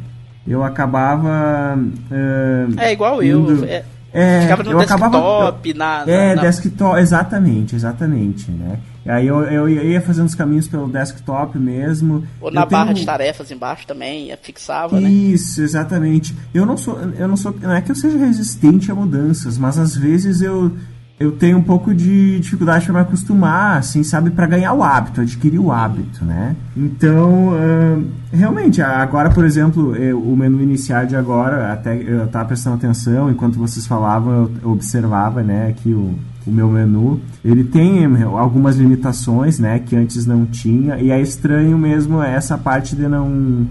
Eu 0.48 0.64
acabava. 0.64 1.78
Uh, 1.78 2.80
é 2.80 2.94
igual 2.94 3.22
indo, 3.22 3.66
eu. 3.66 3.66
É, 3.66 3.84
é, 4.14 4.42
ficava 4.42 4.64
no 4.64 4.72
eu 4.72 4.78
desktop, 4.80 5.04
acabava, 5.04 5.58
na, 5.76 6.06
na, 6.06 6.12
É, 6.12 6.36
na... 6.36 6.42
desktop, 6.42 7.00
exatamente, 7.00 7.76
exatamente, 7.76 8.50
né? 8.50 8.80
Aí 9.06 9.28
eu, 9.28 9.44
eu 9.44 9.70
ia 9.70 10.02
fazendo 10.02 10.26
os 10.26 10.36
caminhos 10.36 10.68
pelo 10.68 10.88
desktop 10.88 11.58
mesmo. 11.58 12.26
Ou 12.42 12.52
na 12.52 12.66
barra 12.66 12.86
tenho... 12.86 12.98
de 12.98 13.06
tarefas 13.06 13.52
embaixo 13.52 13.86
também, 13.86 14.36
fixava, 14.42 14.98
Isso, 14.98 15.04
né? 15.04 15.10
Isso, 15.10 15.62
exatamente. 15.62 16.36
Eu 16.54 16.66
não 16.66 16.78
sou, 16.78 17.00
eu 17.18 17.28
não 17.28 17.38
sou, 17.38 17.54
não 17.62 17.74
é 17.74 17.82
que 17.82 17.92
eu 17.92 17.96
seja 17.96 18.18
resistente 18.18 18.92
a 18.92 18.96
mudanças, 18.96 19.58
mas 19.58 19.78
às 19.78 19.96
vezes 19.96 20.42
eu 20.42 20.72
eu 21.20 21.32
tenho 21.32 21.58
um 21.58 21.64
pouco 21.64 21.96
de 21.96 22.40
dificuldade 22.40 22.86
para 22.86 22.94
me 22.94 23.00
acostumar, 23.00 23.80
assim, 23.80 24.04
sabe, 24.04 24.30
para 24.30 24.46
ganhar 24.46 24.74
o 24.74 24.84
hábito, 24.84 25.22
adquirir 25.22 25.60
o 25.60 25.72
hábito, 25.72 26.24
né? 26.24 26.56
Então, 26.76 27.54
uh, 27.54 28.06
realmente, 28.32 28.84
agora, 28.84 29.32
por 29.32 29.44
exemplo, 29.44 29.96
eu, 29.96 30.22
o 30.22 30.38
menu 30.38 30.62
inicial 30.62 31.08
de 31.08 31.16
agora, 31.16 31.74
até 31.74 31.96
eu 31.96 32.26
estava 32.26 32.46
prestando 32.46 32.76
atenção, 32.76 33.32
enquanto 33.32 33.58
vocês 33.58 33.88
falavam, 33.88 34.52
eu 34.62 34.70
observava, 34.70 35.42
né, 35.42 35.70
aqui 35.70 35.90
o, 35.90 36.14
o 36.46 36.52
meu 36.52 36.70
menu. 36.70 37.20
Ele 37.44 37.64
tem 37.64 38.06
algumas 38.24 38.78
limitações, 38.78 39.58
né, 39.58 39.80
que 39.80 39.96
antes 39.96 40.24
não 40.28 40.46
tinha, 40.46 40.98
e 40.98 41.10
é 41.10 41.20
estranho 41.20 41.80
mesmo 41.80 42.22
essa 42.22 42.60
parte 42.60 42.96
de 42.96 43.08
não, 43.08 43.66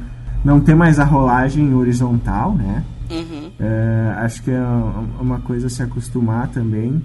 não 0.45 0.59
ter 0.59 0.75
mais 0.75 0.99
a 0.99 1.05
rolagem 1.05 1.73
horizontal, 1.73 2.57
né? 2.57 2.83
Uhum. 3.09 3.51
Uh, 3.61 4.19
acho 4.25 4.43
que 4.43 4.51
é 4.51 4.61
uma 5.21 5.39
coisa 5.39 5.69
a 5.69 5.71
se 5.71 5.81
acostumar 5.81 6.49
também. 6.49 7.01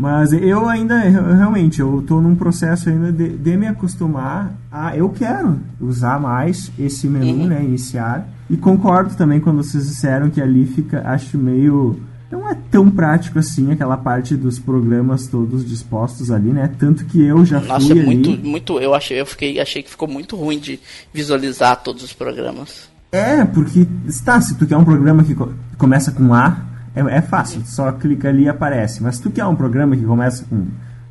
Mas 0.00 0.32
eu 0.32 0.66
ainda, 0.66 0.98
realmente, 0.98 1.78
eu 1.78 2.00
estou 2.00 2.22
num 2.22 2.34
processo 2.34 2.88
ainda 2.88 3.12
de, 3.12 3.36
de, 3.36 3.54
me 3.54 3.66
acostumar 3.66 4.50
a. 4.72 4.96
Eu 4.96 5.10
quero 5.10 5.60
usar 5.78 6.18
mais 6.18 6.72
esse 6.78 7.06
menu, 7.06 7.42
uhum. 7.42 7.46
né? 7.48 7.62
Iniciar. 7.62 8.26
E 8.48 8.56
concordo 8.56 9.14
também 9.14 9.40
quando 9.40 9.62
vocês 9.62 9.86
disseram 9.86 10.30
que 10.30 10.40
ali 10.40 10.64
fica, 10.64 11.02
acho 11.04 11.36
meio. 11.36 12.00
Não 12.30 12.48
é 12.48 12.56
tão 12.70 12.90
prático 12.90 13.40
assim 13.40 13.72
aquela 13.72 13.98
parte 13.98 14.34
dos 14.36 14.58
programas 14.58 15.26
todos 15.26 15.68
dispostos 15.68 16.30
ali, 16.30 16.50
né? 16.50 16.70
Tanto 16.78 17.04
que 17.04 17.20
eu 17.20 17.44
já 17.44 17.60
Nossa, 17.60 17.88
fui 17.88 18.02
muito, 18.02 18.30
ali... 18.30 18.38
muito, 18.38 18.80
eu 18.80 18.94
achei, 18.94 19.20
eu 19.20 19.26
fiquei, 19.26 19.60
achei 19.60 19.82
que 19.82 19.90
ficou 19.90 20.08
muito 20.08 20.34
ruim 20.34 20.58
de 20.58 20.80
visualizar 21.12 21.76
todos 21.82 22.02
os 22.02 22.14
programas. 22.14 22.88
É, 23.12 23.44
porque 23.44 23.86
está, 24.06 24.40
se 24.40 24.56
tu 24.56 24.66
quer 24.66 24.78
um 24.78 24.84
programa 24.84 25.24
que 25.24 25.36
começa 25.76 26.10
com 26.10 26.32
A, 26.32 26.69
é, 27.08 27.16
é 27.16 27.20
fácil, 27.20 27.62
só 27.64 27.90
clica 27.92 28.28
ali 28.28 28.44
e 28.44 28.48
aparece. 28.48 29.02
Mas 29.02 29.16
se 29.16 29.22
tu 29.22 29.30
quer 29.30 29.46
um 29.46 29.56
programa 29.56 29.96
que 29.96 30.04
começa 30.04 30.44
com 30.44 30.66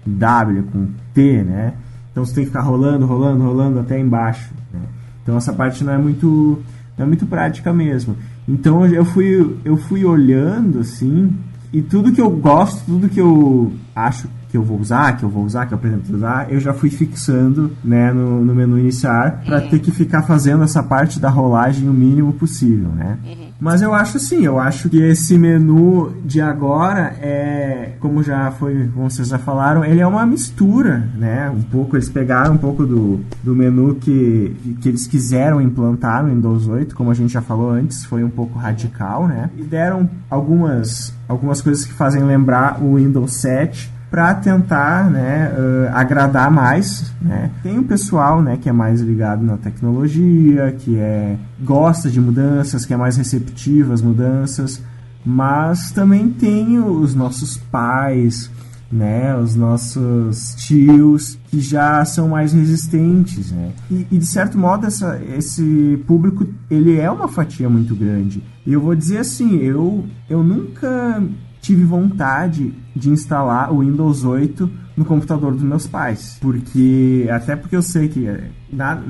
W, 0.06 0.64
com 0.64 0.88
T, 1.14 1.44
né? 1.44 1.74
Então 2.12 2.26
você 2.26 2.36
tem 2.36 2.44
que 2.44 2.50
ficar 2.50 2.62
rolando, 2.62 3.06
rolando, 3.06 3.44
rolando 3.44 3.80
até 3.80 4.00
embaixo. 4.00 4.52
Né? 4.74 4.80
Então 5.24 5.38
essa 5.38 5.54
parte 5.54 5.84
não 5.84 5.94
é 5.94 5.98
muito, 5.98 6.62
não 6.98 7.06
é 7.06 7.08
muito 7.08 7.26
prática 7.26 7.72
mesmo. 7.72 8.16
Então 8.48 8.86
eu 8.86 9.06
fui, 9.06 9.58
eu 9.64 9.78
fui 9.78 10.04
olhando 10.04 10.80
assim, 10.80 11.36
e 11.72 11.82
tudo 11.82 12.12
que 12.12 12.22
eu 12.22 12.30
gosto, 12.30 12.84
tudo 12.86 13.10
que 13.10 13.22
eu 13.22 13.72
acho 13.96 14.28
que 14.50 14.58
eu 14.58 14.64
vou 14.64 14.80
usar, 14.80 15.16
que 15.18 15.24
eu 15.24 15.30
vou 15.30 15.44
usar, 15.44 15.66
que 15.68 15.74
eu 15.74 15.78
pretendo 15.78 16.16
usar, 16.16 16.52
eu 16.52 16.60
já 16.60 16.74
fui 16.74 16.90
fixando 16.90 17.72
né, 17.84 18.12
no, 18.12 18.44
no 18.44 18.56
menu 18.56 18.80
iniciar 18.80 19.44
para 19.46 19.62
uhum. 19.62 19.70
ter 19.70 19.80
que 19.80 19.92
ficar 19.92 20.24
fazendo 20.24 20.64
essa 20.64 20.82
parte 20.82 21.20
da 21.20 21.30
rolagem 21.30 21.88
o 21.88 21.94
mínimo 21.94 22.34
possível, 22.34 22.90
né? 22.90 23.18
Uhum. 23.24 23.50
Mas 23.60 23.82
eu 23.82 23.94
acho 23.94 24.18
sim, 24.20 24.46
eu 24.46 24.58
acho 24.58 24.90
que 24.90 25.02
esse 25.02 25.38
menu 25.38 26.14
de 26.24 26.40
agora 26.40 27.14
é, 27.22 27.92
como 28.00 28.24
já 28.24 28.50
foi, 28.52 28.90
como 28.94 29.10
vocês 29.10 29.28
já 29.28 29.38
falaram, 29.38 29.84
ele 29.84 30.00
é 30.00 30.08
uma 30.08 30.26
mistura, 30.26 31.10
né? 31.16 31.50
Um 31.50 31.62
pouco, 31.62 31.96
eles 31.96 32.10
pegaram 32.10 32.56
um 32.56 32.58
pouco 32.58 32.86
do, 32.86 33.20
do 33.44 33.56
menu 33.56 33.96
que, 33.96 34.56
que 34.82 34.90
eles 34.90 35.06
quiseram 35.06 35.62
implantar 35.62 36.24
no 36.24 36.34
Windows 36.34 36.68
8, 36.68 36.96
como 36.96 37.12
a 37.12 37.14
gente 37.14 37.34
já 37.34 37.42
falou 37.42 37.70
antes, 37.70 38.06
foi 38.06 38.24
um 38.24 38.30
pouco 38.30 38.58
radical, 38.58 39.28
né? 39.28 39.50
E 39.58 39.64
deram 39.64 40.10
algumas, 40.30 41.14
algumas 41.28 41.62
coisas 41.62 41.86
que 41.86 41.94
fazem 41.94 42.24
lembrar 42.24 42.82
o 42.82 42.96
Windows 42.96 43.34
7, 43.34 43.92
para 44.10 44.34
tentar 44.34 45.10
né, 45.10 45.54
uh, 45.54 45.96
agradar 45.96 46.50
mais. 46.50 47.14
Né? 47.22 47.52
Tem 47.62 47.78
um 47.78 47.84
pessoal 47.84 48.42
né, 48.42 48.58
que 48.58 48.68
é 48.68 48.72
mais 48.72 49.02
ligado 49.02 49.44
na 49.44 49.58
tecnologia, 49.58 50.76
que 50.78 50.98
é 50.98 51.38
gosta 51.62 52.10
de 52.10 52.20
mudanças, 52.20 52.86
que 52.86 52.94
é 52.94 52.98
mais 52.98 53.18
receptivo 53.18 53.94
às 53.94 54.02
mudanças, 54.02 54.82
mas 55.26 55.92
também 55.92 56.30
tem 56.30 56.80
os 56.80 57.14
nossos 57.14 57.58
pais, 57.58 58.50
né, 58.92 59.36
os 59.38 59.56
nossos 59.56 60.56
tios 60.56 61.38
que 61.50 61.60
já 61.60 62.04
são 62.06 62.30
mais 62.30 62.54
resistentes, 62.54 63.52
né? 63.52 63.72
E, 63.92 64.08
e, 64.10 64.18
de 64.18 64.26
certo 64.26 64.58
modo 64.58 64.88
essa, 64.88 65.22
esse 65.38 66.02
público 66.08 66.48
ele 66.72 66.98
é 66.98 67.12
uma 67.12 67.28
fatia 67.28 67.70
muito 67.70 67.96
grande. 67.96 68.44
E 68.66 68.74
eu 68.74 68.82
vou 68.82 68.96
dizer 68.96 69.20
assim, 69.20 69.58
eu 69.58 70.06
eu 70.28 70.44
nunca 70.44 71.22
tive 71.62 71.84
vontade 71.84 72.74
de 72.96 73.10
instalar 73.10 73.72
o 73.72 73.80
Windows 73.80 74.24
8 74.24 74.70
no 74.96 75.06
computador 75.06 75.54
dos 75.54 75.64
meus 75.64 75.88
pais. 75.88 76.38
Porque, 76.42 77.28
até 77.32 77.56
porque 77.56 77.76
eu 77.76 77.82
sei 77.82 78.10
que 78.10 78.28
na, 78.72 79.02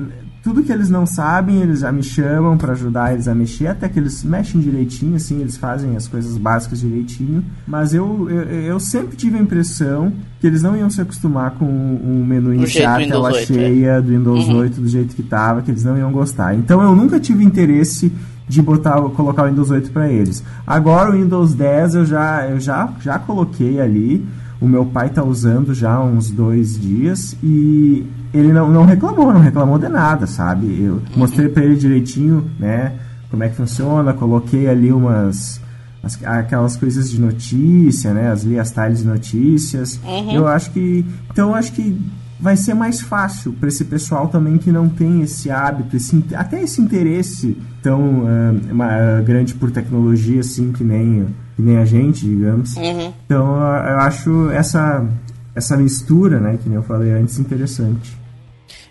tudo 0.42 0.62
que 0.62 0.72
eles 0.72 0.88
não 0.88 1.04
sabem, 1.04 1.60
eles 1.60 1.80
já 1.80 1.92
me 1.92 2.02
chamam 2.02 2.56
para 2.56 2.72
ajudar 2.72 3.12
eles 3.12 3.28
a 3.28 3.34
mexer, 3.34 3.66
até 3.66 3.88
que 3.88 3.98
eles 3.98 4.24
mexem 4.24 4.60
direitinho, 4.60 5.16
assim, 5.16 5.40
eles 5.40 5.56
fazem 5.56 5.96
as 5.96 6.08
coisas 6.08 6.38
básicas 6.38 6.80
direitinho. 6.80 7.44
Mas 7.66 7.92
eu, 7.92 8.28
eu, 8.30 8.42
eu 8.42 8.80
sempre 8.80 9.16
tive 9.16 9.36
a 9.36 9.40
impressão 9.40 10.12
que 10.40 10.46
eles 10.46 10.62
não 10.62 10.76
iam 10.76 10.88
se 10.88 11.00
acostumar 11.00 11.52
com 11.52 11.66
o 11.66 12.24
menu 12.24 12.54
iniciar, 12.54 12.98
tela 13.06 13.28
8, 13.28 13.36
é. 13.36 13.46
cheia 13.46 13.90
é. 13.90 14.00
do 14.00 14.08
Windows 14.08 14.48
uhum. 14.48 14.56
8 14.58 14.80
do 14.80 14.88
jeito 14.88 15.14
que 15.14 15.22
tava, 15.22 15.60
que 15.60 15.70
eles 15.70 15.84
não 15.84 15.98
iam 15.98 16.10
gostar. 16.10 16.54
Então 16.54 16.80
eu 16.82 16.96
nunca 16.96 17.20
tive 17.20 17.44
interesse 17.44 18.10
de 18.50 18.60
botar, 18.60 19.00
colocar 19.00 19.44
o 19.44 19.48
Windows 19.48 19.70
8 19.70 19.92
para 19.92 20.10
eles. 20.10 20.42
Agora 20.66 21.10
o 21.10 21.12
Windows 21.12 21.54
10 21.54 21.94
eu 21.94 22.04
já, 22.04 22.48
eu 22.48 22.58
já, 22.58 22.92
já 23.00 23.16
coloquei 23.16 23.80
ali. 23.80 24.26
O 24.60 24.66
meu 24.66 24.84
pai 24.84 25.06
está 25.06 25.22
usando 25.22 25.72
já 25.72 25.94
há 25.94 26.04
uns 26.04 26.30
dois 26.30 26.78
dias 26.78 27.36
e 27.42 28.04
ele 28.34 28.52
não, 28.52 28.68
não 28.68 28.84
reclamou, 28.84 29.32
não 29.32 29.40
reclamou 29.40 29.78
de 29.78 29.88
nada, 29.88 30.26
sabe? 30.26 30.82
Eu 30.82 31.00
mostrei 31.16 31.48
para 31.48 31.64
ele 31.64 31.76
direitinho, 31.76 32.50
né, 32.58 32.92
como 33.30 33.42
é 33.42 33.48
que 33.48 33.54
funciona, 33.54 34.12
coloquei 34.12 34.68
ali 34.68 34.92
umas 34.92 35.60
as, 36.02 36.22
aquelas 36.24 36.76
coisas 36.76 37.10
de 37.10 37.20
notícia, 37.20 38.12
né, 38.12 38.30
as 38.30 38.42
li 38.42 38.58
as 38.58 38.70
tiles 38.72 38.98
de 38.98 39.06
notícias. 39.06 39.98
Uhum. 40.04 40.32
Eu 40.32 40.48
acho 40.48 40.72
que 40.72 41.06
então 41.30 41.50
eu 41.50 41.54
acho 41.54 41.72
que 41.72 41.96
vai 42.40 42.56
ser 42.56 42.74
mais 42.74 43.00
fácil 43.00 43.52
para 43.52 43.68
esse 43.68 43.84
pessoal 43.84 44.28
também 44.28 44.56
que 44.58 44.72
não 44.72 44.88
tem 44.88 45.22
esse 45.22 45.50
hábito, 45.50 45.96
esse, 45.96 46.24
até 46.34 46.62
esse 46.62 46.80
interesse 46.80 47.56
tão 47.82 48.24
uh, 48.24 49.22
grande 49.24 49.54
por 49.54 49.70
tecnologia 49.70 50.40
assim 50.40 50.72
que 50.72 50.82
nem 50.82 51.26
que 51.56 51.62
nem 51.62 51.76
a 51.76 51.84
gente, 51.84 52.24
digamos. 52.24 52.74
Uhum. 52.76 53.12
Então 53.26 53.56
eu 53.56 53.98
acho 53.98 54.50
essa 54.50 55.06
essa 55.54 55.76
mistura, 55.76 56.40
né, 56.40 56.58
que 56.62 56.68
nem 56.68 56.76
eu 56.76 56.82
falei 56.82 57.10
antes, 57.10 57.38
interessante. 57.38 58.16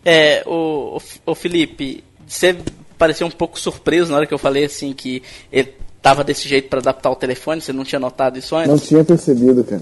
É, 0.06 0.44
o, 0.46 1.00
o, 1.26 1.36
Felipe, 1.36 2.04
você 2.28 2.58
pareceu 2.98 3.26
um 3.28 3.32
pouco 3.32 3.60
surpreso 3.60 4.12
na 4.12 4.18
hora 4.18 4.26
que 4.26 4.34
eu 4.34 4.38
falei 4.38 4.66
assim 4.66 4.94
que 4.94 5.24
ele 5.52 5.74
tava 6.02 6.24
desse 6.24 6.48
jeito 6.48 6.70
para 6.70 6.80
adaptar 6.80 7.12
o 7.12 7.16
telefone, 7.16 7.62
você 7.62 7.74
não 7.74 7.84
tinha 7.84 8.00
notado 8.00 8.38
isso 8.38 8.56
antes? 8.56 8.70
Não 8.70 8.78
tinha 8.78 9.04
percebido, 9.04 9.64
cara. 9.64 9.82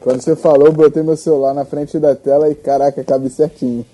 Quando 0.00 0.20
você 0.20 0.34
falou, 0.34 0.66
eu 0.66 0.72
botei 0.72 1.02
meu 1.02 1.16
celular 1.16 1.54
na 1.54 1.64
frente 1.64 1.98
da 1.98 2.14
tela 2.14 2.50
e 2.50 2.54
caraca, 2.54 3.04
cabe 3.04 3.30
certinho. 3.30 3.86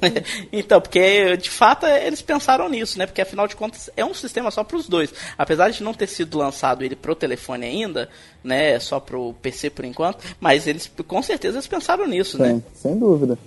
então, 0.50 0.80
porque 0.80 1.36
de 1.36 1.50
fato 1.50 1.86
eles 1.86 2.22
pensaram 2.22 2.68
nisso, 2.68 2.98
né? 2.98 3.06
Porque 3.06 3.20
afinal 3.20 3.46
de 3.46 3.54
contas 3.54 3.90
é 3.96 4.04
um 4.04 4.14
sistema 4.14 4.50
só 4.50 4.64
para 4.64 4.76
os 4.76 4.88
dois. 4.88 5.12
Apesar 5.36 5.70
de 5.70 5.82
não 5.82 5.92
ter 5.92 6.06
sido 6.06 6.38
lançado 6.38 6.82
ele 6.82 6.96
pro 6.96 7.14
telefone 7.14 7.66
ainda, 7.66 8.08
né? 8.42 8.78
Só 8.80 8.98
pro 8.98 9.34
PC 9.42 9.70
por 9.70 9.84
enquanto, 9.84 10.24
mas 10.40 10.66
eles 10.66 10.90
com 11.06 11.22
certeza 11.22 11.56
eles 11.56 11.66
pensaram 11.66 12.06
nisso, 12.06 12.38
né? 12.38 12.54
Sim, 12.54 12.62
sem 12.74 12.98
dúvida. 12.98 13.38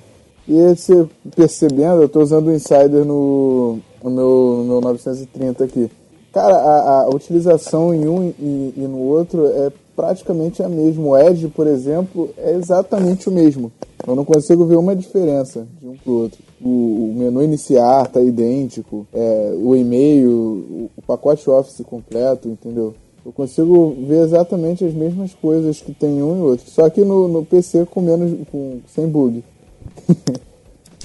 E 0.48 0.54
você 0.54 1.08
percebendo, 1.36 2.02
eu 2.02 2.06
estou 2.06 2.22
usando 2.22 2.48
o 2.48 2.54
Insider 2.54 3.06
no, 3.06 3.80
no, 4.04 4.10
meu, 4.10 4.56
no 4.58 4.64
meu 4.66 4.82
930 4.82 5.64
aqui. 5.64 5.90
Cara, 6.34 6.56
a, 6.56 7.02
a 7.02 7.10
utilização 7.10 7.94
em 7.94 8.08
um 8.08 8.34
e, 8.40 8.74
e, 8.78 8.88
no 8.88 9.00
outro 9.00 9.48
é 9.48 9.72
praticamente 9.94 10.64
a 10.64 10.70
mesma. 10.70 11.04
O 11.04 11.18
Edge, 11.18 11.50
por 11.50 11.68
exemplo, 11.68 12.30
é 12.38 12.54
exatamente 12.54 13.28
o 13.28 13.32
mesmo. 13.32 13.70
Eu 14.08 14.16
não 14.16 14.24
consigo 14.24 14.66
ver 14.66 14.78
uma 14.78 14.96
diferença 14.96 15.68
de 15.80 15.88
um 15.88 15.98
para 15.98 16.12
o 16.12 16.16
outro. 16.16 16.40
O 16.62 17.14
menu 17.16 17.44
iniciar 17.44 18.06
está 18.06 18.22
idêntico, 18.22 19.06
é, 19.14 19.54
o 19.62 19.76
e-mail, 19.76 20.32
o, 20.32 20.90
o 20.96 21.02
pacote 21.02 21.50
Office 21.50 21.86
completo, 21.86 22.48
entendeu? 22.48 22.96
Eu 23.26 23.32
consigo 23.34 23.96
ver 24.08 24.24
exatamente 24.24 24.86
as 24.86 24.94
mesmas 24.94 25.34
coisas 25.34 25.82
que 25.82 25.94
tem 25.94 26.24
um 26.24 26.38
e 26.38 26.42
outro. 26.42 26.70
Só 26.70 26.90
que 26.90 27.04
no, 27.04 27.28
no 27.28 27.46
PC 27.46 27.86
com 27.86 28.02
menos. 28.02 28.48
Com, 28.50 28.80
sem 28.88 29.08
bug. 29.08 29.44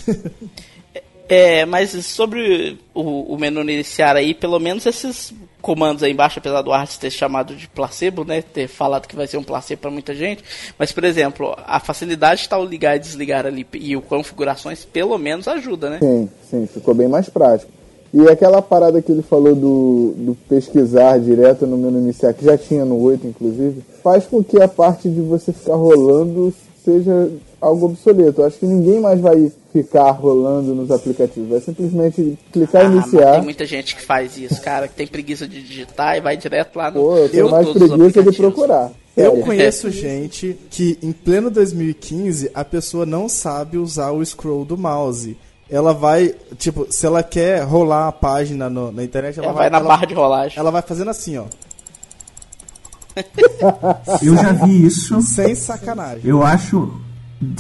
É, 1.28 1.66
mas 1.66 1.90
sobre 2.06 2.78
o, 2.94 3.34
o, 3.34 3.38
menu 3.38 3.60
iniciar 3.62 4.16
aí, 4.16 4.32
pelo 4.32 4.58
menos 4.60 4.86
esses 4.86 5.34
comandos 5.60 6.02
aí 6.02 6.12
embaixo, 6.12 6.38
apesar 6.38 6.62
do 6.62 6.72
Arts 6.72 6.96
ter 6.96 7.10
chamado 7.10 7.56
de 7.56 7.66
placebo, 7.68 8.24
né, 8.24 8.40
ter 8.40 8.68
falado 8.68 9.08
que 9.08 9.16
vai 9.16 9.26
ser 9.26 9.36
um 9.36 9.42
placebo 9.42 9.82
para 9.82 9.90
muita 9.90 10.14
gente, 10.14 10.44
mas 10.78 10.92
por 10.92 11.02
exemplo, 11.02 11.56
a 11.66 11.80
facilidade 11.80 12.42
de 12.42 12.46
estar 12.46 12.58
o 12.58 12.64
ligar 12.64 12.96
e 12.96 13.00
desligar 13.00 13.44
ali 13.44 13.66
e 13.74 13.96
o 13.96 14.02
configurações 14.02 14.84
pelo 14.84 15.18
menos 15.18 15.48
ajuda, 15.48 15.90
né? 15.90 15.98
Sim, 16.00 16.28
sim, 16.48 16.66
ficou 16.66 16.94
bem 16.94 17.08
mais 17.08 17.28
prático. 17.28 17.72
E 18.14 18.28
aquela 18.28 18.62
parada 18.62 19.02
que 19.02 19.10
ele 19.10 19.22
falou 19.22 19.54
do, 19.54 20.14
do 20.16 20.36
pesquisar 20.48 21.18
direto 21.18 21.66
no 21.66 21.76
menu 21.76 21.98
iniciar, 21.98 22.32
que 22.32 22.44
já 22.44 22.56
tinha 22.56 22.84
no 22.84 23.00
8 23.02 23.26
inclusive, 23.26 23.82
faz 24.02 24.24
com 24.24 24.44
que 24.44 24.62
a 24.62 24.68
parte 24.68 25.08
de 25.08 25.20
você 25.20 25.52
ficar 25.52 25.74
rolando 25.74 26.54
seja 26.84 27.28
algo 27.66 27.86
obsoleto. 27.86 28.40
Eu 28.40 28.46
acho 28.46 28.58
que 28.58 28.66
ninguém 28.66 29.00
mais 29.00 29.20
vai 29.20 29.52
ficar 29.72 30.10
rolando 30.10 30.74
nos 30.74 30.90
aplicativos. 30.90 31.48
Vai 31.48 31.60
simplesmente 31.60 32.38
clicar 32.52 32.82
e 32.82 32.86
ah, 32.86 32.90
iniciar. 32.90 33.32
Tem 33.32 33.42
muita 33.42 33.66
gente 33.66 33.94
que 33.94 34.02
faz 34.02 34.36
isso, 34.36 34.60
cara, 34.62 34.88
que 34.88 34.94
tem 34.94 35.06
preguiça 35.06 35.46
de 35.46 35.62
digitar 35.62 36.16
e 36.16 36.20
vai 36.20 36.36
direto 36.36 36.76
lá 36.76 36.90
no. 36.90 37.00
Pô, 37.00 37.16
eu 37.16 37.28
tenho 37.28 37.50
mais 37.50 37.68
preguiça 37.68 38.22
de 38.22 38.36
procurar. 38.36 38.92
Eu 39.16 39.38
conheço 39.40 39.90
gente 39.90 40.58
que 40.70 40.98
em 41.02 41.10
pleno 41.10 41.50
2015 41.50 42.50
a 42.52 42.64
pessoa 42.64 43.06
não 43.06 43.28
sabe 43.28 43.78
usar 43.78 44.10
o 44.10 44.24
scroll 44.24 44.64
do 44.64 44.76
mouse. 44.76 45.38
Ela 45.68 45.92
vai, 45.92 46.32
tipo, 46.58 46.86
se 46.90 47.06
ela 47.06 47.22
quer 47.22 47.62
rolar 47.62 48.08
a 48.08 48.12
página 48.12 48.70
no, 48.70 48.92
na 48.92 49.02
internet, 49.02 49.38
ela, 49.38 49.48
ela 49.48 49.54
vai, 49.54 49.62
vai 49.64 49.70
na 49.70 49.78
ela, 49.78 49.88
barra 49.88 50.06
de 50.06 50.14
rolagem. 50.14 50.58
Ela 50.58 50.70
vai 50.70 50.82
fazendo 50.82 51.10
assim, 51.10 51.38
ó. 51.38 51.46
Eu 54.22 54.36
já 54.36 54.52
vi 54.52 54.84
isso. 54.84 55.20
Sem 55.22 55.54
sacanagem. 55.54 56.20
Eu 56.24 56.42
acho 56.42 56.92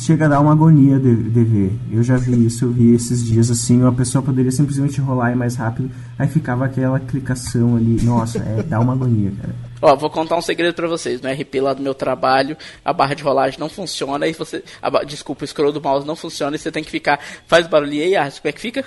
chega 0.00 0.26
a 0.26 0.28
dar 0.28 0.40
uma 0.40 0.52
agonia 0.52 0.98
de, 0.98 1.14
de, 1.14 1.44
ver. 1.44 1.72
Eu 1.90 2.02
já 2.02 2.16
vi 2.16 2.46
isso, 2.46 2.64
eu 2.64 2.70
vi 2.70 2.94
esses 2.94 3.24
dias 3.24 3.50
assim, 3.50 3.82
uma 3.82 3.92
pessoa 3.92 4.22
poderia 4.22 4.50
simplesmente 4.50 5.00
rolar 5.00 5.32
e 5.32 5.36
mais 5.36 5.56
rápido, 5.56 5.90
aí 6.18 6.26
ficava 6.28 6.64
aquela 6.64 6.98
clicação 6.98 7.76
ali. 7.76 8.02
Nossa, 8.02 8.38
é, 8.38 8.62
dá 8.62 8.80
uma 8.80 8.94
agonia, 8.94 9.32
cara. 9.40 9.54
Ó, 9.82 9.94
vou 9.94 10.08
contar 10.08 10.36
um 10.36 10.42
segredo 10.42 10.74
para 10.74 10.88
vocês. 10.88 11.20
No 11.20 11.30
RP 11.30 11.60
lá 11.60 11.74
do 11.74 11.82
meu 11.82 11.94
trabalho, 11.94 12.56
a 12.84 12.92
barra 12.92 13.14
de 13.14 13.22
rolagem 13.22 13.60
não 13.60 13.68
funciona 13.68 14.26
e 14.26 14.32
você. 14.32 14.64
A, 14.80 15.04
desculpa, 15.04 15.44
o 15.44 15.46
scroll 15.46 15.72
do 15.72 15.80
mouse 15.80 16.06
não 16.06 16.16
funciona 16.16 16.56
e 16.56 16.58
você 16.58 16.72
tem 16.72 16.82
que 16.82 16.90
ficar. 16.90 17.20
Faz 17.46 17.66
barulho 17.66 17.92
aí, 17.92 18.16
Arthur, 18.16 18.40
como 18.40 18.48
é 18.48 18.52
que 18.52 18.60
fica? 18.60 18.84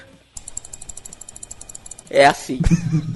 É 2.10 2.26
assim, 2.26 2.60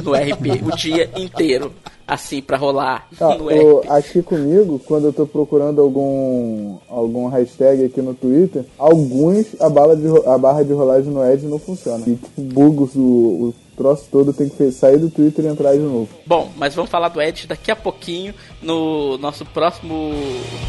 no 0.03 0.13
RP, 0.13 0.63
o 0.63 0.75
dia 0.75 1.09
inteiro 1.15 1.73
assim 2.07 2.41
para 2.41 2.57
rolar 2.57 3.07
tá, 3.17 3.37
no 3.37 3.45
o, 3.45 3.81
Aqui 3.89 4.21
comigo, 4.21 4.79
quando 4.85 5.05
eu 5.05 5.13
tô 5.13 5.25
procurando 5.25 5.81
algum 5.81 6.77
algum 6.89 7.27
hashtag 7.27 7.85
aqui 7.85 8.01
no 8.01 8.13
Twitter, 8.13 8.65
alguns 8.77 9.59
a, 9.59 9.69
bala 9.69 9.95
de, 9.95 10.07
a 10.27 10.37
barra 10.37 10.63
de 10.63 10.73
rolagem 10.73 11.11
no 11.11 11.25
Edge 11.25 11.45
não 11.45 11.57
funciona. 11.57 12.03
E 12.05 12.17
buga 12.37 12.83
o, 12.83 13.49
o 13.49 13.53
troço 13.75 14.05
todo, 14.11 14.33
tem 14.33 14.49
que 14.49 14.71
sair 14.71 14.97
do 14.97 15.09
Twitter 15.09 15.45
e 15.45 15.47
entrar 15.47 15.73
de 15.73 15.79
novo. 15.79 16.09
Bom, 16.25 16.51
mas 16.57 16.75
vamos 16.75 16.91
falar 16.91 17.09
do 17.09 17.21
Edge 17.21 17.47
daqui 17.47 17.71
a 17.71 17.75
pouquinho 17.75 18.33
no 18.61 19.17
nosso 19.17 19.45
próximo 19.45 20.11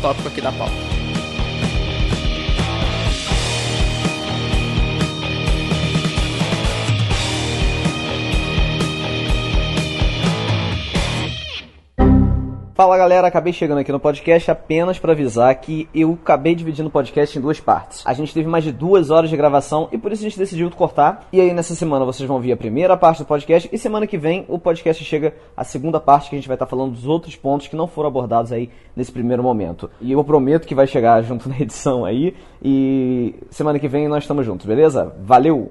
tópico 0.01 0.29
aqui 0.29 0.41
da 0.41 0.53
pauta. 0.53 1.04
Fala 12.75 12.99
galera, 12.99 13.29
acabei 13.29 13.53
chegando 13.53 13.79
aqui 13.79 13.93
no 13.93 14.01
podcast 14.01 14.51
apenas 14.51 14.99
para 14.99 15.13
avisar 15.13 15.55
que 15.55 15.89
eu 15.95 16.19
acabei 16.21 16.57
dividindo 16.57 16.89
o 16.89 16.91
podcast 16.91 17.39
em 17.39 17.41
duas 17.41 17.61
partes. 17.61 18.03
A 18.05 18.13
gente 18.13 18.35
teve 18.35 18.49
mais 18.49 18.65
de 18.65 18.73
duas 18.73 19.11
horas 19.11 19.31
de 19.31 19.37
gravação 19.37 19.89
e 19.93 19.97
por 19.97 20.11
isso 20.11 20.23
a 20.23 20.29
gente 20.29 20.37
decidiu 20.37 20.69
cortar. 20.73 21.25
E 21.33 21.41
aí 21.41 21.53
nessa 21.55 21.73
semana 21.77 22.05
vocês 22.05 22.29
vão 22.29 22.41
ver 22.41 22.51
a 22.51 22.57
primeira 22.57 22.97
parte 22.97 23.19
do 23.19 23.27
podcast 23.27 23.71
e 23.73 23.79
semana 23.79 24.09
que 24.09 24.19
vem 24.19 24.45
o 24.49 24.59
podcast 24.59 25.05
chega 25.05 25.35
à 25.57 25.63
segunda 25.63 26.01
parte 26.01 26.29
que 26.29 26.35
a 26.35 26.39
gente 26.39 26.49
vai 26.49 26.57
estar 26.57 26.67
falando 26.67 26.95
dos 26.95 27.07
outros 27.07 27.37
pontos 27.37 27.69
que 27.69 27.77
não 27.77 27.87
foram 27.87 28.09
abordados 28.09 28.51
aí 28.51 28.69
nesse 28.97 29.13
primeiro 29.13 29.41
momento. 29.41 29.89
E 30.01 30.11
eu 30.11 30.25
prometo 30.25 30.67
que 30.67 30.75
vai 30.75 30.89
chegar 30.89 31.23
junto 31.23 31.49
na 31.49 31.57
edição 31.61 32.05
aí 32.05 32.35
e 32.61 33.37
semana 33.51 33.79
que 33.79 33.87
vem 33.87 34.09
nós 34.09 34.25
estamos 34.25 34.45
juntos, 34.45 34.67
beleza? 34.67 35.15
Valeu! 35.23 35.71